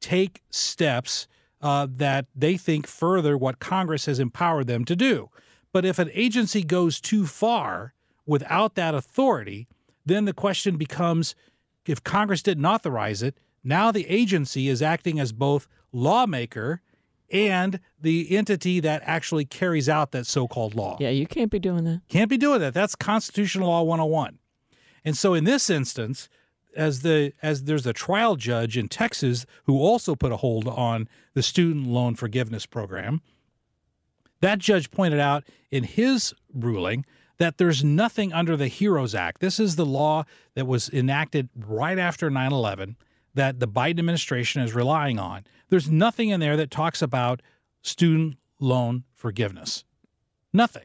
take 0.00 0.42
steps 0.50 1.28
uh, 1.60 1.86
that 1.88 2.26
they 2.34 2.56
think 2.56 2.88
further 2.88 3.38
what 3.38 3.60
Congress 3.60 4.06
has 4.06 4.18
empowered 4.18 4.66
them 4.66 4.84
to 4.84 4.96
do. 4.96 5.30
But 5.72 5.84
if 5.84 5.98
an 5.98 6.10
agency 6.12 6.64
goes 6.64 7.00
too 7.00 7.26
far 7.26 7.94
without 8.26 8.74
that 8.74 8.94
authority, 8.94 9.68
then 10.04 10.24
the 10.24 10.32
question 10.32 10.76
becomes 10.76 11.34
if 11.86 12.02
Congress 12.02 12.42
didn't 12.42 12.66
authorize 12.66 13.22
it, 13.22 13.38
now 13.64 13.92
the 13.92 14.08
agency 14.08 14.68
is 14.68 14.82
acting 14.82 15.20
as 15.20 15.32
both 15.32 15.68
lawmaker 15.92 16.82
and 17.30 17.80
the 18.00 18.36
entity 18.36 18.80
that 18.80 19.02
actually 19.04 19.44
carries 19.44 19.88
out 19.88 20.10
that 20.12 20.26
so-called 20.26 20.74
law. 20.74 20.96
Yeah, 21.00 21.08
you 21.08 21.26
can't 21.26 21.50
be 21.50 21.58
doing 21.58 21.84
that. 21.84 22.02
Can't 22.08 22.28
be 22.28 22.36
doing 22.36 22.60
that. 22.60 22.74
That's 22.74 22.94
constitutional 22.94 23.68
law 23.68 23.82
101. 23.82 24.38
And 25.04 25.16
so 25.16 25.34
in 25.34 25.44
this 25.44 25.68
instance, 25.70 26.28
as 26.74 27.02
the 27.02 27.32
as 27.42 27.64
there's 27.64 27.86
a 27.86 27.92
trial 27.92 28.36
judge 28.36 28.76
in 28.76 28.88
Texas 28.88 29.44
who 29.64 29.78
also 29.78 30.14
put 30.14 30.32
a 30.32 30.36
hold 30.36 30.66
on 30.66 31.08
the 31.34 31.42
student 31.42 31.86
loan 31.86 32.14
forgiveness 32.14 32.66
program, 32.66 33.20
that 34.40 34.58
judge 34.58 34.90
pointed 34.90 35.20
out 35.20 35.44
in 35.70 35.84
his 35.84 36.34
ruling 36.52 37.04
that 37.38 37.58
there's 37.58 37.82
nothing 37.82 38.32
under 38.32 38.56
the 38.56 38.68
HEROES 38.68 39.14
Act. 39.14 39.40
This 39.40 39.58
is 39.58 39.76
the 39.76 39.86
law 39.86 40.24
that 40.54 40.66
was 40.66 40.88
enacted 40.90 41.48
right 41.56 41.98
after 41.98 42.30
9 42.30 42.52
11 42.52 42.96
that 43.34 43.60
the 43.60 43.68
Biden 43.68 43.98
administration 43.98 44.62
is 44.62 44.74
relying 44.74 45.18
on. 45.18 45.44
There's 45.68 45.90
nothing 45.90 46.28
in 46.28 46.40
there 46.40 46.56
that 46.56 46.70
talks 46.70 47.00
about 47.02 47.40
student 47.80 48.36
loan 48.60 49.04
forgiveness. 49.14 49.84
Nothing. 50.52 50.84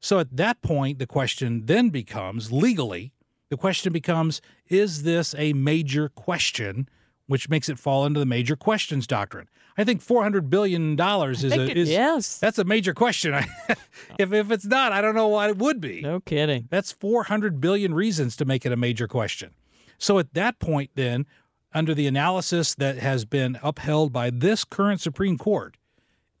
So 0.00 0.20
at 0.20 0.36
that 0.36 0.62
point, 0.62 0.98
the 0.98 1.06
question 1.06 1.66
then 1.66 1.90
becomes 1.90 2.52
legally, 2.52 3.12
the 3.50 3.56
question 3.56 3.92
becomes 3.92 4.40
is 4.68 5.02
this 5.02 5.34
a 5.38 5.52
major 5.52 6.08
question, 6.08 6.88
which 7.26 7.48
makes 7.48 7.68
it 7.68 7.78
fall 7.78 8.04
into 8.06 8.20
the 8.20 8.26
major 8.26 8.56
questions 8.56 9.06
doctrine? 9.06 9.48
I 9.76 9.84
think 9.84 10.04
$400 10.04 10.50
billion 10.50 10.98
is 10.98 11.44
a, 11.44 11.50
think 11.50 11.72
yes. 11.76 12.38
that's 12.38 12.58
a 12.58 12.64
major 12.64 12.92
question. 12.92 13.32
if, 14.18 14.32
if 14.32 14.50
it's 14.50 14.64
not, 14.64 14.92
I 14.92 15.00
don't 15.00 15.14
know 15.14 15.28
what 15.28 15.50
it 15.50 15.58
would 15.58 15.80
be. 15.80 16.00
No 16.00 16.18
kidding. 16.18 16.66
That's 16.68 16.90
400 16.90 17.60
billion 17.60 17.94
reasons 17.94 18.34
to 18.36 18.44
make 18.44 18.66
it 18.66 18.72
a 18.72 18.76
major 18.76 19.06
question. 19.06 19.54
So 19.96 20.18
at 20.18 20.34
that 20.34 20.58
point, 20.58 20.90
then, 20.96 21.26
under 21.72 21.94
the 21.94 22.08
analysis 22.08 22.74
that 22.76 22.98
has 22.98 23.24
been 23.24 23.58
upheld 23.62 24.12
by 24.12 24.30
this 24.30 24.64
current 24.64 25.00
Supreme 25.00 25.38
Court, 25.38 25.76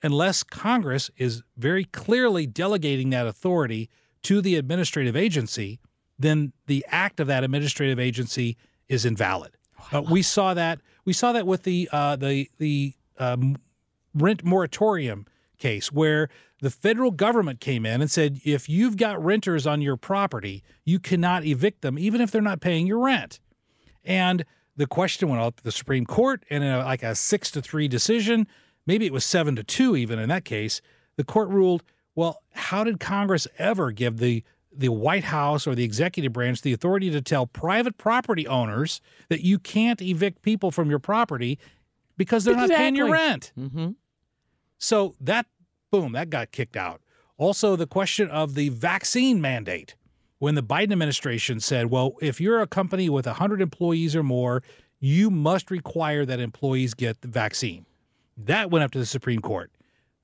unless 0.02 0.42
Congress 0.42 1.10
is 1.16 1.42
very 1.56 1.84
clearly 1.84 2.46
delegating 2.46 3.10
that 3.10 3.26
authority 3.26 3.88
to 4.22 4.40
the 4.40 4.56
administrative 4.56 5.16
agency, 5.16 5.78
then 6.18 6.52
the 6.66 6.84
act 6.88 7.20
of 7.20 7.26
that 7.28 7.44
administrative 7.44 7.98
agency 7.98 8.56
is 8.88 9.04
invalid. 9.04 9.56
Uh, 9.92 10.02
we 10.02 10.22
saw 10.22 10.54
that. 10.54 10.80
We 11.04 11.12
saw 11.12 11.32
that 11.32 11.46
with 11.46 11.62
the 11.62 11.88
uh, 11.92 12.16
the 12.16 12.50
the 12.58 12.94
um, 13.18 13.56
rent 14.14 14.44
moratorium 14.44 15.26
case, 15.58 15.92
where 15.92 16.28
the 16.60 16.70
federal 16.70 17.10
government 17.10 17.60
came 17.60 17.86
in 17.86 18.00
and 18.00 18.10
said, 18.10 18.40
if 18.44 18.68
you've 18.68 18.96
got 18.96 19.22
renters 19.22 19.66
on 19.66 19.80
your 19.80 19.96
property, 19.96 20.62
you 20.84 20.98
cannot 20.98 21.44
evict 21.44 21.82
them, 21.82 21.98
even 21.98 22.20
if 22.20 22.30
they're 22.30 22.42
not 22.42 22.60
paying 22.60 22.86
your 22.86 22.98
rent. 22.98 23.38
And 24.04 24.44
the 24.76 24.86
question 24.86 25.28
went 25.28 25.42
up 25.42 25.56
to 25.56 25.64
the 25.64 25.72
Supreme 25.72 26.04
Court, 26.04 26.44
and 26.50 26.64
in 26.64 26.70
a, 26.70 26.78
like 26.78 27.02
a 27.02 27.14
six 27.14 27.50
to 27.52 27.62
three 27.62 27.88
decision, 27.88 28.46
maybe 28.86 29.06
it 29.06 29.12
was 29.12 29.24
seven 29.24 29.54
to 29.56 29.62
two, 29.62 29.96
even 29.96 30.18
in 30.18 30.28
that 30.28 30.44
case, 30.44 30.80
the 31.16 31.24
court 31.24 31.48
ruled, 31.48 31.82
well, 32.14 32.42
how 32.52 32.84
did 32.84 32.98
Congress 32.98 33.46
ever 33.58 33.92
give 33.92 34.18
the 34.18 34.42
the 34.72 34.88
White 34.88 35.24
House 35.24 35.66
or 35.66 35.74
the 35.74 35.84
executive 35.84 36.32
branch 36.32 36.62
the 36.62 36.72
authority 36.72 37.10
to 37.10 37.20
tell 37.20 37.46
private 37.46 37.98
property 37.98 38.46
owners 38.46 39.00
that 39.28 39.40
you 39.40 39.58
can't 39.58 40.00
evict 40.02 40.42
people 40.42 40.70
from 40.70 40.90
your 40.90 40.98
property 40.98 41.58
because 42.16 42.44
they're 42.44 42.56
not 42.56 42.70
paying 42.70 42.94
your 42.94 43.10
rent? 43.10 43.52
Mm-hmm. 43.58 43.90
So 44.78 45.14
that, 45.20 45.46
boom, 45.90 46.12
that 46.12 46.30
got 46.30 46.52
kicked 46.52 46.76
out. 46.76 47.00
Also, 47.36 47.76
the 47.76 47.86
question 47.86 48.28
of 48.28 48.54
the 48.54 48.68
vaccine 48.70 49.40
mandate. 49.40 49.94
When 50.40 50.54
the 50.54 50.62
Biden 50.62 50.92
administration 50.92 51.58
said, 51.58 51.86
well, 51.86 52.14
if 52.22 52.40
you're 52.40 52.60
a 52.60 52.66
company 52.66 53.08
with 53.08 53.26
100 53.26 53.60
employees 53.60 54.14
or 54.14 54.22
more, 54.22 54.62
you 55.00 55.30
must 55.30 55.70
require 55.70 56.24
that 56.24 56.38
employees 56.38 56.94
get 56.94 57.22
the 57.22 57.28
vaccine. 57.28 57.86
That 58.36 58.70
went 58.70 58.84
up 58.84 58.92
to 58.92 59.00
the 59.00 59.06
Supreme 59.06 59.40
Court. 59.40 59.72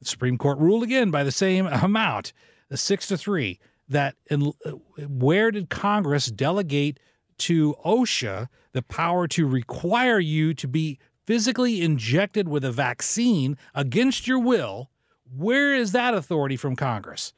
The 0.00 0.06
Supreme 0.06 0.38
Court 0.38 0.58
ruled 0.58 0.84
again 0.84 1.10
by 1.10 1.24
the 1.24 1.32
same 1.32 1.66
amount, 1.66 2.32
the 2.68 2.76
six 2.76 3.08
to 3.08 3.18
three, 3.18 3.58
that 3.88 4.16
in, 4.30 4.52
where 4.98 5.50
did 5.50 5.68
Congress 5.68 6.26
delegate 6.26 6.98
to 7.38 7.74
OSHA 7.84 8.48
the 8.72 8.82
power 8.82 9.26
to 9.28 9.46
require 9.46 10.18
you 10.18 10.54
to 10.54 10.68
be 10.68 10.98
physically 11.26 11.82
injected 11.82 12.48
with 12.48 12.64
a 12.64 12.72
vaccine 12.72 13.56
against 13.74 14.26
your 14.26 14.38
will? 14.38 14.90
Where 15.36 15.74
is 15.74 15.92
that 15.92 16.14
authority 16.14 16.56
from 16.56 16.76
Congress? 16.76 17.32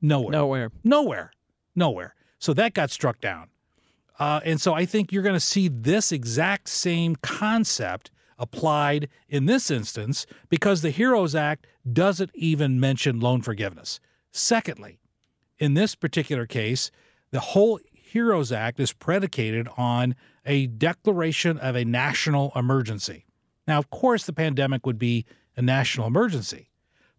Nowhere. 0.00 0.32
Nowhere. 0.32 0.70
Nowhere. 0.84 1.32
Nowhere. 1.74 2.14
So 2.38 2.54
that 2.54 2.74
got 2.74 2.90
struck 2.90 3.20
down. 3.20 3.48
Uh, 4.18 4.40
and 4.44 4.60
so 4.60 4.74
I 4.74 4.84
think 4.84 5.12
you're 5.12 5.22
going 5.22 5.34
to 5.34 5.40
see 5.40 5.68
this 5.68 6.10
exact 6.10 6.68
same 6.68 7.16
concept 7.16 8.10
applied 8.38 9.08
in 9.28 9.46
this 9.46 9.70
instance 9.70 10.26
because 10.48 10.82
the 10.82 10.90
HEROES 10.90 11.34
Act 11.34 11.66
doesn't 11.92 12.30
even 12.34 12.80
mention 12.80 13.20
loan 13.20 13.42
forgiveness. 13.42 14.00
Secondly, 14.30 14.98
in 15.58 15.74
this 15.74 15.94
particular 15.94 16.46
case, 16.46 16.90
the 17.30 17.40
whole 17.40 17.78
HEROES 17.92 18.52
Act 18.52 18.80
is 18.80 18.92
predicated 18.92 19.68
on 19.76 20.14
a 20.46 20.66
declaration 20.66 21.58
of 21.58 21.76
a 21.76 21.84
national 21.84 22.52
emergency. 22.56 23.26
Now, 23.66 23.78
of 23.78 23.90
course, 23.90 24.24
the 24.24 24.32
pandemic 24.32 24.86
would 24.86 24.98
be 24.98 25.26
a 25.56 25.62
national 25.62 26.06
emergency. 26.06 26.70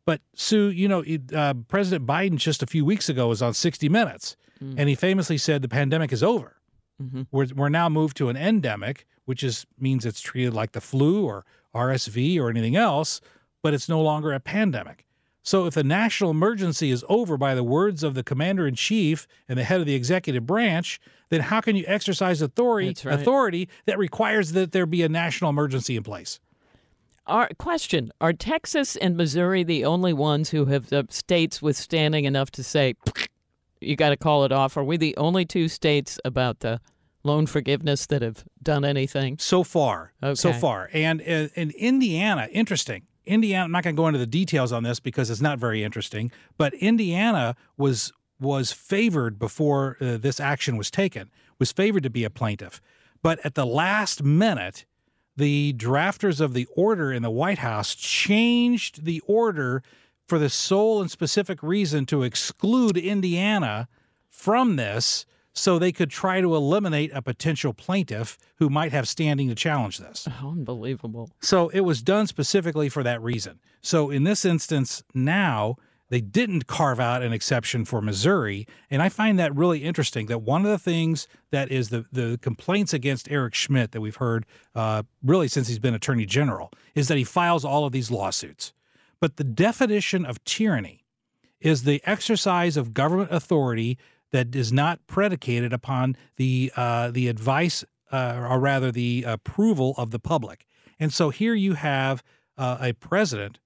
But, 0.06 0.22
Sue, 0.34 0.70
you 0.70 0.88
know, 0.88 1.02
it, 1.06 1.32
uh, 1.34 1.54
President 1.68 2.08
Biden 2.08 2.38
just 2.38 2.64
a 2.64 2.68
few 2.68 2.84
weeks 2.84 3.10
ago 3.10 3.28
was 3.28 3.42
on 3.44 3.54
60 3.54 3.88
Minutes, 3.90 4.36
and 4.78 4.90
he 4.90 4.96
famously 4.96 5.38
said 5.38 5.62
the 5.62 5.70
pandemic 5.70 6.12
is 6.12 6.24
over. 6.24 6.56
We're, 7.32 7.48
we're 7.56 7.70
now 7.70 7.88
moved 7.88 8.18
to 8.18 8.30
an 8.30 8.36
endemic, 8.36 9.06
which 9.26 9.44
is 9.44 9.66
means 9.80 10.06
it's 10.06 10.20
treated 10.20 10.54
like 10.54 10.72
the 10.74 10.82
flu 10.82 11.26
or 11.26 11.46
RSV 11.74 12.38
or 12.40 12.50
anything 12.50 12.76
else, 12.76 13.22
but 13.62 13.74
it's 13.74 13.88
no 13.88 14.02
longer 14.02 14.34
a 14.34 14.40
pandemic. 14.40 15.06
So 15.44 15.66
if 15.66 15.74
the 15.74 15.84
national 15.84 16.32
emergency 16.32 16.92
is 16.92 17.04
over 17.08 17.38
by 17.38 17.56
the 17.56 17.64
words 17.64 18.04
of 18.04 18.14
the 18.14 18.24
commander 18.24 18.68
in 18.68 18.76
chief 18.76 19.28
and 19.48 19.58
the 19.58 19.64
head 19.64 19.80
of 19.80 19.86
the 19.86 19.96
executive 19.96 20.46
branch, 20.46 21.00
then 21.30 21.42
how 21.42 21.62
can 21.62 21.76
you 21.76 21.86
exercise 21.88 22.42
authority 22.42 22.96
right. 23.04 23.20
authority 23.20 23.70
that 23.86 23.98
requires 23.98 24.52
that 24.52 24.72
there 24.72 24.86
be 24.86 25.02
a 25.02 25.10
national 25.10 25.50
emergency 25.50 25.96
in 25.96 26.04
place? 26.04 26.40
Our 27.28 27.50
question: 27.60 28.12
Are 28.20 28.34
Texas 28.34 28.96
and 28.96 29.16
Missouri 29.16 29.64
the 29.64 29.86
only 29.86 30.14
ones 30.14 30.50
who 30.50 30.66
have 30.66 30.90
the 30.90 31.06
states 31.10 31.62
withstanding 31.62 32.26
enough 32.26 32.50
to 32.52 32.64
say 32.64 32.96
you 33.80 33.96
got 33.96 34.10
to 34.10 34.18
call 34.18 34.44
it 34.46 34.52
off? 34.52 34.76
Are 34.76 34.84
we 34.84 34.98
the 34.98 35.16
only 35.16 35.46
two 35.46 35.68
states 35.68 36.20
about 36.26 36.62
the 36.62 36.82
loan 37.24 37.46
forgiveness 37.46 38.08
that 38.08 38.22
have 38.24 38.46
done 38.64 38.84
anything 38.84 39.38
so 39.38 39.64
far? 39.64 40.14
So 40.34 40.54
far, 40.54 40.90
and 40.92 41.22
uh, 41.22 41.50
in 41.56 41.72
Indiana, 41.78 42.50
interesting. 42.52 43.04
Indiana. 43.30 43.66
I'm 43.66 43.72
not 43.72 43.84
going 43.84 43.96
to 43.96 44.00
go 44.00 44.08
into 44.08 44.20
the 44.20 44.26
details 44.26 44.72
on 44.72 44.84
this 44.84 45.00
because 45.00 45.30
it's 45.30 45.42
not 45.42 45.60
very 45.60 45.84
interesting. 45.84 46.32
But 46.58 46.74
Indiana 46.76 47.56
was 47.78 48.12
was 48.40 48.72
favored 48.72 49.38
before 49.38 49.98
uh, 50.00 50.18
this 50.18 50.40
action 50.40 50.78
was 50.78 50.90
taken. 50.90 51.30
Was 51.60 51.72
favored 51.72 52.04
to 52.04 52.10
be 52.10 52.24
a 52.24 52.30
plaintiff, 52.30 52.82
but 53.22 53.40
at 53.46 53.56
the 53.56 53.66
last 53.66 54.24
minute, 54.24 54.86
the 55.36 55.74
drafters 55.78 56.40
of 56.42 56.54
the 56.54 56.68
order 56.76 57.12
in 57.12 57.22
the 57.22 57.30
White 57.30 57.60
House 57.60 57.96
changed 57.96 59.06
the 59.06 59.22
order 59.28 59.84
for 60.28 60.40
the 60.40 60.50
sole 60.50 61.02
and 61.02 61.10
specific 61.10 61.62
reason 61.64 62.06
to 62.06 62.24
exclude 62.24 62.98
Indiana 62.98 63.90
from 64.30 64.76
this 64.76 65.26
so 65.54 65.78
they 65.80 65.92
could 65.92 66.10
try 66.10 66.42
to 66.42 66.56
eliminate 66.56 67.12
a 67.14 67.22
potential 67.22 67.74
plaintiff 67.74 68.38
who 68.56 68.70
might 68.70 68.92
have 68.92 69.08
standing 69.08 69.50
to 69.50 69.56
challenge 69.56 69.98
this. 69.98 70.28
Unbelievable. 70.42 71.32
So 71.42 71.70
it 71.70 71.82
was 71.82 72.02
done 72.02 72.28
specifically 72.28 72.90
for 72.90 73.04
that 73.04 73.22
reason. 73.22 73.60
So 73.82 74.10
in 74.10 74.24
this 74.24 74.46
instance, 74.46 75.04
now 75.14 75.76
they 76.10 76.22
didn't 76.22 76.68
carve 76.68 77.00
out 77.00 77.22
an 77.22 77.34
exception 77.34 77.86
for 77.86 78.02
Missouri. 78.02 78.68
And 78.90 79.02
I 79.02 79.10
find 79.10 79.38
that 79.40 79.56
really 79.56 79.84
interesting 79.84 80.26
that 80.28 80.40
one 80.40 80.66
of 80.66 80.72
the 80.72 80.80
things 80.80 81.28
that 81.52 81.72
is 81.72 81.90
the, 81.90 82.06
the 82.12 82.40
complaints 82.42 82.94
against 82.94 83.30
Eric 83.32 83.54
Schmitt 83.54 83.92
that 83.92 84.02
we've 84.02 84.16
heard 84.16 84.46
uh, 84.76 85.04
really 85.24 85.48
since 85.48 85.68
he's 85.68 85.80
been 85.80 85.94
attorney 85.94 86.26
general 86.26 86.72
is 86.96 87.08
that 87.08 87.18
he 87.18 87.24
files 87.24 87.64
all 87.64 87.86
of 87.86 87.92
these 87.92 88.10
lawsuits. 88.10 88.74
But 89.20 89.38
the 89.38 89.44
definition 89.44 90.26
of 90.26 90.44
tyranny 90.46 91.06
is 91.60 91.84
the 91.84 92.02
exercise 92.06 92.78
of 92.78 92.94
government 92.94 93.32
authority 93.32 93.98
that 94.32 94.56
is 94.56 94.72
not 94.72 95.00
predicated 95.08 95.74
upon 95.74 96.16
the 96.38 96.72
uh, 96.76 97.12
the 97.12 97.28
advice, 97.28 97.84
uh, 98.12 98.48
or 98.50 98.60
rather 98.60 98.92
the 98.92 99.24
approval 99.28 99.94
of 99.98 100.12
the 100.12 100.20
public. 100.20 100.66
And 101.00 101.14
so 101.14 101.30
here 101.30 101.54
you 101.54 101.74
have 101.74 102.24
uh, 102.58 102.78
a 102.82 102.94
president 102.94 103.60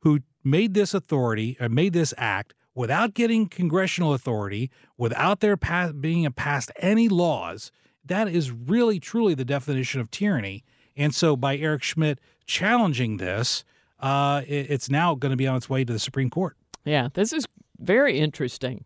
who 0.00 0.20
made 0.42 0.74
this 0.74 0.94
authority 0.94 1.56
or 1.60 1.68
made 1.68 1.92
this 1.92 2.12
act 2.18 2.54
without 2.74 3.14
getting 3.14 3.48
congressional 3.48 4.14
authority, 4.14 4.70
without 4.96 5.40
there 5.40 5.56
pa- 5.56 5.92
being 5.92 6.30
passed 6.32 6.70
any 6.76 7.08
laws. 7.08 7.70
That 8.04 8.28
is 8.28 8.50
really 8.50 8.98
truly 8.98 9.34
the 9.34 9.44
definition 9.44 10.00
of 10.00 10.10
tyranny. 10.10 10.64
And 10.96 11.14
so 11.14 11.36
by 11.36 11.56
Eric 11.56 11.82
Schmitt 11.82 12.18
challenging 12.46 13.18
this, 13.18 13.64
uh, 14.00 14.42
it's 14.46 14.88
now 14.88 15.14
going 15.14 15.30
to 15.30 15.36
be 15.36 15.46
on 15.46 15.56
its 15.56 15.68
way 15.68 15.84
to 15.84 15.92
the 15.92 15.98
Supreme 15.98 16.30
Court. 16.30 16.56
Yeah, 16.84 17.08
this 17.12 17.32
is 17.32 17.46
very 17.78 18.18
interesting, 18.18 18.84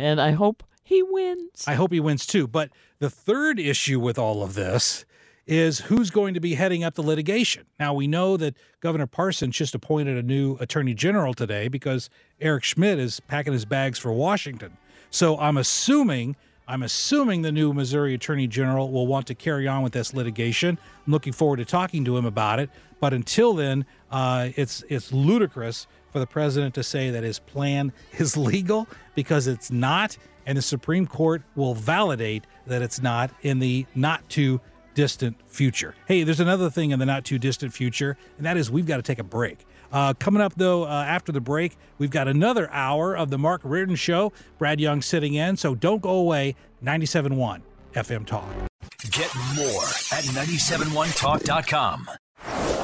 and 0.00 0.20
I 0.20 0.32
hope 0.32 0.62
he 0.82 1.02
wins. 1.02 1.64
I 1.66 1.74
hope 1.74 1.92
he 1.92 2.00
wins 2.00 2.26
too. 2.26 2.46
But 2.46 2.70
the 2.98 3.10
third 3.10 3.60
issue 3.60 4.00
with 4.00 4.18
all 4.18 4.42
of 4.42 4.54
this 4.54 5.04
is 5.46 5.80
who's 5.80 6.10
going 6.10 6.34
to 6.34 6.40
be 6.40 6.54
heading 6.54 6.84
up 6.84 6.94
the 6.94 7.02
litigation. 7.02 7.66
Now, 7.78 7.92
we 7.92 8.06
know 8.06 8.36
that 8.36 8.54
Governor 8.80 9.06
Parsons 9.06 9.56
just 9.56 9.74
appointed 9.74 10.16
a 10.16 10.22
new 10.22 10.56
attorney 10.60 10.94
general 10.94 11.34
today 11.34 11.68
because 11.68 12.08
Eric 12.40 12.64
Schmitt 12.64 12.98
is 12.98 13.20
packing 13.20 13.52
his 13.52 13.64
bags 13.64 13.98
for 13.98 14.12
Washington. 14.12 14.76
So 15.10 15.38
I'm 15.38 15.56
assuming. 15.56 16.36
I'm 16.68 16.84
assuming 16.84 17.42
the 17.42 17.50
new 17.50 17.72
Missouri 17.72 18.14
Attorney 18.14 18.46
General 18.46 18.92
will 18.92 19.08
want 19.08 19.26
to 19.26 19.34
carry 19.34 19.66
on 19.66 19.82
with 19.82 19.92
this 19.92 20.14
litigation. 20.14 20.78
I'm 21.04 21.12
looking 21.12 21.32
forward 21.32 21.56
to 21.56 21.64
talking 21.64 22.04
to 22.04 22.16
him 22.16 22.24
about 22.24 22.60
it. 22.60 22.70
But 23.00 23.12
until 23.12 23.54
then, 23.54 23.86
uh, 24.08 24.50
it's 24.54 24.84
it's 24.88 25.12
ludicrous 25.12 25.88
for 26.12 26.18
the 26.18 26.26
president 26.26 26.74
to 26.74 26.82
say 26.82 27.10
that 27.10 27.22
his 27.22 27.38
plan 27.38 27.92
is 28.18 28.36
legal 28.36 28.86
because 29.14 29.46
it's 29.46 29.70
not, 29.70 30.16
and 30.46 30.56
the 30.58 30.62
Supreme 30.62 31.06
Court 31.06 31.42
will 31.54 31.74
validate 31.74 32.44
that 32.66 32.82
it's 32.82 33.00
not 33.00 33.30
in 33.42 33.58
the 33.58 33.86
not 33.94 34.28
too 34.28 34.60
distant 34.94 35.36
future. 35.46 35.94
Hey, 36.06 36.24
there's 36.24 36.40
another 36.40 36.70
thing 36.70 36.90
in 36.90 36.98
the 36.98 37.06
not 37.06 37.24
too 37.24 37.38
distant 37.38 37.72
future, 37.72 38.16
and 38.36 38.46
that 38.46 38.56
is 38.56 38.70
we've 38.70 38.86
got 38.86 38.96
to 38.96 39.02
take 39.02 39.18
a 39.18 39.24
break. 39.24 39.66
Uh, 39.92 40.14
coming 40.14 40.40
up, 40.40 40.54
though, 40.56 40.84
uh, 40.84 41.04
after 41.06 41.32
the 41.32 41.40
break, 41.40 41.76
we've 41.98 42.10
got 42.10 42.28
another 42.28 42.70
hour 42.70 43.16
of 43.16 43.30
the 43.30 43.38
Mark 43.38 43.60
Reardon 43.64 43.96
Show. 43.96 44.32
Brad 44.58 44.80
Young 44.80 45.02
sitting 45.02 45.34
in, 45.34 45.56
so 45.56 45.74
don't 45.74 46.00
go 46.00 46.10
away. 46.10 46.54
97.1 46.84 47.62
FM 47.94 48.24
Talk. 48.24 48.48
Get 49.10 49.34
more 49.56 49.84
at 50.12 50.24
971talk.com. 50.24 52.08